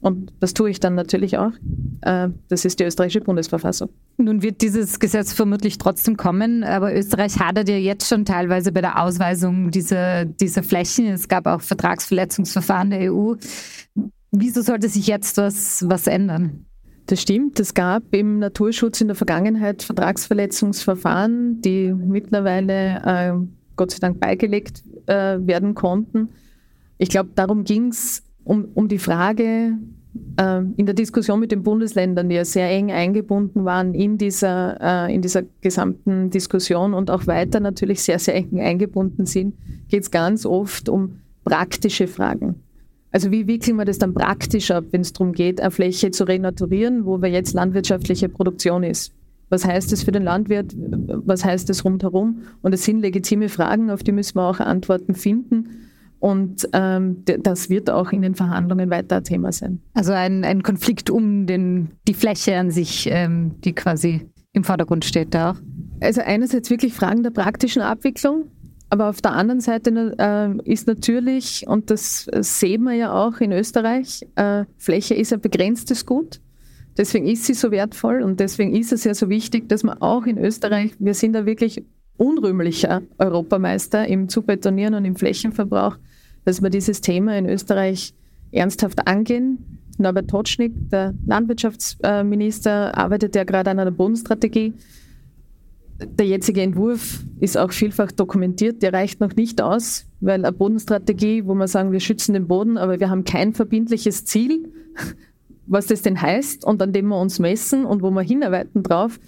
Und 0.00 0.32
das 0.40 0.52
tue 0.52 0.68
ich 0.68 0.80
dann 0.80 0.96
natürlich 0.96 1.38
auch. 1.38 1.52
Äh, 2.00 2.30
das 2.48 2.64
ist 2.64 2.80
die 2.80 2.84
österreichische 2.84 3.20
Bundesverfassung. 3.20 3.90
Nun 4.16 4.42
wird 4.42 4.62
dieses 4.62 4.98
Gesetz 4.98 5.32
vermutlich 5.32 5.78
trotzdem 5.78 6.16
kommen, 6.16 6.64
aber 6.64 6.92
Österreich 6.92 7.38
hadert 7.38 7.68
ja 7.68 7.76
jetzt 7.76 8.08
schon 8.08 8.24
teilweise 8.24 8.72
bei 8.72 8.80
der 8.80 9.00
Ausweisung 9.00 9.70
dieser, 9.70 10.24
dieser 10.24 10.64
Flächen. 10.64 11.06
Es 11.06 11.28
gab 11.28 11.46
auch 11.46 11.60
Vertragsverletzungsverfahren 11.60 12.90
der 12.90 13.12
EU. 13.12 13.34
Wieso 14.32 14.62
sollte 14.62 14.88
sich 14.88 15.06
jetzt 15.06 15.36
was, 15.36 15.88
was 15.88 16.08
ändern? 16.08 16.66
Das 17.06 17.22
stimmt. 17.22 17.60
Es 17.60 17.74
gab 17.74 18.12
im 18.12 18.40
Naturschutz 18.40 19.00
in 19.00 19.06
der 19.06 19.14
Vergangenheit 19.14 19.84
Vertragsverletzungsverfahren, 19.84 21.62
die 21.62 21.92
mittlerweile 21.92 23.02
äh, 23.04 23.59
Gott 23.80 23.92
sei 23.92 23.98
Dank 23.98 24.20
beigelegt 24.20 24.82
äh, 25.06 25.38
werden 25.40 25.74
konnten. 25.74 26.28
Ich 26.98 27.08
glaube, 27.08 27.30
darum 27.34 27.64
ging 27.64 27.88
es 27.88 28.22
um, 28.44 28.68
um 28.74 28.88
die 28.88 28.98
Frage 28.98 29.78
äh, 30.36 30.62
in 30.76 30.84
der 30.84 30.94
Diskussion 30.94 31.40
mit 31.40 31.50
den 31.50 31.62
Bundesländern, 31.62 32.28
die 32.28 32.34
ja 32.34 32.44
sehr 32.44 32.68
eng 32.68 32.90
eingebunden 32.90 33.64
waren 33.64 33.94
in 33.94 34.18
dieser, 34.18 35.06
äh, 35.08 35.14
in 35.14 35.22
dieser 35.22 35.44
gesamten 35.62 36.28
Diskussion 36.28 36.92
und 36.92 37.10
auch 37.10 37.26
weiter 37.26 37.58
natürlich 37.58 38.02
sehr, 38.02 38.18
sehr 38.18 38.34
eng 38.34 38.60
eingebunden 38.60 39.24
sind, 39.24 39.54
geht 39.88 40.02
es 40.02 40.10
ganz 40.10 40.44
oft 40.44 40.90
um 40.90 41.20
praktische 41.44 42.06
Fragen. 42.06 42.56
Also 43.12 43.30
wie 43.30 43.46
wickeln 43.46 43.78
wir 43.78 43.86
das 43.86 43.96
dann 43.96 44.12
praktisch 44.12 44.70
ab, 44.70 44.84
wenn 44.90 45.00
es 45.00 45.14
darum 45.14 45.32
geht, 45.32 45.58
eine 45.58 45.70
Fläche 45.70 46.10
zu 46.10 46.24
renaturieren, 46.24 47.06
wo 47.06 47.22
wir 47.22 47.30
jetzt 47.30 47.54
landwirtschaftliche 47.54 48.28
Produktion 48.28 48.82
ist? 48.82 49.14
Was 49.50 49.64
heißt 49.64 49.92
das 49.92 50.04
für 50.04 50.12
den 50.12 50.22
Landwirt? 50.22 50.74
Was 50.76 51.44
heißt 51.44 51.68
das 51.68 51.84
rundherum? 51.84 52.42
Und 52.62 52.72
es 52.72 52.84
sind 52.84 53.00
legitime 53.00 53.48
Fragen, 53.48 53.90
auf 53.90 54.02
die 54.02 54.12
müssen 54.12 54.36
wir 54.36 54.44
auch 54.44 54.60
Antworten 54.60 55.14
finden. 55.14 55.68
Und 56.20 56.68
ähm, 56.74 57.24
das 57.24 57.70
wird 57.70 57.90
auch 57.90 58.12
in 58.12 58.22
den 58.22 58.34
Verhandlungen 58.34 58.90
weiter 58.90 59.16
ein 59.16 59.24
Thema 59.24 59.52
sein. 59.52 59.80
Also 59.94 60.12
ein, 60.12 60.44
ein 60.44 60.62
Konflikt 60.62 61.10
um 61.10 61.46
den, 61.46 61.92
die 62.06 62.14
Fläche 62.14 62.56
an 62.56 62.70
sich, 62.70 63.08
ähm, 63.10 63.56
die 63.64 63.72
quasi 63.72 64.30
im 64.52 64.62
Vordergrund 64.62 65.04
steht 65.04 65.34
da 65.34 65.52
auch. 65.52 65.56
Also 66.00 66.20
einerseits 66.20 66.70
wirklich 66.70 66.92
Fragen 66.92 67.22
der 67.22 67.30
praktischen 67.30 67.82
Abwicklung, 67.82 68.50
aber 68.90 69.08
auf 69.08 69.22
der 69.22 69.32
anderen 69.32 69.60
Seite 69.60 70.14
äh, 70.18 70.70
ist 70.70 70.86
natürlich, 70.86 71.64
und 71.66 71.90
das 71.90 72.26
sehen 72.40 72.82
wir 72.82 72.94
ja 72.94 73.12
auch 73.14 73.40
in 73.40 73.52
Österreich, 73.52 74.26
äh, 74.34 74.64
Fläche 74.76 75.14
ist 75.14 75.32
ein 75.32 75.40
begrenztes 75.40 76.04
Gut. 76.04 76.40
Deswegen 76.96 77.26
ist 77.26 77.44
sie 77.44 77.54
so 77.54 77.70
wertvoll 77.70 78.22
und 78.22 78.40
deswegen 78.40 78.74
ist 78.74 78.92
es 78.92 79.04
ja 79.04 79.14
so 79.14 79.28
wichtig, 79.28 79.68
dass 79.68 79.84
man 79.84 80.00
auch 80.00 80.26
in 80.26 80.38
Österreich, 80.38 80.92
wir 80.98 81.14
sind 81.14 81.34
da 81.34 81.46
wirklich 81.46 81.84
unrühmlicher 82.16 83.02
Europameister 83.18 84.06
im 84.06 84.28
Zubetonieren 84.28 84.94
und 84.94 85.04
im 85.04 85.16
Flächenverbrauch, 85.16 85.96
dass 86.44 86.62
wir 86.62 86.70
dieses 86.70 87.00
Thema 87.00 87.38
in 87.38 87.48
Österreich 87.48 88.14
ernsthaft 88.52 89.06
angehen. 89.06 89.80
Norbert 89.98 90.28
Totschnig, 90.28 90.72
der 90.90 91.14
Landwirtschaftsminister, 91.26 92.96
arbeitet 92.96 93.36
ja 93.36 93.44
gerade 93.44 93.70
an 93.70 93.78
einer 93.78 93.90
Bodenstrategie. 93.90 94.74
Der 96.18 96.26
jetzige 96.26 96.62
Entwurf 96.62 97.22
ist 97.40 97.58
auch 97.58 97.72
vielfach 97.72 98.10
dokumentiert, 98.10 98.82
der 98.82 98.94
reicht 98.94 99.20
noch 99.20 99.36
nicht 99.36 99.60
aus, 99.60 100.06
weil 100.20 100.44
eine 100.44 100.52
Bodenstrategie, 100.52 101.44
wo 101.44 101.54
wir 101.54 101.68
sagen, 101.68 101.92
wir 101.92 102.00
schützen 102.00 102.32
den 102.32 102.46
Boden, 102.46 102.78
aber 102.78 103.00
wir 103.00 103.10
haben 103.10 103.24
kein 103.24 103.52
verbindliches 103.52 104.24
Ziel, 104.24 104.72
was 105.70 105.86
das 105.86 106.02
denn 106.02 106.20
heißt 106.20 106.64
und 106.64 106.82
an 106.82 106.92
dem 106.92 107.08
wir 107.08 107.18
uns 107.18 107.38
messen 107.38 107.84
und 107.84 108.02
wo 108.02 108.10
wir 108.10 108.22
hinarbeiten 108.22 108.82
drauf, 108.82 109.18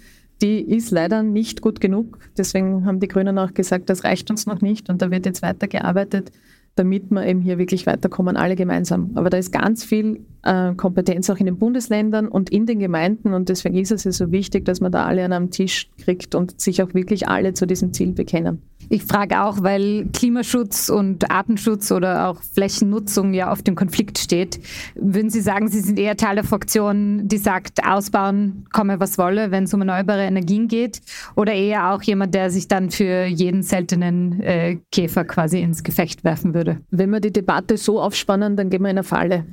die 0.41 0.61
ist 0.61 0.91
leider 0.91 1.23
nicht 1.23 1.61
gut 1.61 1.79
genug. 1.79 2.19
Deswegen 2.37 2.85
haben 2.85 2.99
die 2.99 3.07
Grünen 3.07 3.37
auch 3.39 3.53
gesagt, 3.53 3.89
das 3.89 4.03
reicht 4.03 4.29
uns 4.29 4.45
noch 4.45 4.61
nicht 4.61 4.89
und 4.89 5.01
da 5.01 5.09
wird 5.09 5.25
jetzt 5.25 5.41
weitergearbeitet 5.41 6.31
damit 6.75 7.11
wir 7.11 7.25
eben 7.25 7.41
hier 7.41 7.57
wirklich 7.57 7.85
weiterkommen, 7.85 8.37
alle 8.37 8.55
gemeinsam. 8.55 9.11
Aber 9.15 9.29
da 9.29 9.37
ist 9.37 9.51
ganz 9.51 9.83
viel 9.83 10.25
äh, 10.43 10.73
Kompetenz 10.75 11.29
auch 11.29 11.37
in 11.37 11.45
den 11.45 11.57
Bundesländern 11.57 12.27
und 12.27 12.49
in 12.49 12.65
den 12.65 12.79
Gemeinden 12.79 13.33
und 13.33 13.49
deswegen 13.49 13.77
ist 13.77 13.91
es 13.91 14.03
ja 14.03 14.11
so 14.11 14.31
wichtig, 14.31 14.65
dass 14.65 14.81
man 14.81 14.91
da 14.91 15.05
alle 15.05 15.25
an 15.25 15.33
einem 15.33 15.51
Tisch 15.51 15.89
kriegt 16.03 16.35
und 16.35 16.59
sich 16.59 16.81
auch 16.83 16.93
wirklich 16.93 17.27
alle 17.27 17.53
zu 17.53 17.65
diesem 17.65 17.93
Ziel 17.93 18.11
bekennen. 18.11 18.61
Ich 18.89 19.03
frage 19.03 19.41
auch, 19.41 19.63
weil 19.63 20.07
Klimaschutz 20.13 20.89
und 20.89 21.31
Artenschutz 21.31 21.91
oder 21.91 22.27
auch 22.27 22.41
Flächennutzung 22.53 23.33
ja 23.33 23.51
auf 23.51 23.61
dem 23.61 23.75
Konflikt 23.75 24.19
steht. 24.19 24.59
Würden 24.95 25.29
Sie 25.29 25.41
sagen, 25.41 25.67
Sie 25.67 25.79
sind 25.79 25.97
eher 25.97 26.17
Teil 26.17 26.35
der 26.35 26.43
Fraktion, 26.43 27.27
die 27.27 27.37
sagt, 27.37 27.85
ausbauen, 27.85 28.65
komme 28.71 28.99
was 28.99 29.17
wolle, 29.17 29.51
wenn 29.51 29.63
es 29.63 29.73
um 29.73 29.81
erneuerbare 29.81 30.23
Energien 30.23 30.67
geht? 30.67 31.01
Oder 31.35 31.53
eher 31.53 31.93
auch 31.93 32.01
jemand, 32.01 32.35
der 32.35 32.49
sich 32.49 32.67
dann 32.67 32.91
für 32.91 33.25
jeden 33.25 33.63
seltenen 33.63 34.41
äh, 34.41 34.77
Käfer 34.91 35.25
quasi 35.25 35.61
ins 35.61 35.83
Gefecht 35.83 36.23
werfen 36.23 36.53
würde? 36.53 36.81
Wenn 36.91 37.09
wir 37.09 37.19
die 37.19 37.33
Debatte 37.33 37.77
so 37.77 38.01
aufspannen, 38.01 38.57
dann 38.57 38.69
gehen 38.69 38.81
wir 38.81 38.89
in 38.89 38.97
eine 38.97 39.03
Falle. 39.03 39.45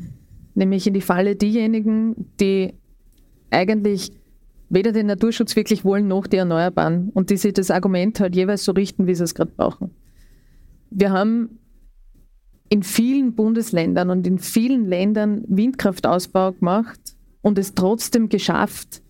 Nämlich 0.55 0.87
in 0.87 0.95
die 0.95 1.01
Falle 1.01 1.37
diejenigen, 1.37 2.27
die 2.41 2.75
eigentlich 3.51 4.13
weder 4.69 4.93
den 4.93 5.07
Naturschutz 5.07 5.57
wirklich 5.57 5.85
wollen 5.85 6.09
noch 6.09 6.27
die 6.27 6.37
Erneuerbaren 6.37 7.11
und 7.11 7.31
die 7.31 7.37
sich 7.37 7.53
das 7.53 7.71
Argument 7.71 8.21
halt 8.21 8.37
jeweils 8.37 8.65
so 8.65 8.73
richten, 8.73 9.07
wie 9.07 9.15
sie 9.15 9.25
es 9.25 9.35
gerade 9.35 9.53
brauchen. 9.57 9.91
Wir 10.91 11.11
haben 11.11 11.59
in 12.69 12.85
vielen 12.85 13.35
Bundesländern 13.35 14.11
und 14.11 14.27
in 14.27 14.39
vielen 14.39 14.87
Ländern 14.87 15.45
Windkraftausbau 15.49 16.53
gemacht 16.53 17.01
und 17.43 17.59
es 17.59 17.75
trotzdem 17.75 18.29
geschafft, 18.29 19.03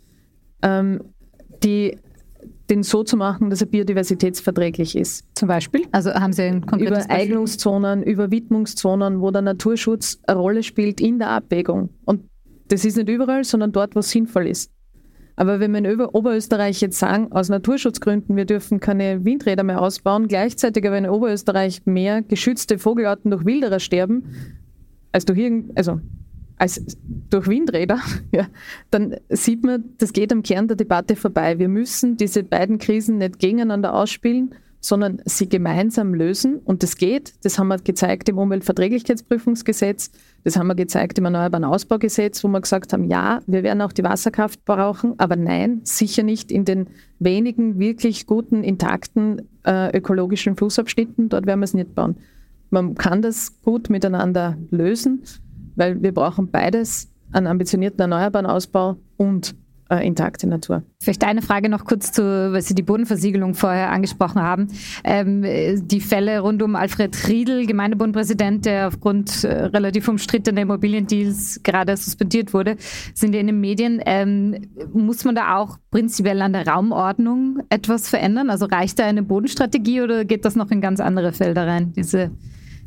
ähm, 0.62 1.03
die, 1.62 1.98
den 2.70 2.83
so 2.83 3.02
zu 3.02 3.16
machen, 3.16 3.50
dass 3.50 3.61
er 3.61 3.66
biodiversitätsverträglich 3.66 4.96
ist. 4.96 5.24
Zum 5.35 5.48
Beispiel? 5.48 5.87
Also 5.92 6.12
haben 6.14 6.33
Sie 6.33 6.42
ein 6.42 6.64
konkretes 6.64 7.04
Über 7.04 7.14
Eignungszonen, 7.14 8.02
über 8.02 8.30
Widmungszonen, 8.30 9.20
wo 9.20 9.30
der 9.30 9.42
Naturschutz 9.42 10.20
eine 10.26 10.38
Rolle 10.38 10.62
spielt 10.62 11.00
in 11.00 11.18
der 11.18 11.30
Abwägung. 11.30 11.90
Und 12.04 12.22
das 12.68 12.85
ist 12.85 12.96
nicht 12.96 13.09
überall, 13.09 13.44
sondern 13.44 13.72
dort, 13.72 13.96
wo 13.96 13.98
es 14.00 14.11
sinnvoll 14.11 14.46
ist. 14.46 14.70
Aber 15.37 15.59
wenn 15.59 15.72
wir 15.72 15.78
in 15.78 16.00
Oberösterreich 16.00 16.80
jetzt 16.83 16.98
sagen, 16.98 17.33
aus 17.33 17.48
Naturschutzgründen, 17.48 18.37
wir 18.37 18.44
dürfen 18.44 18.78
keine 18.78 19.24
Windräder 19.24 19.62
mehr 19.62 19.80
ausbauen, 19.80 20.28
gleichzeitig 20.28 20.87
aber 20.87 20.98
in 20.98 21.09
Oberösterreich 21.09 21.87
mehr 21.87 22.22
geschützte 22.22 22.78
Vogelarten 22.78 23.30
durch 23.30 23.46
Wilderer 23.46 23.80
sterben, 23.80 24.24
als 25.12 25.24
durch, 25.24 25.38
irgend, 25.38 25.76
also 25.76 26.00
als 26.60 26.84
durch 27.30 27.48
Windräder, 27.48 28.00
ja, 28.32 28.46
dann 28.90 29.16
sieht 29.30 29.64
man, 29.64 29.84
das 29.98 30.12
geht 30.12 30.32
am 30.32 30.42
Kern 30.42 30.68
der 30.68 30.76
Debatte 30.76 31.16
vorbei. 31.16 31.58
Wir 31.58 31.68
müssen 31.68 32.16
diese 32.16 32.42
beiden 32.42 32.78
Krisen 32.78 33.18
nicht 33.18 33.38
gegeneinander 33.38 33.94
ausspielen, 33.94 34.54
sondern 34.80 35.22
sie 35.24 35.48
gemeinsam 35.48 36.14
lösen. 36.14 36.58
Und 36.58 36.82
das 36.82 36.96
geht. 36.96 37.34
Das 37.44 37.58
haben 37.58 37.68
wir 37.68 37.78
gezeigt 37.78 38.28
im 38.28 38.38
Umweltverträglichkeitsprüfungsgesetz. 38.38 40.10
Das 40.44 40.56
haben 40.56 40.66
wir 40.66 40.74
gezeigt 40.74 41.18
im 41.18 41.26
Erneuerbaren 41.26 41.64
Ausbaugesetz, 41.64 42.44
wo 42.44 42.48
wir 42.48 42.60
gesagt 42.60 42.92
haben, 42.92 43.04
ja, 43.04 43.40
wir 43.46 43.62
werden 43.62 43.80
auch 43.80 43.92
die 43.92 44.04
Wasserkraft 44.04 44.64
brauchen, 44.64 45.14
aber 45.18 45.36
nein, 45.36 45.80
sicher 45.84 46.22
nicht 46.22 46.50
in 46.52 46.64
den 46.64 46.88
wenigen 47.18 47.78
wirklich 47.78 48.26
guten, 48.26 48.64
intakten 48.64 49.48
äh, 49.64 49.96
ökologischen 49.96 50.56
Flussabschnitten. 50.56 51.28
Dort 51.30 51.46
werden 51.46 51.60
wir 51.60 51.64
es 51.64 51.74
nicht 51.74 51.94
bauen. 51.94 52.16
Man 52.70 52.94
kann 52.94 53.20
das 53.20 53.60
gut 53.62 53.90
miteinander 53.90 54.56
lösen, 54.70 55.22
weil 55.76 56.02
wir 56.02 56.12
brauchen 56.12 56.50
beides, 56.50 57.11
einen 57.33 57.46
ambitionierten 57.46 58.00
erneuerbaren 58.00 58.46
Ausbau 58.46 58.96
und 59.16 59.54
äh, 59.90 60.06
intakte 60.06 60.46
Natur. 60.46 60.83
Vielleicht 61.02 61.24
eine 61.24 61.42
Frage 61.42 61.68
noch 61.68 61.85
kurz 61.85 62.12
zu, 62.12 62.22
weil 62.22 62.62
Sie 62.62 62.74
die 62.74 62.83
Bodenversiegelung 62.83 63.54
vorher 63.54 63.90
angesprochen 63.90 64.40
haben. 64.40 64.68
Ähm, 65.02 65.42
die 65.87 66.00
Fälle 66.00 66.40
rund 66.40 66.62
um 66.62 66.76
Alfred 66.76 67.28
Riedel, 67.28 67.66
Gemeindebundpräsident, 67.66 68.64
der 68.66 68.88
aufgrund 68.88 69.44
äh, 69.44 69.64
relativ 69.64 70.06
umstrittener 70.09 70.62
Immobiliendeals 70.62 71.61
gerade 71.62 71.96
suspendiert 71.96 72.54
wurde, 72.54 72.76
sind 73.14 73.35
ja 73.35 73.40
in 73.40 73.48
den 73.48 73.61
Medien. 73.61 74.00
Ähm, 74.06 74.68
muss 74.92 75.24
man 75.24 75.35
da 75.35 75.56
auch 75.56 75.78
prinzipiell 75.90 76.40
an 76.40 76.52
der 76.52 76.66
Raumordnung 76.66 77.59
etwas 77.68 78.09
verändern? 78.09 78.50
Also 78.50 78.66
reicht 78.66 78.98
da 78.98 79.06
eine 79.06 79.22
Bodenstrategie 79.22 80.02
oder 80.02 80.24
geht 80.24 80.44
das 80.44 80.54
noch 80.54 80.70
in 80.70 80.80
ganz 80.80 81.00
andere 81.00 81.33
Felder 81.33 81.66
rein, 81.66 81.92
diese 81.94 82.30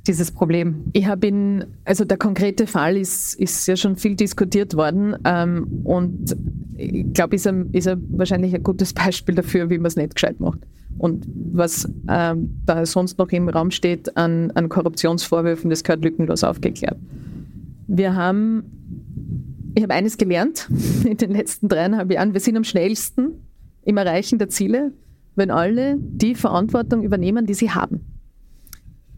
dieses 0.08 0.32
Problem? 0.32 0.86
Ich 0.94 1.08
habe 1.08 1.28
ihn, 1.28 1.66
also 1.86 2.06
der 2.06 2.18
konkrete 2.18 2.68
Fall 2.68 2.98
ist, 2.98 3.36
ist 3.36 3.68
ja 3.68 3.76
schon 3.76 3.96
viel 3.96 4.16
diskutiert 4.16 4.76
worden 4.76 5.16
ähm, 5.26 5.82
und 5.84 6.36
ich 6.76 7.14
glaube, 7.14 7.36
ist 7.36 7.46
er, 7.46 7.66
ist 7.72 7.88
er 7.88 7.98
wahrscheinlich 8.10 8.54
ein 8.54 8.64
gutes 8.64 8.94
Beispiel 8.94 9.36
dafür, 9.36 9.70
wie 9.70 9.78
man 9.78 9.88
es 9.88 9.96
nicht 9.96 10.16
gescheit 10.16 10.40
macht. 10.40 10.60
Und 10.98 11.28
was 11.52 11.90
ähm, 12.08 12.62
da 12.66 12.86
sonst 12.86 13.18
noch 13.18 13.30
im 13.30 13.50
Raum 13.50 13.72
steht 13.72 14.16
an, 14.16 14.52
an 14.52 14.70
Korruptionsvorwürfen, 14.70 15.70
das 15.70 15.84
gehört 15.84 16.04
lückenlos 16.04 16.44
aufgeklärt. 16.44 16.98
Wir 17.88 18.16
haben, 18.16 18.64
ich 19.76 19.84
habe 19.84 19.94
eines 19.94 20.18
gelernt 20.18 20.70
in 21.04 21.18
den 21.18 21.32
letzten 21.32 21.68
dreieinhalb 21.68 22.12
Jahren, 22.12 22.34
wir 22.34 22.40
sind 22.40 22.58
am 22.58 22.64
schnellsten 22.64 23.32
im 23.84 23.98
Erreichen 23.98 24.38
der 24.38 24.50
Ziele, 24.50 24.92
wenn 25.36 25.50
alle 25.50 25.98
die 25.98 26.36
Verantwortung 26.36 27.04
übernehmen, 27.04 27.46
die 27.46 27.54
sie 27.54 27.72
haben. 27.72 28.02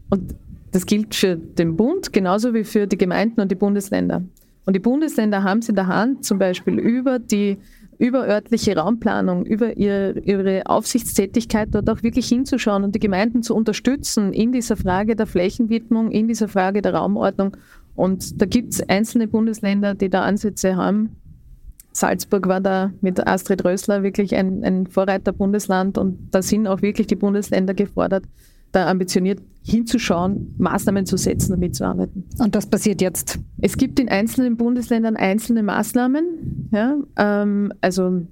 Und 0.08 0.34
das 0.76 0.84
gilt 0.84 1.14
für 1.14 1.36
den 1.36 1.74
Bund 1.74 2.12
genauso 2.12 2.52
wie 2.52 2.62
für 2.62 2.86
die 2.86 2.98
Gemeinden 2.98 3.40
und 3.40 3.50
die 3.50 3.54
Bundesländer. 3.54 4.22
Und 4.66 4.76
die 4.76 4.80
Bundesländer 4.80 5.42
haben 5.42 5.60
es 5.60 5.70
in 5.70 5.74
der 5.74 5.86
Hand, 5.86 6.26
zum 6.26 6.38
Beispiel 6.38 6.78
über 6.78 7.18
die 7.18 7.56
überörtliche 7.96 8.76
Raumplanung, 8.76 9.46
über 9.46 9.78
ihre, 9.78 10.18
ihre 10.18 10.66
Aufsichtstätigkeit 10.66 11.70
dort 11.72 11.88
auch 11.88 12.02
wirklich 12.02 12.28
hinzuschauen 12.28 12.84
und 12.84 12.94
die 12.94 12.98
Gemeinden 12.98 13.42
zu 13.42 13.54
unterstützen 13.54 14.34
in 14.34 14.52
dieser 14.52 14.76
Frage 14.76 15.16
der 15.16 15.26
Flächenwidmung, 15.26 16.10
in 16.10 16.28
dieser 16.28 16.46
Frage 16.46 16.82
der 16.82 16.92
Raumordnung. 16.92 17.56
Und 17.94 18.38
da 18.42 18.44
gibt 18.44 18.74
es 18.74 18.86
einzelne 18.86 19.28
Bundesländer, 19.28 19.94
die 19.94 20.10
da 20.10 20.24
Ansätze 20.24 20.76
haben. 20.76 21.16
Salzburg 21.92 22.48
war 22.48 22.60
da 22.60 22.92
mit 23.00 23.26
Astrid 23.26 23.64
Rösler 23.64 24.02
wirklich 24.02 24.34
ein, 24.34 24.62
ein 24.62 24.86
Vorreiterbundesland 24.88 25.96
und 25.96 26.18
da 26.32 26.42
sind 26.42 26.66
auch 26.66 26.82
wirklich 26.82 27.06
die 27.06 27.16
Bundesländer 27.16 27.72
gefordert, 27.72 28.24
da 28.76 28.88
ambitioniert 28.88 29.40
hinzuschauen, 29.62 30.54
Maßnahmen 30.58 31.06
zu 31.06 31.16
setzen 31.16 31.54
und 31.54 31.60
mitzuarbeiten. 31.60 32.28
Und 32.38 32.54
das 32.54 32.66
passiert 32.66 33.00
jetzt? 33.00 33.38
Es 33.60 33.76
gibt 33.76 33.98
in 33.98 34.08
einzelnen 34.08 34.56
Bundesländern 34.56 35.16
einzelne 35.16 35.62
Maßnahmen. 35.62 36.68
Ja, 36.72 36.96
ähm, 37.16 37.72
also 37.80 38.26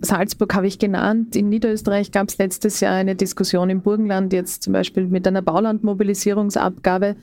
Salzburg 0.00 0.54
habe 0.54 0.66
ich 0.66 0.78
genannt. 0.78 1.36
In 1.36 1.48
Niederösterreich 1.50 2.10
gab 2.10 2.28
es 2.28 2.38
letztes 2.38 2.80
Jahr 2.80 2.94
eine 2.94 3.14
Diskussion 3.14 3.70
im 3.70 3.82
Burgenland, 3.82 4.32
jetzt 4.32 4.62
zum 4.62 4.72
Beispiel 4.72 5.06
mit 5.06 5.28
einer 5.28 5.42
Baulandmobilisierungsabgabe. 5.42 7.16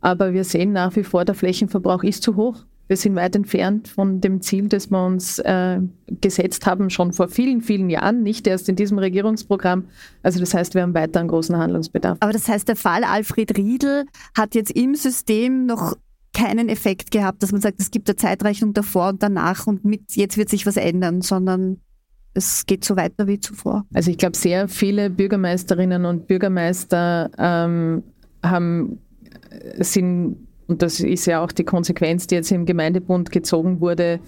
Aber 0.00 0.32
wir 0.32 0.44
sehen 0.44 0.72
nach 0.72 0.96
wie 0.96 1.04
vor, 1.04 1.24
der 1.24 1.34
Flächenverbrauch 1.34 2.02
ist 2.02 2.22
zu 2.22 2.34
hoch. 2.34 2.64
Wir 2.90 2.96
sind 2.96 3.14
weit 3.14 3.36
entfernt 3.36 3.86
von 3.86 4.20
dem 4.20 4.40
Ziel, 4.40 4.66
das 4.66 4.90
wir 4.90 5.06
uns 5.06 5.38
äh, 5.38 5.78
gesetzt 6.20 6.66
haben, 6.66 6.90
schon 6.90 7.12
vor 7.12 7.28
vielen, 7.28 7.60
vielen 7.60 7.88
Jahren, 7.88 8.24
nicht 8.24 8.48
erst 8.48 8.68
in 8.68 8.74
diesem 8.74 8.98
Regierungsprogramm. 8.98 9.84
Also 10.24 10.40
das 10.40 10.54
heißt, 10.54 10.74
wir 10.74 10.82
haben 10.82 10.92
weiter 10.92 11.20
einen 11.20 11.28
großen 11.28 11.56
Handlungsbedarf. 11.56 12.18
Aber 12.18 12.32
das 12.32 12.48
heißt, 12.48 12.66
der 12.66 12.74
Fall 12.74 13.04
Alfred 13.04 13.56
Riedel 13.56 14.06
hat 14.36 14.56
jetzt 14.56 14.72
im 14.72 14.96
System 14.96 15.66
noch 15.66 15.94
keinen 16.34 16.68
Effekt 16.68 17.12
gehabt, 17.12 17.44
dass 17.44 17.52
man 17.52 17.60
sagt, 17.60 17.80
es 17.80 17.92
gibt 17.92 18.08
eine 18.08 18.16
Zeitrechnung 18.16 18.74
davor 18.74 19.10
und 19.10 19.22
danach 19.22 19.68
und 19.68 19.84
mit 19.84 20.16
jetzt 20.16 20.36
wird 20.36 20.48
sich 20.48 20.66
was 20.66 20.76
ändern, 20.76 21.22
sondern 21.22 21.78
es 22.34 22.66
geht 22.66 22.84
so 22.84 22.96
weiter 22.96 23.28
wie 23.28 23.38
zuvor. 23.38 23.86
Also 23.94 24.10
ich 24.10 24.18
glaube, 24.18 24.36
sehr 24.36 24.66
viele 24.66 25.10
Bürgermeisterinnen 25.10 26.06
und 26.06 26.26
Bürgermeister 26.26 27.30
ähm, 27.38 28.02
haben, 28.42 28.98
sind 29.78 30.48
und 30.70 30.82
das 30.82 31.00
ist 31.00 31.26
ja 31.26 31.42
auch 31.42 31.50
die 31.50 31.64
Konsequenz, 31.64 32.28
die 32.28 32.36
jetzt 32.36 32.52
im 32.52 32.64
Gemeindebund 32.64 33.32
gezogen 33.32 33.80
wurde, 33.80 34.20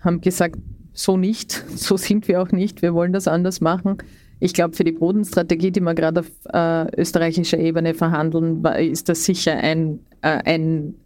haben 0.00 0.20
gesagt, 0.20 0.56
so 0.92 1.16
nicht, 1.16 1.52
so 1.76 1.96
sind 1.96 2.26
wir 2.26 2.42
auch 2.42 2.50
nicht, 2.50 2.82
wir 2.82 2.94
wollen 2.94 3.12
das 3.12 3.28
anders 3.28 3.60
machen. 3.60 3.98
Ich 4.40 4.54
glaube, 4.54 4.74
für 4.74 4.82
die 4.82 4.92
Bodenstrategie, 4.92 5.70
die 5.70 5.80
wir 5.80 5.94
gerade 5.94 6.20
auf 6.20 6.30
äh, 6.52 7.00
österreichischer 7.00 7.58
Ebene 7.58 7.94
verhandeln, 7.94 8.64
ist 8.64 9.08
das 9.08 9.24
sicher 9.24 9.56
ein, 9.56 10.00
äh, 10.22 10.40
ein 10.44 10.96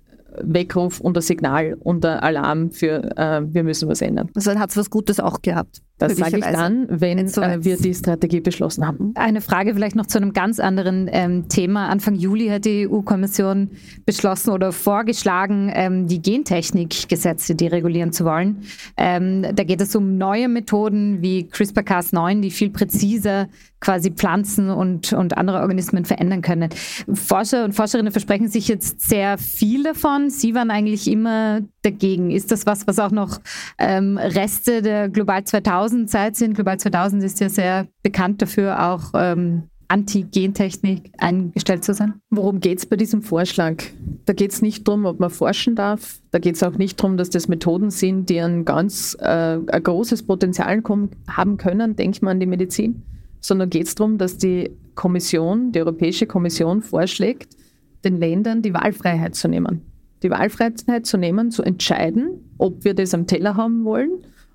Weckruf 0.40 1.00
und 1.00 1.18
ein 1.18 1.22
Signal 1.22 1.76
und 1.80 2.06
ein 2.06 2.20
Alarm 2.20 2.70
für, 2.70 3.14
äh, 3.18 3.42
wir 3.44 3.64
müssen 3.64 3.90
was 3.90 4.00
ändern. 4.00 4.30
Also 4.34 4.58
hat 4.58 4.70
es 4.70 4.76
was 4.78 4.88
Gutes 4.88 5.20
auch 5.20 5.42
gehabt. 5.42 5.82
Das 5.98 6.16
sage 6.16 6.38
ich 6.38 6.44
dann, 6.44 6.86
wenn 6.88 7.26
so 7.26 7.42
äh, 7.42 7.64
wir 7.64 7.76
die 7.76 7.92
Strategie 7.92 8.40
beschlossen 8.40 8.86
haben. 8.86 9.12
Eine 9.16 9.40
Frage 9.40 9.74
vielleicht 9.74 9.96
noch 9.96 10.06
zu 10.06 10.18
einem 10.18 10.32
ganz 10.32 10.60
anderen 10.60 11.08
ähm, 11.12 11.48
Thema. 11.48 11.88
Anfang 11.88 12.14
Juli 12.14 12.48
hat 12.48 12.64
die 12.64 12.88
EU-Kommission 12.88 13.70
beschlossen 14.06 14.50
oder 14.50 14.70
vorgeschlagen, 14.70 15.70
ähm, 15.74 16.06
die 16.06 16.22
Gentechnikgesetze 16.22 17.56
deregulieren 17.56 18.12
zu 18.12 18.24
wollen. 18.24 18.62
Ähm, 18.96 19.44
da 19.54 19.64
geht 19.64 19.80
es 19.80 19.96
um 19.96 20.16
neue 20.18 20.48
Methoden 20.48 21.20
wie 21.20 21.48
CRISPR-Cas9, 21.50 22.40
die 22.40 22.50
viel 22.52 22.70
präziser 22.70 23.48
quasi 23.80 24.10
Pflanzen 24.10 24.70
und, 24.70 25.12
und 25.12 25.36
andere 25.36 25.60
Organismen 25.60 26.04
verändern 26.04 26.42
können. 26.42 26.70
Forscher 27.12 27.64
und 27.64 27.74
Forscherinnen 27.74 28.10
versprechen 28.10 28.48
sich 28.48 28.66
jetzt 28.66 29.00
sehr 29.00 29.38
viel 29.38 29.84
davon. 29.84 30.30
Sie 30.30 30.54
waren 30.54 30.70
eigentlich 30.70 31.08
immer 31.08 31.60
dagegen. 31.82 32.30
Ist 32.30 32.50
das 32.50 32.66
was, 32.66 32.86
was 32.88 32.98
auch 32.98 33.12
noch 33.12 33.40
ähm, 33.78 34.18
Reste 34.18 34.82
der 34.82 35.08
Global 35.08 35.44
2000 35.44 35.87
Zeit 36.06 36.36
sind? 36.36 36.54
Global 36.54 36.78
2000 36.78 37.22
ist 37.22 37.40
ja 37.40 37.48
sehr 37.48 37.86
bekannt 38.02 38.42
dafür, 38.42 38.90
auch 38.90 39.12
ähm, 39.14 39.64
Anti-Gentechnik 39.88 41.12
eingestellt 41.18 41.84
zu 41.84 41.94
sein? 41.94 42.14
Worum 42.30 42.60
geht 42.60 42.78
es 42.78 42.86
bei 42.86 42.96
diesem 42.96 43.22
Vorschlag? 43.22 43.82
Da 44.26 44.32
geht 44.34 44.52
es 44.52 44.60
nicht 44.60 44.86
darum, 44.86 45.06
ob 45.06 45.18
man 45.18 45.30
forschen 45.30 45.74
darf. 45.74 46.20
Da 46.30 46.38
geht 46.38 46.56
es 46.56 46.62
auch 46.62 46.76
nicht 46.76 47.00
darum, 47.00 47.16
dass 47.16 47.30
das 47.30 47.48
Methoden 47.48 47.90
sind, 47.90 48.28
die 48.28 48.38
ein 48.38 48.64
ganz 48.64 49.16
äh, 49.20 49.58
ein 49.58 49.82
großes 49.82 50.24
Potenzial 50.24 50.82
haben 51.28 51.56
können. 51.56 51.96
Denkt 51.96 52.22
man 52.22 52.32
an 52.32 52.40
die 52.40 52.46
Medizin 52.46 53.02
sondern 53.40 53.70
geht 53.70 53.86
es 53.86 53.94
darum, 53.94 54.18
dass 54.18 54.36
die 54.36 54.70
Kommission, 54.94 55.72
die 55.72 55.80
Europäische 55.80 56.26
Kommission 56.26 56.82
vorschlägt, 56.82 57.56
den 58.04 58.16
Ländern 58.16 58.62
die 58.62 58.74
Wahlfreiheit 58.74 59.34
zu 59.34 59.48
nehmen. 59.48 59.82
Die 60.22 60.30
Wahlfreiheit 60.30 61.06
zu 61.06 61.16
nehmen, 61.16 61.50
zu 61.50 61.62
entscheiden, 61.62 62.52
ob 62.58 62.84
wir 62.84 62.94
das 62.94 63.14
am 63.14 63.26
Teller 63.26 63.56
haben 63.56 63.84
wollen, 63.84 64.10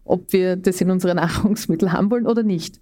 ob 0.06 0.32
wir 0.34 0.56
das 0.56 0.82
in 0.82 0.92
unsere 0.92 1.16
Nahrungsmittel 1.16 1.92
haben 1.92 2.12
wollen 2.12 2.28
oder 2.28 2.44
nicht. 2.44 2.80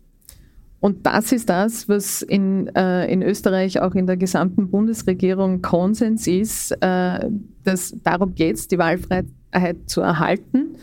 Und 0.79 1.05
das 1.05 1.31
ist 1.31 1.47
das, 1.49 1.87
was 1.87 2.23
in, 2.23 2.67
äh, 2.75 3.05
in 3.11 3.21
Österreich 3.21 3.79
auch 3.79 3.93
in 3.93 4.07
der 4.07 4.17
gesamten 4.17 4.71
Bundesregierung 4.71 5.61
Konsens 5.61 6.25
ist, 6.25 6.71
äh, 6.81 7.29
dass 7.63 7.95
darum 8.03 8.33
geht 8.33 8.55
es, 8.55 8.67
die 8.67 8.79
Wahlfreiheit 8.79 9.77
zu 9.85 10.01
erhalten 10.01 10.75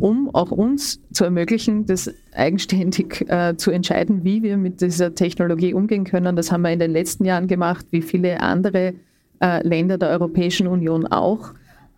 um 0.00 0.34
auch 0.34 0.50
uns 0.50 1.00
zu 1.12 1.24
ermöglichen, 1.24 1.86
das 1.86 2.12
eigenständig 2.34 3.24
äh, 3.28 3.56
zu 3.56 3.70
entscheiden, 3.70 4.24
wie 4.24 4.42
wir 4.42 4.56
mit 4.56 4.80
dieser 4.80 5.14
Technologie 5.14 5.74
umgehen 5.74 6.04
können. 6.04 6.36
Das 6.36 6.50
haben 6.50 6.62
wir 6.62 6.72
in 6.72 6.78
den 6.78 6.90
letzten 6.90 7.24
Jahren 7.24 7.46
gemacht, 7.46 7.86
wie 7.90 8.02
viele 8.02 8.40
andere 8.40 8.94
äh, 9.40 9.66
Länder 9.66 9.98
der 9.98 10.10
Europäischen 10.10 10.66
Union 10.66 11.06
auch. 11.06 11.54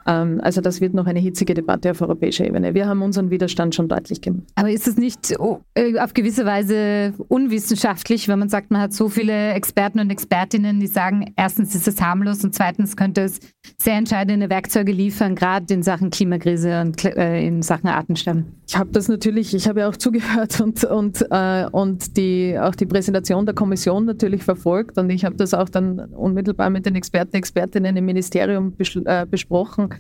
Ähm, 0.07 0.41
also 0.43 0.61
das 0.61 0.81
wird 0.81 0.95
noch 0.95 1.07
eine 1.07 1.19
hitzige 1.19 1.55
Debatte 1.55 1.91
auf 1.91 2.01
europäischer 2.01 2.47
Ebene. 2.47 2.75
Wir 2.75 2.87
haben 2.87 3.03
unseren 3.03 3.31
Widerstand 3.31 3.75
schon 3.75 3.89
deutlich 3.89 4.21
gemacht. 4.21 4.45
Aber 4.55 4.71
ist 4.71 4.87
es 4.87 4.97
nicht 4.97 5.35
oh, 5.39 5.61
äh, 5.75 5.99
auf 5.99 6.15
gewisse 6.15 6.45
Weise 6.47 7.15
unwissenschaftlich, 7.29 8.29
wenn 8.29 8.39
man 8.39 8.49
sagt, 8.49 8.71
man 8.71 8.81
hat 8.81 8.93
so 8.93 9.09
viele 9.09 9.53
Experten 9.53 10.01
und 10.01 10.11
Expertinnen, 10.11 10.81
die 10.81 10.87
sagen, 10.87 11.33
erstens 11.37 11.75
ist 11.75 11.89
es 11.89 12.01
harmlos 12.01 12.45
und 12.45 12.55
zweitens 12.55 12.97
könnte 12.97 13.23
es 13.23 13.41
sehr 13.79 13.95
entscheidende 13.95 14.49
Werkzeuge 14.49 14.93
liefern, 14.93 15.35
gerade 15.35 15.73
in 15.75 15.83
Sachen 15.83 16.11
Klimakrise 16.11 16.81
und 16.81 17.05
äh, 17.05 17.45
in 17.45 17.63
Sachen 17.63 17.89
Artensterben? 17.89 18.47
Ich 18.69 18.77
habe 18.77 18.91
das 18.91 19.09
natürlich, 19.09 19.55
ich 19.55 19.69
habe 19.69 19.81
ja 19.81 19.89
auch 19.89 19.97
zugehört 19.97 20.61
und, 20.61 20.85
und, 20.85 21.27
äh, 21.31 21.67
und 21.71 22.17
die, 22.17 22.57
auch 22.59 22.75
die 22.75 22.87
Präsentation 22.87 23.45
der 23.45 23.55
Kommission 23.55 24.05
natürlich 24.05 24.45
verfolgt 24.45 24.99
und 24.99 25.11
ich 25.11 25.25
habe 25.25 25.37
das 25.37 25.55
auch 25.55 25.69
dann 25.69 25.99
unmittelbar 25.99 26.71
mit 26.71 26.87
den 26.87 26.95
Experten, 26.95 27.37
Expertinnen 27.37 27.97
im 27.97 28.05
Ministerium 28.05 28.73
bes 28.73 28.97
äh, 28.97 29.27
besprochen 29.29 29.96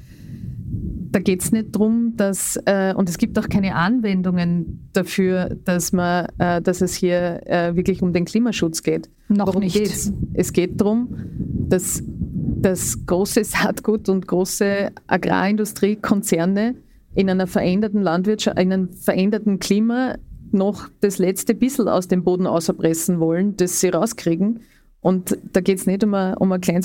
da 1.16 1.20
geht 1.20 1.42
es 1.42 1.50
nicht 1.50 1.74
darum, 1.74 2.14
dass, 2.16 2.58
äh, 2.66 2.92
und 2.94 3.08
es 3.08 3.16
gibt 3.16 3.38
auch 3.38 3.48
keine 3.48 3.74
Anwendungen 3.74 4.90
dafür, 4.92 5.56
dass, 5.64 5.92
man, 5.92 6.26
äh, 6.38 6.60
dass 6.60 6.82
es 6.82 6.94
hier 6.94 7.40
äh, 7.46 7.74
wirklich 7.74 8.02
um 8.02 8.12
den 8.12 8.26
Klimaschutz 8.26 8.82
geht. 8.82 9.08
Noch 9.28 9.46
Worum 9.46 9.62
nicht. 9.62 9.76
Geht's? 9.76 10.12
Es 10.34 10.52
geht 10.52 10.78
darum, 10.78 11.08
dass, 11.38 12.02
dass 12.04 13.06
große 13.06 13.44
Saatgut- 13.44 14.10
und 14.10 14.26
große 14.26 14.90
Agrarindustriekonzerne 15.06 16.74
in 17.14 17.30
einer 17.30 17.46
veränderten 17.46 18.02
Landwirtschaft, 18.02 18.58
in 18.58 18.72
einem 18.72 18.92
veränderten 18.92 19.58
Klima 19.58 20.16
noch 20.52 20.90
das 21.00 21.18
letzte 21.18 21.54
bisschen 21.54 21.88
aus 21.88 22.08
dem 22.08 22.24
Boden 22.24 22.46
auserpressen 22.46 23.20
wollen, 23.20 23.56
das 23.56 23.80
sie 23.80 23.88
rauskriegen 23.88 24.60
und 25.06 25.38
da 25.52 25.60
geht 25.60 25.78
es 25.78 25.86
nicht 25.86 26.02
um 26.02 26.14
eine, 26.14 26.36
um 26.36 26.50
eine 26.50 26.58
klein 26.58 26.82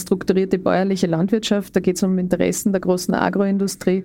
bäuerliche 0.60 1.08
Landwirtschaft, 1.08 1.76
da 1.76 1.80
geht 1.80 1.96
es 1.96 2.04
um 2.04 2.20
Interessen 2.20 2.72
der 2.72 2.80
großen 2.80 3.16
Agroindustrie. 3.16 4.04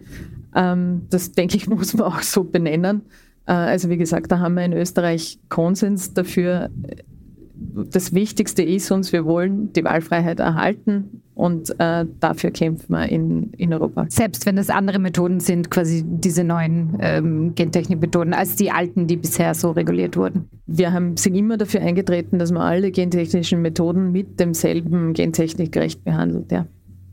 Ähm, 0.54 1.02
das, 1.10 1.32
denke 1.32 1.58
ich, 1.58 1.66
muss 1.68 1.92
man 1.92 2.06
auch 2.06 2.22
so 2.22 2.42
benennen. 2.42 3.02
Äh, 3.44 3.52
also 3.52 3.90
wie 3.90 3.98
gesagt, 3.98 4.32
da 4.32 4.38
haben 4.38 4.54
wir 4.54 4.64
in 4.64 4.72
Österreich 4.72 5.38
Konsens 5.50 6.14
dafür, 6.14 6.70
das 7.90 8.12
Wichtigste 8.14 8.62
ist 8.62 8.90
uns, 8.90 9.12
wir 9.12 9.24
wollen 9.24 9.72
die 9.72 9.84
Wahlfreiheit 9.84 10.40
erhalten 10.40 11.22
und 11.34 11.78
äh, 11.78 12.06
dafür 12.20 12.50
kämpfen 12.50 12.92
wir 12.92 13.08
in, 13.08 13.52
in 13.52 13.72
Europa. 13.72 14.06
Selbst 14.08 14.46
wenn 14.46 14.58
es 14.58 14.70
andere 14.70 14.98
Methoden 14.98 15.40
sind, 15.40 15.70
quasi 15.70 16.02
diese 16.04 16.44
neuen 16.44 16.96
ähm, 17.00 17.54
Gentechnikmethoden, 17.54 18.32
als 18.32 18.56
die 18.56 18.70
alten, 18.70 19.06
die 19.06 19.16
bisher 19.16 19.54
so 19.54 19.70
reguliert 19.70 20.16
wurden. 20.16 20.48
Wir 20.66 20.92
haben, 20.92 21.16
sind 21.16 21.34
immer 21.34 21.56
dafür 21.56 21.80
eingetreten, 21.80 22.38
dass 22.38 22.52
man 22.52 22.62
alle 22.62 22.90
gentechnischen 22.90 23.62
Methoden 23.62 24.12
mit 24.12 24.40
demselben 24.40 25.12
Gentechnikrecht 25.12 26.04
behandelt. 26.04 26.50
Ja. 26.52 26.66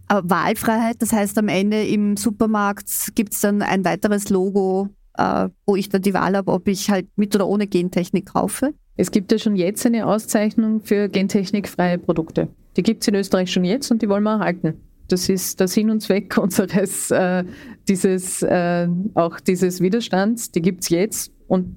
Aber 0.07 0.29
Wahlfreiheit, 0.29 1.01
das 1.01 1.11
heißt 1.11 1.37
am 1.37 1.47
Ende 1.47 1.83
im 1.83 2.17
Supermarkt 2.17 3.13
gibt 3.15 3.33
es 3.33 3.41
dann 3.41 3.61
ein 3.61 3.83
weiteres 3.83 4.29
Logo, 4.29 4.89
äh, 5.17 5.49
wo 5.65 5.75
ich 5.75 5.89
dann 5.89 6.01
die 6.01 6.13
Wahl 6.13 6.35
habe, 6.35 6.51
ob 6.51 6.67
ich 6.67 6.89
halt 6.89 7.07
mit 7.15 7.35
oder 7.35 7.47
ohne 7.47 7.67
Gentechnik 7.67 8.27
kaufe? 8.27 8.73
Es 8.95 9.09
gibt 9.09 9.31
ja 9.31 9.39
schon 9.39 9.55
jetzt 9.55 9.85
eine 9.85 10.05
Auszeichnung 10.05 10.81
für 10.81 11.09
gentechnikfreie 11.09 11.97
Produkte. 11.97 12.49
Die 12.77 12.83
gibt 12.83 13.01
es 13.01 13.07
in 13.07 13.15
Österreich 13.15 13.51
schon 13.51 13.65
jetzt 13.65 13.89
und 13.91 14.01
die 14.01 14.09
wollen 14.09 14.23
wir 14.23 14.33
erhalten. 14.33 14.75
Das 15.07 15.29
ist 15.29 15.59
der 15.59 15.67
Sinn 15.67 15.89
und 15.89 16.01
Zweck 16.01 16.37
unseres, 16.41 17.11
äh, 17.11 17.43
dieses, 17.87 18.43
äh, 18.43 18.87
auch 19.15 19.39
dieses 19.39 19.81
Widerstands. 19.81 20.51
Die 20.51 20.61
gibt 20.61 20.83
es 20.83 20.89
jetzt 20.89 21.31
und 21.47 21.75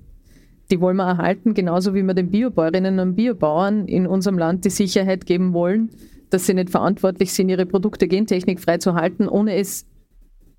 die 0.70 0.80
wollen 0.80 0.96
wir 0.96 1.06
erhalten, 1.06 1.54
genauso 1.54 1.94
wie 1.94 2.02
wir 2.02 2.14
den 2.14 2.30
Biobäuerinnen 2.30 2.98
und 2.98 3.14
Biobauern 3.14 3.86
in 3.86 4.06
unserem 4.06 4.36
Land 4.36 4.64
die 4.64 4.70
Sicherheit 4.70 5.24
geben 5.24 5.52
wollen, 5.52 5.90
dass 6.30 6.46
sie 6.46 6.54
nicht 6.54 6.70
verantwortlich 6.70 7.32
sind, 7.32 7.48
ihre 7.48 7.66
Produkte 7.66 8.08
gentechnikfrei 8.08 8.78
zu 8.78 8.94
halten, 8.94 9.28
ohne 9.28 9.54
es 9.54 9.86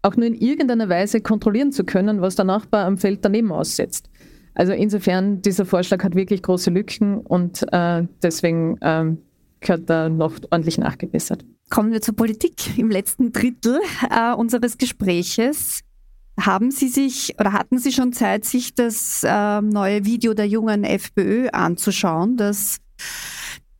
auch 0.01 0.15
nur 0.15 0.27
in 0.27 0.35
irgendeiner 0.35 0.87
Weise 0.87 1.19
kontrollieren 1.19 1.71
zu 1.71 1.83
können, 1.83 2.21
was 2.21 2.35
der 2.35 2.45
Nachbar 2.45 2.85
am 2.85 2.97
Feld 2.97 3.25
daneben 3.25 3.51
aussetzt. 3.51 4.09
Also 4.57 4.73
insofern, 4.73 5.43
dieser 5.43 5.67
Vorschlag 5.67 6.03
hat 6.03 6.15
wirklich 6.15 6.41
große 6.41 6.71
Lücken 6.71 7.19
und 7.19 7.63
äh, 7.71 8.07
deswegen 8.23 8.79
ähm, 8.81 9.19
gehört 9.59 9.87
da 9.87 10.09
noch 10.09 10.33
ordentlich 10.49 10.79
nachgebessert. 10.79 11.45
Kommen 11.69 11.91
wir 11.91 12.01
zur 12.01 12.15
Politik 12.15 12.75
im 12.75 12.89
letzten 12.89 13.31
Drittel 13.31 13.79
äh, 14.09 14.33
unseres 14.33 14.79
Gespräches. 14.79 15.81
Haben 16.39 16.71
Sie 16.71 16.87
sich 16.87 17.35
oder 17.39 17.53
hatten 17.53 17.77
Sie 17.77 17.91
schon 17.91 18.13
Zeit, 18.13 18.45
sich 18.45 18.73
das 18.73 19.23
äh, 19.23 19.61
neue 19.61 20.05
Video 20.05 20.33
der 20.33 20.47
jungen 20.47 20.83
FPÖ 20.83 21.49
anzuschauen, 21.49 22.35
das 22.35 22.79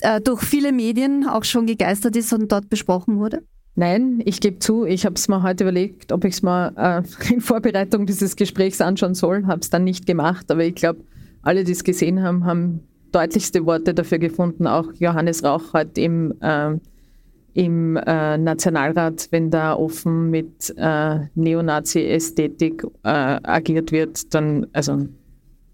äh, 0.02 0.22
durch 0.22 0.44
viele 0.44 0.72
Medien 0.72 1.28
auch 1.28 1.44
schon 1.44 1.66
gegeistert 1.66 2.16
ist 2.16 2.34
und 2.34 2.52
dort 2.52 2.70
besprochen 2.70 3.18
wurde? 3.18 3.42
Nein, 3.80 4.24
ich 4.26 4.42
gebe 4.42 4.58
zu, 4.58 4.86
ich 4.86 5.06
habe 5.06 5.14
es 5.14 5.28
mir 5.28 5.44
heute 5.44 5.64
überlegt, 5.64 6.12
ob 6.12 6.26
ich 6.26 6.34
es 6.34 6.42
mal 6.42 6.74
äh, 6.76 7.34
in 7.34 7.42
Vorbereitung 7.42 8.08
dieses 8.08 8.36
Gesprächs 8.36 8.82
anschauen 8.82 9.14
soll, 9.14 9.46
habe 9.46 9.60
es 9.60 9.70
dann 9.70 9.84
nicht 9.84 10.08
gemacht, 10.08 10.50
aber 10.50 10.64
ich 10.64 10.74
glaube, 10.74 11.02
alle, 11.44 11.64
die 11.64 11.74
es 11.74 11.84
gesehen 11.84 12.24
haben, 12.24 12.44
haben 12.46 12.80
deutlichste 13.12 13.68
Worte 13.68 13.94
dafür 13.94 14.18
gefunden, 14.18 14.66
auch 14.66 14.88
Johannes 14.96 15.44
Rauch 15.44 15.74
heute 15.74 16.02
im 16.02 16.34
äh, 16.42 16.80
im 17.54 17.98
äh, 17.98 18.38
Nationalrat, 18.38 19.28
wenn 19.30 19.52
da 19.52 19.76
offen 19.76 20.32
mit 20.32 20.74
äh, 20.76 21.20
Neonazi-Ästhetik 21.36 22.84
äh, 23.04 23.10
agiert 23.10 23.92
wird, 23.92 24.34
dann, 24.34 24.68
also, 24.74 25.08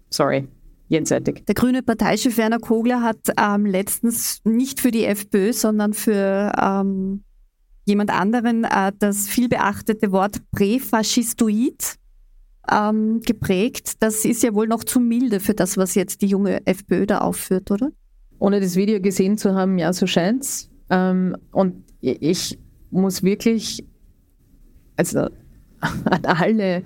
sorry, 0.08 0.48
jenseitig. 0.88 1.44
Der 1.46 1.54
grüne 1.54 1.82
Parteichef 1.82 2.38
Werner 2.38 2.58
Kogler 2.58 3.02
hat 3.02 3.18
ähm, 3.38 3.66
letztens 3.66 4.40
nicht 4.44 4.80
für 4.80 4.90
die 4.90 5.04
FPÖ, 5.04 5.52
sondern 5.52 5.92
für 5.92 6.52
ähm, 6.58 7.22
jemand 7.84 8.10
anderen 8.10 8.64
äh, 8.64 8.92
das 8.98 9.28
viel 9.28 9.48
beachtete 9.48 10.12
Wort 10.12 10.40
Präfaschistoid 10.52 11.96
ähm, 12.70 13.20
geprägt. 13.20 13.94
Das 14.00 14.24
ist 14.24 14.42
ja 14.42 14.54
wohl 14.54 14.66
noch 14.66 14.84
zu 14.84 15.00
milde 15.00 15.40
für 15.40 15.54
das, 15.54 15.76
was 15.76 15.94
jetzt 15.94 16.22
die 16.22 16.26
junge 16.26 16.66
FPÖ 16.66 17.06
da 17.06 17.18
aufführt, 17.18 17.70
oder? 17.70 17.90
Ohne 18.38 18.60
das 18.60 18.76
Video 18.76 19.00
gesehen 19.00 19.38
zu 19.38 19.54
haben, 19.54 19.78
ja, 19.78 19.92
so 19.92 20.06
scheint's. 20.06 20.70
Ähm, 20.90 21.36
und 21.52 21.84
ich 22.00 22.58
muss 22.90 23.22
wirklich, 23.22 23.84
also 24.96 25.20
an 25.80 26.24
alle, 26.24 26.82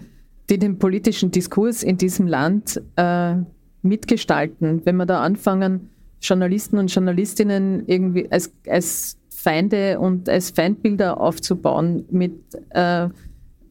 die 0.51 0.59
den 0.59 0.79
politischen 0.79 1.31
Diskurs 1.31 1.83
in 1.83 1.99
diesem 1.99 2.27
Land 2.27 2.81
äh, 2.97 3.37
mitgestalten, 3.83 4.85
wenn 4.85 4.97
wir 4.97 5.07
da 5.07 5.21
anfangen, 5.21 5.91
Journalisten 6.21 6.79
und 6.79 6.93
Journalistinnen 6.93 7.85
irgendwie 7.87 8.31
als, 8.31 8.53
als 8.67 9.18
Feinde 9.39 10.01
und 10.01 10.29
als 10.29 10.51
Feindbilder 10.51 11.21
aufzubauen, 11.21 12.05
mit 12.11 12.33
äh, 12.71 13.09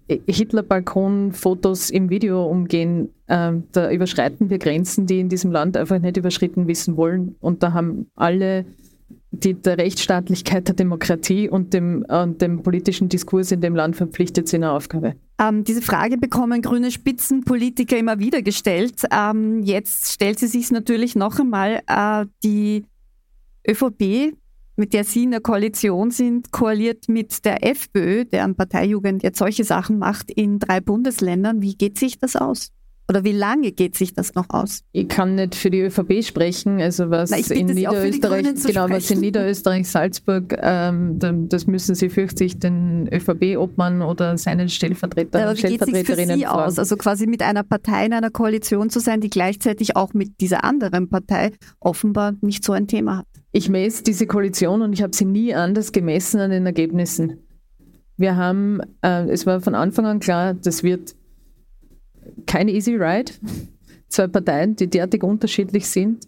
Hitler-Balkon-Fotos 0.07 1.89
im 1.89 2.09
Video 2.09 2.45
umgehen, 2.45 3.09
äh, 3.27 3.51
da 3.73 3.91
überschreiten 3.91 4.49
wir 4.49 4.57
Grenzen, 4.59 5.05
die 5.05 5.19
in 5.19 5.29
diesem 5.29 5.51
Land 5.51 5.75
einfach 5.75 5.99
nicht 5.99 6.17
überschritten 6.17 6.67
wissen 6.67 6.95
wollen. 6.95 7.35
Und 7.41 7.63
da 7.63 7.73
haben 7.73 8.09
alle 8.15 8.65
die 9.31 9.53
der 9.53 9.77
Rechtsstaatlichkeit, 9.77 10.67
der 10.67 10.75
Demokratie 10.75 11.49
und 11.49 11.73
dem, 11.73 12.05
und 12.07 12.41
dem 12.41 12.63
politischen 12.63 13.09
Diskurs 13.09 13.51
in 13.51 13.61
dem 13.61 13.75
Land 13.75 13.95
verpflichtet 13.95 14.47
sind, 14.47 14.63
eine 14.63 14.71
Aufgabe. 14.71 15.15
Ähm, 15.39 15.63
diese 15.63 15.81
Frage 15.81 16.17
bekommen 16.17 16.61
grüne 16.61 16.91
Spitzenpolitiker 16.91 17.97
immer 17.97 18.19
wieder 18.19 18.41
gestellt. 18.41 19.03
Ähm, 19.11 19.61
jetzt 19.63 20.13
stellt 20.13 20.39
sie 20.39 20.47
sich 20.47 20.71
natürlich 20.71 21.15
noch 21.15 21.39
einmal. 21.39 21.81
Äh, 21.87 22.25
die 22.43 22.85
ÖVP, 23.67 24.33
mit 24.77 24.93
der 24.93 25.03
Sie 25.03 25.23
in 25.23 25.31
der 25.31 25.41
Koalition 25.41 26.11
sind, 26.11 26.51
koaliert 26.51 27.09
mit 27.09 27.43
der 27.43 27.65
FPÖ, 27.65 28.25
deren 28.25 28.55
Parteijugend 28.55 29.23
jetzt 29.23 29.39
solche 29.39 29.63
Sachen 29.63 29.97
macht, 29.97 30.31
in 30.31 30.59
drei 30.59 30.79
Bundesländern. 30.79 31.61
Wie 31.61 31.75
geht 31.75 31.97
sich 31.97 32.19
das 32.19 32.35
aus? 32.35 32.71
Oder 33.09 33.23
wie 33.23 33.31
lange 33.31 33.71
geht 33.71 33.95
sich 33.95 34.13
das 34.13 34.35
noch 34.35 34.49
aus? 34.49 34.83
Ich 34.91 35.07
kann 35.07 35.35
nicht 35.35 35.55
für 35.55 35.69
die 35.69 35.79
ÖVP 35.79 36.25
sprechen. 36.25 36.81
Also 36.81 37.09
was 37.09 37.29
Na, 37.29 37.37
in 37.37 37.67
Niederösterreich, 37.67 38.43
genau, 38.65 38.89
was 38.89 39.09
in 39.09 39.21
Niederösterreich, 39.21 39.87
Salzburg, 39.87 40.53
ähm, 40.61 41.17
das 41.17 41.67
müssen 41.67 41.95
Sie 41.95 42.09
fürchte 42.09 42.43
ich 42.43 42.59
den 42.59 43.07
ÖVP-Obmann 43.11 44.01
oder 44.01 44.37
seinen 44.37 44.67
Stellvertreter 44.67 45.41
aber 45.41 45.53
wie 45.53 45.57
Stellvertreterinnen 45.57 46.35
für 46.35 46.37
Sie 46.37 46.47
aus? 46.47 46.77
Also 46.77 46.97
quasi 46.97 47.27
mit 47.27 47.41
einer 47.41 47.63
Partei 47.63 48.05
in 48.07 48.13
einer 48.13 48.29
Koalition 48.29 48.89
zu 48.89 48.99
sein, 48.99 49.21
die 49.21 49.29
gleichzeitig 49.29 49.95
auch 49.95 50.13
mit 50.13 50.41
dieser 50.41 50.65
anderen 50.65 51.07
Partei 51.07 51.51
offenbar 51.79 52.33
nicht 52.41 52.65
so 52.65 52.73
ein 52.73 52.87
Thema 52.87 53.19
hat. 53.19 53.27
Ich 53.57 53.69
messe 53.69 54.03
diese 54.03 54.27
Koalition 54.27 54.83
und 54.83 54.93
ich 54.93 55.01
habe 55.01 55.15
sie 55.15 55.25
nie 55.25 55.51
anders 55.51 55.91
gemessen 55.91 56.39
an 56.39 56.51
den 56.51 56.67
Ergebnissen. 56.67 57.39
Wir 58.15 58.35
haben, 58.35 58.81
äh, 59.01 59.27
es 59.31 59.47
war 59.47 59.61
von 59.61 59.73
Anfang 59.73 60.05
an 60.05 60.19
klar, 60.19 60.53
das 60.53 60.83
wird 60.83 61.15
kein 62.45 62.67
Easy 62.67 62.93
Ride. 62.93 63.31
Zwei 64.09 64.27
Parteien, 64.27 64.75
die 64.75 64.87
derartig 64.87 65.23
unterschiedlich 65.23 65.87
sind, 65.87 66.27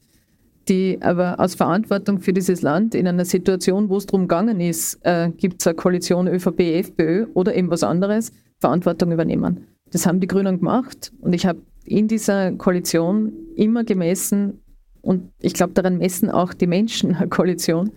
die 0.70 0.98
aber 1.04 1.40
aus 1.40 1.54
Verantwortung 1.54 2.20
für 2.20 2.34
dieses 2.34 2.64
Land 2.64 2.96
in 2.96 3.08
einer 3.08 3.26
Situation, 3.26 3.90
wo 3.90 3.98
es 3.98 4.08
darum 4.08 4.22
gegangen 4.22 4.60
ist, 4.60 4.98
äh, 5.04 5.30
gibt 5.30 5.62
es 5.62 5.68
eine 5.68 5.76
Koalition 5.76 6.28
ÖVP, 6.28 6.80
FPÖ 6.80 7.28
oder 7.36 7.54
eben 7.54 7.70
was 7.70 7.84
anderes, 7.84 8.32
Verantwortung 8.58 9.12
übernehmen. 9.12 9.68
Das 9.92 10.08
haben 10.08 10.20
die 10.20 10.26
Grünen 10.26 10.58
gemacht 10.58 11.12
und 11.22 11.34
ich 11.34 11.46
habe 11.46 11.62
in 11.86 12.08
dieser 12.08 12.54
Koalition 12.54 13.34
immer 13.56 13.84
gemessen 13.84 14.64
und 15.02 15.32
ich 15.39 15.54
glaube, 15.54 15.74
daran 15.74 15.97
messen 15.97 16.30
auch 16.30 16.54
die 16.54 16.68
Menschen 16.68 17.16
eine 17.16 17.30
Koalition, 17.30 17.91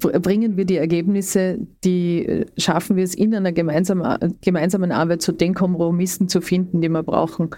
bringen 0.00 0.56
wir 0.56 0.64
die 0.64 0.76
Ergebnisse, 0.76 1.58
die 1.84 2.26
äh, 2.26 2.46
schaffen 2.58 2.96
wir 2.96 3.04
es 3.04 3.14
in 3.14 3.34
einer 3.34 3.52
gemeinsamen, 3.52 4.36
gemeinsamen 4.42 4.92
Arbeit 4.92 5.22
zu 5.22 5.32
den 5.32 5.54
Kompromissen 5.54 6.28
zu 6.28 6.40
finden, 6.40 6.80
die 6.80 6.88
wir 6.88 7.02
brauchen. 7.02 7.50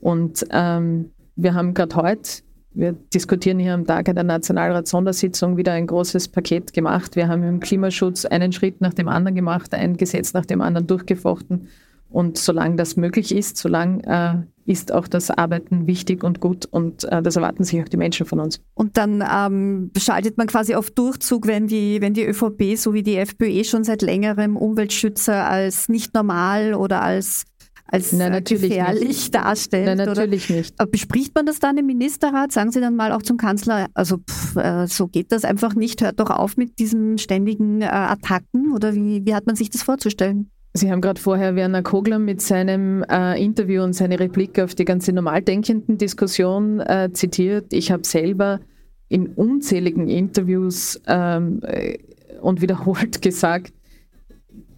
Und 0.00 0.44
ähm, 0.50 1.10
wir 1.36 1.54
haben 1.54 1.74
gerade 1.74 1.94
heute, 1.96 2.42
wir 2.74 2.92
diskutieren 2.92 3.58
hier 3.58 3.74
am 3.74 3.86
Tag 3.86 4.06
der 4.06 4.24
Nationalrat-Sondersitzung 4.24 5.56
wieder 5.56 5.72
ein 5.72 5.86
großes 5.86 6.28
Paket 6.28 6.72
gemacht. 6.72 7.16
Wir 7.16 7.28
haben 7.28 7.42
im 7.44 7.60
Klimaschutz 7.60 8.24
einen 8.24 8.52
Schritt 8.52 8.80
nach 8.80 8.94
dem 8.94 9.08
anderen 9.08 9.34
gemacht, 9.34 9.74
ein 9.74 9.96
Gesetz 9.96 10.32
nach 10.32 10.46
dem 10.46 10.60
anderen 10.60 10.86
durchgefochten. 10.86 11.68
Und 12.08 12.36
solange 12.38 12.76
das 12.76 12.96
möglich 12.96 13.34
ist, 13.34 13.56
solange 13.58 14.02
äh, 14.04 14.51
ist 14.64 14.92
auch 14.92 15.08
das 15.08 15.30
Arbeiten 15.30 15.86
wichtig 15.86 16.24
und 16.24 16.40
gut 16.40 16.66
und 16.66 17.04
äh, 17.04 17.22
das 17.22 17.36
erwarten 17.36 17.64
sich 17.64 17.80
auch 17.82 17.88
die 17.88 17.96
Menschen 17.96 18.26
von 18.26 18.40
uns. 18.40 18.60
Und 18.74 18.96
dann 18.96 19.22
ähm, 19.22 19.90
schaltet 19.96 20.38
man 20.38 20.46
quasi 20.46 20.74
auf 20.74 20.90
Durchzug, 20.90 21.46
wenn 21.46 21.66
die, 21.66 22.00
wenn 22.00 22.14
die 22.14 22.24
ÖVP 22.24 22.76
so 22.76 22.94
wie 22.94 23.02
die 23.02 23.16
FPÖ 23.16 23.64
schon 23.64 23.84
seit 23.84 24.02
längerem 24.02 24.56
Umweltschützer 24.56 25.46
als 25.46 25.88
nicht 25.88 26.14
normal 26.14 26.74
oder 26.74 27.02
als 27.02 27.44
als 27.92 28.10
Nein, 28.12 28.42
gefährlich 28.42 29.08
nicht. 29.08 29.34
darstellt. 29.34 29.84
Nein, 29.84 29.98
natürlich 29.98 30.48
oder? 30.48 30.58
nicht. 30.58 30.90
Bespricht 30.90 31.34
man 31.34 31.44
das 31.44 31.58
dann 31.58 31.76
im 31.76 31.84
Ministerrat? 31.84 32.50
Sagen 32.50 32.72
Sie 32.72 32.80
dann 32.80 32.96
mal 32.96 33.12
auch 33.12 33.20
zum 33.20 33.36
Kanzler, 33.36 33.88
also 33.92 34.16
pff, 34.16 34.56
äh, 34.56 34.86
so 34.86 35.08
geht 35.08 35.30
das 35.30 35.44
einfach 35.44 35.74
nicht, 35.74 36.00
hört 36.00 36.18
doch 36.18 36.30
auf 36.30 36.56
mit 36.56 36.78
diesen 36.78 37.18
ständigen 37.18 37.82
äh, 37.82 37.86
Attacken 37.86 38.72
oder 38.72 38.94
wie, 38.94 39.26
wie 39.26 39.34
hat 39.34 39.44
man 39.44 39.56
sich 39.56 39.68
das 39.68 39.82
vorzustellen? 39.82 40.50
Sie 40.74 40.90
haben 40.90 41.02
gerade 41.02 41.20
vorher 41.20 41.54
Werner 41.54 41.82
Kogler 41.82 42.18
mit 42.18 42.40
seinem 42.40 43.04
äh, 43.04 43.42
Interview 43.42 43.82
und 43.82 43.92
seine 43.92 44.18
Replik 44.18 44.58
auf 44.58 44.74
die 44.74 44.86
ganze 44.86 45.12
normal 45.12 45.42
denkenden 45.42 45.98
Diskussion 45.98 46.80
äh, 46.80 47.10
zitiert. 47.12 47.74
Ich 47.74 47.92
habe 47.92 48.06
selber 48.06 48.60
in 49.08 49.26
unzähligen 49.26 50.08
Interviews 50.08 50.98
ähm, 51.06 51.60
äh, 51.62 51.98
und 52.40 52.62
wiederholt 52.62 53.20
gesagt, 53.22 53.74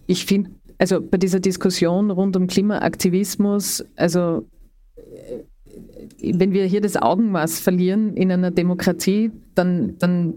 ich 0.05 0.25
finde, 0.25 0.51
also 0.77 0.99
bei 1.01 1.17
dieser 1.17 1.39
Diskussion 1.39 2.11
rund 2.11 2.35
um 2.35 2.47
Klimaaktivismus, 2.47 3.85
also 3.95 4.45
äh, 4.97 6.33
wenn 6.37 6.51
wir 6.51 6.65
hier 6.65 6.81
das 6.81 6.97
Augenmaß 6.97 7.61
verlieren 7.61 8.17
in 8.17 8.33
einer 8.33 8.51
Demokratie, 8.51 9.31
dann, 9.55 9.97
dann 9.99 10.33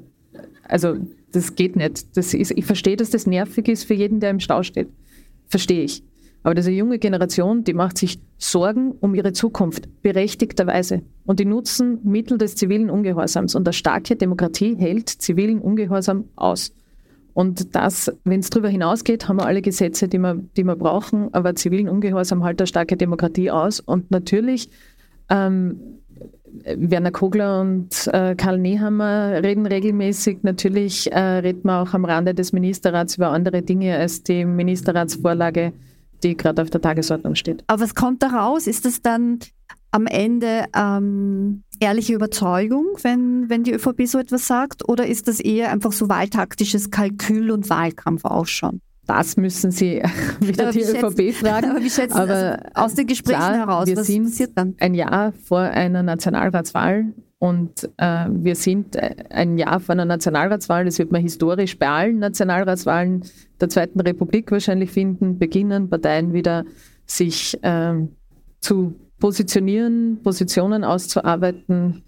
also 0.62 0.98
das 1.32 1.56
geht 1.56 1.74
nicht. 1.74 2.16
Das 2.16 2.32
ist, 2.32 2.52
ich 2.52 2.64
verstehe, 2.64 2.96
dass 2.96 3.10
das 3.10 3.26
nervig 3.26 3.66
ist 3.66 3.84
für 3.84 3.94
jeden, 3.94 4.20
der 4.20 4.30
im 4.30 4.40
Stau 4.40 4.62
steht 4.62 4.88
verstehe 5.48 5.82
ich. 5.82 6.02
Aber 6.42 6.54
diese 6.54 6.70
junge 6.70 6.98
Generation, 6.98 7.64
die 7.64 7.74
macht 7.74 7.98
sich 7.98 8.20
Sorgen 8.38 8.92
um 9.00 9.14
ihre 9.14 9.32
Zukunft, 9.32 9.88
berechtigterweise. 10.02 11.02
Und 11.26 11.40
die 11.40 11.44
nutzen 11.44 11.98
Mittel 12.04 12.38
des 12.38 12.54
zivilen 12.54 12.90
Ungehorsams. 12.90 13.54
Und 13.54 13.66
eine 13.66 13.72
starke 13.72 14.16
Demokratie 14.16 14.76
hält 14.76 15.08
zivilen 15.08 15.60
Ungehorsam 15.60 16.24
aus. 16.36 16.72
Und 17.34 17.74
das, 17.74 18.12
wenn 18.24 18.40
es 18.40 18.50
darüber 18.50 18.68
hinausgeht, 18.68 19.28
haben 19.28 19.38
wir 19.38 19.46
alle 19.46 19.62
Gesetze, 19.62 20.08
die 20.08 20.18
wir, 20.18 20.42
die 20.56 20.64
wir 20.64 20.76
brauchen, 20.76 21.32
aber 21.34 21.54
zivilen 21.54 21.88
Ungehorsam 21.88 22.44
hält 22.44 22.60
eine 22.60 22.66
starke 22.66 22.96
Demokratie 22.96 23.50
aus. 23.50 23.80
Und 23.80 24.10
natürlich, 24.10 24.70
ähm, 25.28 25.97
Werner 26.64 27.10
Kogler 27.10 27.60
und 27.60 28.08
äh, 28.12 28.34
Karl 28.34 28.58
Nehammer 28.58 29.42
reden 29.42 29.66
regelmäßig. 29.66 30.38
Natürlich 30.42 31.10
äh, 31.12 31.18
reden 31.18 31.62
wir 31.64 31.80
auch 31.80 31.94
am 31.94 32.04
Rande 32.04 32.34
des 32.34 32.52
Ministerrats 32.52 33.16
über 33.16 33.28
andere 33.30 33.62
Dinge 33.62 33.96
als 33.96 34.22
die 34.22 34.44
Ministerratsvorlage, 34.44 35.72
die 36.22 36.36
gerade 36.36 36.62
auf 36.62 36.70
der 36.70 36.80
Tagesordnung 36.80 37.34
steht. 37.34 37.64
Aber 37.66 37.82
was 37.82 37.94
kommt 37.94 38.22
da 38.22 38.28
raus? 38.28 38.66
Ist 38.66 38.86
es 38.86 39.02
dann 39.02 39.38
am 39.90 40.06
Ende 40.06 40.66
ähm, 40.76 41.62
ehrliche 41.80 42.14
Überzeugung, 42.14 42.86
wenn, 43.02 43.48
wenn 43.48 43.64
die 43.64 43.72
ÖVP 43.72 44.06
so 44.06 44.18
etwas 44.18 44.46
sagt? 44.46 44.88
Oder 44.88 45.06
ist 45.06 45.28
das 45.28 45.40
eher 45.40 45.70
einfach 45.70 45.92
so 45.92 46.08
wahltaktisches 46.08 46.90
Kalkül 46.90 47.50
und 47.50 47.70
Wahlkampf 47.70 48.24
auch 48.24 48.46
schon? 48.46 48.80
Das 49.08 49.36
müssen 49.36 49.70
Sie 49.70 50.02
wieder 50.40 50.70
die 50.70 50.82
ÖVP 50.82 51.34
fragen. 51.34 51.70
Aber 51.70 51.80
wie 51.80 51.90
schätzen 51.90 52.16
Aber 52.16 52.34
also 52.34 52.64
aus 52.74 52.94
den 52.94 53.06
Gesprächen 53.06 53.38
klar, 53.38 53.56
heraus, 53.56 53.86
wir 53.86 53.96
was 53.96 54.06
sind 54.06 54.24
passiert 54.24 54.52
dann? 54.54 54.74
ein 54.78 54.94
Jahr 54.94 55.32
vor 55.32 55.60
einer 55.60 56.02
Nationalratswahl 56.02 57.06
und 57.38 57.88
äh, 57.96 58.26
wir 58.30 58.54
sind 58.54 58.96
äh, 58.96 59.14
ein 59.30 59.56
Jahr 59.56 59.80
vor 59.80 59.94
einer 59.94 60.04
Nationalratswahl. 60.04 60.84
Das 60.84 60.98
wird 60.98 61.10
man 61.10 61.22
historisch 61.22 61.78
bei 61.78 61.88
allen 61.88 62.18
Nationalratswahlen 62.18 63.24
der 63.60 63.68
Zweiten 63.70 63.98
Republik 64.00 64.52
wahrscheinlich 64.52 64.90
finden. 64.90 65.38
Beginnen 65.38 65.88
Parteien 65.88 66.34
wieder 66.34 66.64
sich 67.06 67.58
ähm, 67.62 68.10
zu 68.60 68.94
positionieren, 69.18 70.20
Positionen 70.22 70.84
auszuarbeiten. 70.84 72.02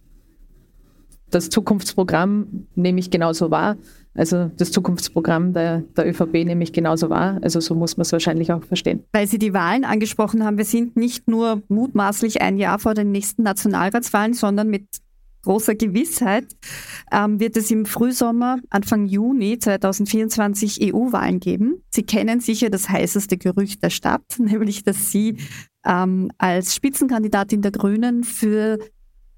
Das 1.30 1.48
Zukunftsprogramm 1.48 2.66
nehme 2.74 3.00
ich 3.00 3.10
genauso 3.10 3.50
wahr. 3.50 3.76
Also 4.14 4.50
das 4.56 4.72
Zukunftsprogramm 4.72 5.52
der, 5.52 5.82
der 5.96 6.08
ÖVP 6.08 6.44
nehme 6.44 6.64
ich 6.64 6.72
genauso 6.72 7.10
wahr. 7.10 7.38
Also 7.42 7.60
so 7.60 7.74
muss 7.74 7.96
man 7.96 8.02
es 8.02 8.12
wahrscheinlich 8.12 8.52
auch 8.52 8.64
verstehen. 8.64 9.04
Weil 9.12 9.26
Sie 9.26 9.38
die 9.38 9.54
Wahlen 9.54 9.84
angesprochen 9.84 10.44
haben, 10.44 10.58
wir 10.58 10.64
sind 10.64 10.96
nicht 10.96 11.28
nur 11.28 11.62
mutmaßlich 11.68 12.42
ein 12.42 12.56
Jahr 12.56 12.78
vor 12.78 12.94
den 12.94 13.12
nächsten 13.12 13.42
Nationalratswahlen, 13.44 14.34
sondern 14.34 14.68
mit 14.68 14.86
großer 15.42 15.74
Gewissheit 15.74 16.46
ähm, 17.12 17.40
wird 17.40 17.56
es 17.56 17.70
im 17.70 17.86
Frühsommer, 17.86 18.58
Anfang 18.68 19.06
Juni 19.06 19.58
2024 19.58 20.92
EU-Wahlen 20.92 21.40
geben. 21.40 21.82
Sie 21.90 22.02
kennen 22.02 22.40
sicher 22.40 22.70
das 22.70 22.88
heißeste 22.88 23.38
Gerücht 23.38 23.82
der 23.82 23.90
Stadt, 23.90 24.24
nämlich 24.38 24.84
dass 24.84 25.10
Sie 25.10 25.36
ähm, 25.84 26.30
als 26.38 26.74
Spitzenkandidatin 26.74 27.62
der 27.62 27.72
Grünen 27.72 28.24
für 28.24 28.78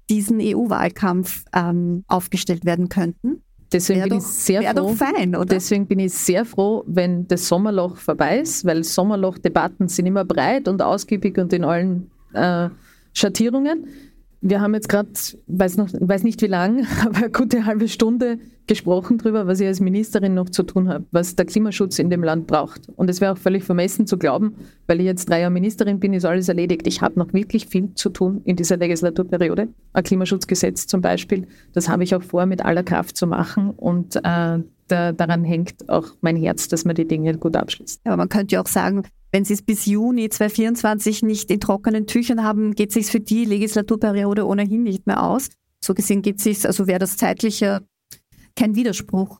diesen 0.09 0.39
EU-Wahlkampf 0.41 1.45
ähm, 1.53 2.03
aufgestellt 2.07 2.65
werden 2.65 2.89
könnten. 2.89 3.43
Deswegen 3.73 3.99
Wäre 3.99 4.09
bin 4.09 4.19
doch, 4.19 4.25
ich 4.25 4.31
sehr 4.31 4.61
wär 4.61 4.73
froh. 4.73 4.95
fein? 4.95 5.35
Deswegen 5.49 5.87
bin 5.87 5.99
ich 5.99 6.13
sehr 6.13 6.45
froh, 6.45 6.83
wenn 6.85 7.27
das 7.27 7.47
Sommerloch 7.47 7.97
vorbei 7.97 8.39
ist, 8.39 8.63
weil 8.65 8.83
Sommerloch-Debatten 8.83 9.87
sind 9.87 10.05
immer 10.05 10.23
breit 10.23 10.67
und 10.67 10.81
ausgiebig 10.81 11.37
und 11.37 11.51
in 11.51 11.63
allen 11.63 12.11
äh, 12.33 12.69
Schattierungen. 13.13 13.87
Wir 14.45 14.59
haben 14.59 14.73
jetzt 14.73 14.89
gerade, 14.89 15.07
weiß, 15.47 15.77
noch- 15.77 15.87
weiß 15.93 16.23
nicht 16.23 16.41
wie 16.41 16.47
lang, 16.47 16.85
aber 17.05 17.15
eine 17.15 17.29
gute 17.29 17.65
halbe 17.65 17.87
Stunde 17.87 18.39
gesprochen 18.67 19.17
darüber, 19.17 19.47
was 19.47 19.61
ich 19.61 19.67
als 19.67 19.79
Ministerin 19.79 20.33
noch 20.33 20.49
zu 20.49 20.63
tun 20.63 20.89
habe, 20.89 21.05
was 21.11 21.35
der 21.37 21.45
Klimaschutz 21.45 21.97
in 21.97 22.09
dem 22.09 22.23
Land 22.23 22.45
braucht. 22.47 22.89
Und 22.97 23.09
es 23.09 23.21
wäre 23.21 23.31
auch 23.33 23.37
völlig 23.37 23.63
vermessen 23.63 24.05
zu 24.05 24.17
glauben, 24.17 24.55
weil 24.85 24.99
ich 24.99 25.05
jetzt 25.05 25.29
drei 25.29 25.39
Jahre 25.39 25.51
Ministerin 25.51 25.99
bin, 25.99 26.13
ist 26.13 26.25
alles 26.25 26.49
erledigt. 26.49 26.87
Ich 26.87 27.01
habe 27.01 27.17
noch 27.19 27.33
wirklich 27.33 27.67
viel 27.67 27.93
zu 27.95 28.09
tun 28.09 28.41
in 28.43 28.57
dieser 28.57 28.75
Legislaturperiode. 28.75 29.69
Ein 29.93 30.03
Klimaschutzgesetz 30.03 30.87
zum 30.87 30.99
Beispiel, 31.01 31.47
das 31.73 31.87
habe 31.87 32.03
ich 32.03 32.13
auch 32.13 32.23
vor, 32.23 32.45
mit 32.45 32.63
aller 32.65 32.83
Kraft 32.83 33.15
zu 33.15 33.27
machen. 33.27 33.69
Und 33.71 34.17
äh, 34.23 34.59
da, 34.87 35.11
daran 35.11 35.43
hängt 35.43 35.89
auch 35.89 36.07
mein 36.21 36.35
Herz, 36.35 36.67
dass 36.67 36.85
man 36.85 36.95
die 36.95 37.07
Dinge 37.07 37.37
gut 37.37 37.55
abschließt. 37.55 38.01
Ja, 38.05 38.11
aber 38.13 38.17
man 38.17 38.29
könnte 38.29 38.55
ja 38.55 38.61
auch 38.61 38.67
sagen, 38.67 39.03
wenn 39.31 39.45
Sie 39.45 39.53
es 39.53 39.61
bis 39.61 39.85
Juni 39.85 40.29
2024 40.29 41.23
nicht 41.23 41.49
in 41.49 41.59
trockenen 41.59 42.05
Tüchern 42.05 42.43
haben, 42.43 42.73
geht 42.75 42.89
es 42.89 42.93
sich 42.93 43.07
für 43.07 43.19
die 43.19 43.45
Legislaturperiode 43.45 44.45
ohnehin 44.45 44.83
nicht 44.83 45.07
mehr 45.07 45.23
aus. 45.23 45.49
So 45.83 45.93
gesehen 45.93 46.21
geht 46.21 46.37
es 46.37 46.43
sich, 46.43 46.65
also 46.65 46.87
wäre 46.87 46.99
das 46.99 47.17
zeitliche 47.17 47.81
kein 48.55 48.75
Widerspruch, 48.75 49.39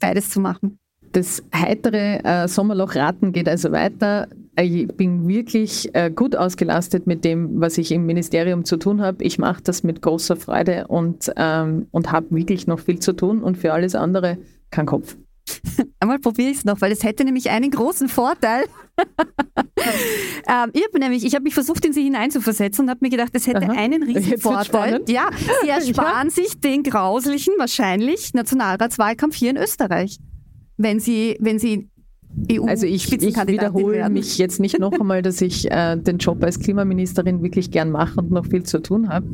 beides 0.00 0.30
zu 0.30 0.40
machen. 0.40 0.78
Das 1.12 1.42
heitere 1.54 2.20
äh, 2.24 2.48
Sommerloch-Raten 2.48 3.32
geht 3.32 3.48
also 3.48 3.70
weiter. 3.70 4.28
Ich 4.58 4.88
bin 4.88 5.28
wirklich 5.28 5.94
äh, 5.94 6.10
gut 6.10 6.34
ausgelastet 6.36 7.06
mit 7.06 7.24
dem, 7.24 7.60
was 7.60 7.78
ich 7.78 7.92
im 7.92 8.06
Ministerium 8.06 8.64
zu 8.64 8.76
tun 8.76 9.02
habe. 9.02 9.22
Ich 9.22 9.38
mache 9.38 9.62
das 9.62 9.82
mit 9.82 10.02
großer 10.02 10.36
Freude 10.36 10.86
und, 10.88 11.30
ähm, 11.36 11.86
und 11.90 12.12
habe 12.12 12.26
wirklich 12.30 12.66
noch 12.66 12.80
viel 12.80 12.98
zu 12.98 13.12
tun 13.12 13.42
und 13.42 13.58
für 13.58 13.72
alles 13.72 13.94
andere 13.94 14.38
kein 14.72 14.86
Kopf. 14.86 15.16
Einmal 16.00 16.18
probiere 16.18 16.50
ich 16.50 16.58
es 16.58 16.64
noch, 16.64 16.80
weil 16.80 16.92
es 16.92 17.02
hätte 17.02 17.24
nämlich 17.24 17.50
einen 17.50 17.70
großen 17.70 18.08
Vorteil. 18.08 18.64
ähm, 18.98 20.70
ich 20.72 20.84
habe 20.84 20.98
nämlich, 20.98 21.24
ich 21.24 21.34
habe 21.34 21.44
mich 21.44 21.54
versucht, 21.54 21.84
in 21.84 21.92
sie 21.92 22.02
hineinzuversetzen 22.02 22.84
und 22.84 22.90
habe 22.90 23.00
mir 23.02 23.10
gedacht, 23.10 23.30
es 23.32 23.46
hätte 23.46 23.62
Aha. 23.62 23.72
einen 23.72 24.02
riesen 24.02 24.38
Vorteil. 24.38 25.02
Ja, 25.08 25.30
sie 25.62 25.68
ersparen 25.68 26.30
sich 26.30 26.60
den 26.60 26.82
grauslichen, 26.82 27.54
wahrscheinlich 27.58 28.34
Nationalratswahlkampf 28.34 29.36
hier 29.36 29.50
in 29.50 29.56
Österreich, 29.56 30.18
wenn 30.76 31.00
sie, 31.00 31.36
wenn 31.40 31.58
sie 31.58 31.88
EU 32.50 32.64
Also 32.64 32.86
ich, 32.86 33.12
ich 33.12 33.36
wiederhole 33.46 33.96
werden. 33.96 34.14
mich 34.14 34.38
jetzt 34.38 34.58
nicht 34.58 34.78
noch 34.78 34.92
einmal, 34.92 35.22
dass 35.22 35.40
ich 35.40 35.70
äh, 35.70 35.96
den 35.96 36.18
Job 36.18 36.42
als 36.42 36.58
Klimaministerin 36.58 37.42
wirklich 37.42 37.70
gern 37.70 37.90
mache 37.90 38.20
und 38.20 38.30
noch 38.30 38.46
viel 38.46 38.62
zu 38.62 38.80
tun 38.80 39.08
habe. 39.08 39.26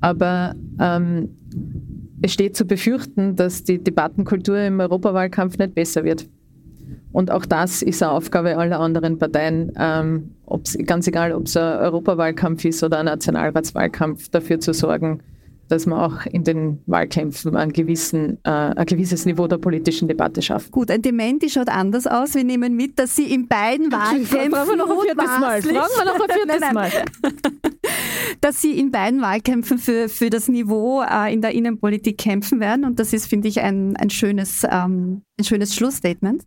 Aber 0.00 0.54
ähm, 0.78 1.30
es 2.22 2.32
steht 2.32 2.56
zu 2.56 2.64
befürchten, 2.64 3.36
dass 3.36 3.64
die 3.64 3.82
Debattenkultur 3.82 4.58
im 4.58 4.80
Europawahlkampf 4.80 5.58
nicht 5.58 5.74
besser 5.74 6.04
wird. 6.04 6.26
Und 7.12 7.30
auch 7.30 7.46
das 7.46 7.82
ist 7.82 8.02
eine 8.02 8.12
Aufgabe 8.12 8.56
aller 8.56 8.80
anderen 8.80 9.18
Parteien, 9.18 9.72
ähm, 9.78 10.30
ganz 10.84 11.06
egal, 11.06 11.32
ob 11.32 11.46
es 11.46 11.56
ein 11.56 11.78
Europawahlkampf 11.78 12.64
ist 12.64 12.82
oder 12.82 12.98
ein 12.98 13.06
Nationalratswahlkampf, 13.06 14.28
dafür 14.28 14.60
zu 14.60 14.72
sorgen, 14.72 15.20
dass 15.68 15.86
man 15.86 16.00
auch 16.00 16.26
in 16.26 16.44
den 16.44 16.82
Wahlkämpfen 16.86 17.56
ein, 17.56 17.72
gewissen, 17.72 18.38
äh, 18.44 18.50
ein 18.50 18.86
gewisses 18.86 19.26
Niveau 19.26 19.46
der 19.46 19.58
politischen 19.58 20.08
Debatte 20.08 20.42
schafft. 20.42 20.70
Gut, 20.70 20.90
ein 20.90 21.02
Dementi 21.02 21.48
schaut 21.50 21.68
anders 21.68 22.06
aus. 22.06 22.34
Wir 22.34 22.44
nehmen 22.44 22.74
mit, 22.76 22.98
dass 22.98 23.14
Sie 23.16 23.32
in 23.32 23.48
beiden 23.48 23.92
Wahlkämpfen 23.92 24.50
Fragen 24.50 24.68
wir 24.70 24.76
noch 24.76 24.90
ein 24.90 25.00
viertes 25.00 25.26
Mal. 25.26 25.60
mutmaßlich- 25.60 25.74
Fragen 25.74 25.92
wir 25.96 26.04
noch 26.04 26.20
ein 26.20 26.30
viertes 26.30 26.60
Nein, 26.60 26.60
nein. 26.60 26.74
Mal. 26.74 26.90
dass 28.40 28.60
Sie 28.60 28.78
in 28.78 28.90
beiden 28.90 29.20
Wahlkämpfen 29.20 29.78
für, 29.78 30.08
für 30.08 30.30
das 30.30 30.48
Niveau 30.48 31.02
äh, 31.02 31.32
in 31.32 31.40
der 31.40 31.52
Innenpolitik 31.52 32.18
kämpfen 32.18 32.60
werden. 32.60 32.84
Und 32.84 32.98
das 32.98 33.12
ist, 33.12 33.26
finde 33.26 33.48
ich, 33.48 33.60
ein, 33.60 33.96
ein, 33.96 34.10
schönes, 34.10 34.62
ähm, 34.70 35.22
ein 35.38 35.44
schönes 35.44 35.74
Schlussstatement. 35.74 36.42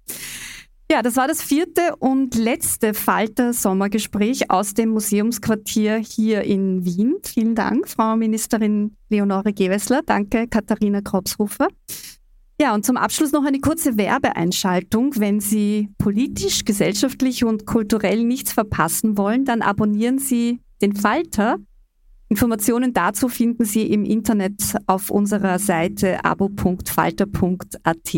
Ja, 0.91 1.01
das 1.01 1.15
war 1.15 1.29
das 1.29 1.41
vierte 1.41 1.95
und 1.99 2.35
letzte 2.35 2.93
Falter-Sommergespräch 2.93 4.51
aus 4.51 4.73
dem 4.73 4.89
Museumsquartier 4.89 5.95
hier 5.95 6.41
in 6.41 6.83
Wien. 6.83 7.15
Vielen 7.23 7.55
Dank, 7.55 7.87
Frau 7.87 8.17
Ministerin 8.17 8.97
Leonore 9.07 9.53
Gewessler. 9.53 10.01
Danke, 10.05 10.49
Katharina 10.49 10.99
Kropshofer. 10.99 11.69
Ja, 12.59 12.73
und 12.73 12.85
zum 12.85 12.97
Abschluss 12.97 13.31
noch 13.31 13.45
eine 13.45 13.61
kurze 13.61 13.95
Werbeeinschaltung. 13.95 15.17
Wenn 15.17 15.39
Sie 15.39 15.87
politisch, 15.97 16.65
gesellschaftlich 16.65 17.45
und 17.45 17.65
kulturell 17.65 18.25
nichts 18.25 18.51
verpassen 18.51 19.17
wollen, 19.17 19.45
dann 19.45 19.61
abonnieren 19.61 20.19
Sie 20.19 20.59
den 20.81 20.93
Falter. 20.93 21.55
Informationen 22.27 22.91
dazu 22.91 23.29
finden 23.29 23.63
Sie 23.63 23.83
im 23.83 24.03
Internet 24.03 24.75
auf 24.87 25.09
unserer 25.09 25.57
Seite 25.57 26.25
abo.falter.at. 26.25 28.15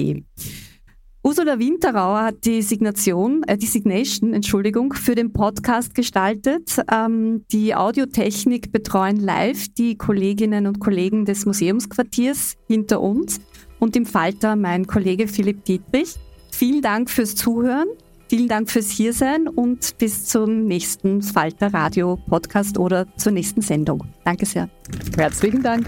Ursula 1.25 1.57
Winterauer 1.57 2.21
hat 2.21 2.43
die 2.43 2.61
Signation, 2.61 3.43
äh, 3.47 3.57
die 3.57 3.65
Signation, 3.65 4.33
Entschuldigung, 4.33 4.91
für 4.91 5.15
den 5.15 5.31
Podcast 5.31 5.95
gestaltet. 5.95 6.81
Ähm, 6.91 7.45
die 7.49 7.73
Audiotechnik 7.73 8.73
betreuen 8.73 9.21
live 9.21 9.69
die 9.69 9.97
Kolleginnen 9.97 10.67
und 10.67 10.81
Kollegen 10.81 11.23
des 11.23 11.45
Museumsquartiers 11.45 12.57
hinter 12.67 12.99
uns 12.99 13.39
und 13.79 13.95
im 13.95 14.05
Falter 14.05 14.57
mein 14.57 14.85
Kollege 14.85 15.29
Philipp 15.29 15.63
Dietrich. 15.63 16.15
Vielen 16.51 16.81
Dank 16.81 17.09
fürs 17.09 17.35
Zuhören, 17.35 17.87
vielen 18.27 18.49
Dank 18.49 18.69
fürs 18.69 18.89
Hiersein 18.89 19.47
und 19.47 19.97
bis 19.97 20.25
zum 20.25 20.65
nächsten 20.65 21.21
Falter 21.21 21.73
Radio 21.73 22.17
Podcast 22.27 22.77
oder 22.77 23.07
zur 23.15 23.31
nächsten 23.31 23.61
Sendung. 23.61 24.03
Danke 24.25 24.45
sehr. 24.45 24.69
Herzlichen 25.15 25.63
Dank. 25.63 25.87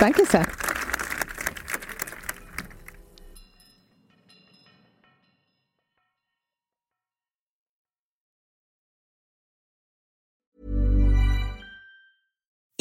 Danke 0.00 0.24
sehr. 0.24 0.46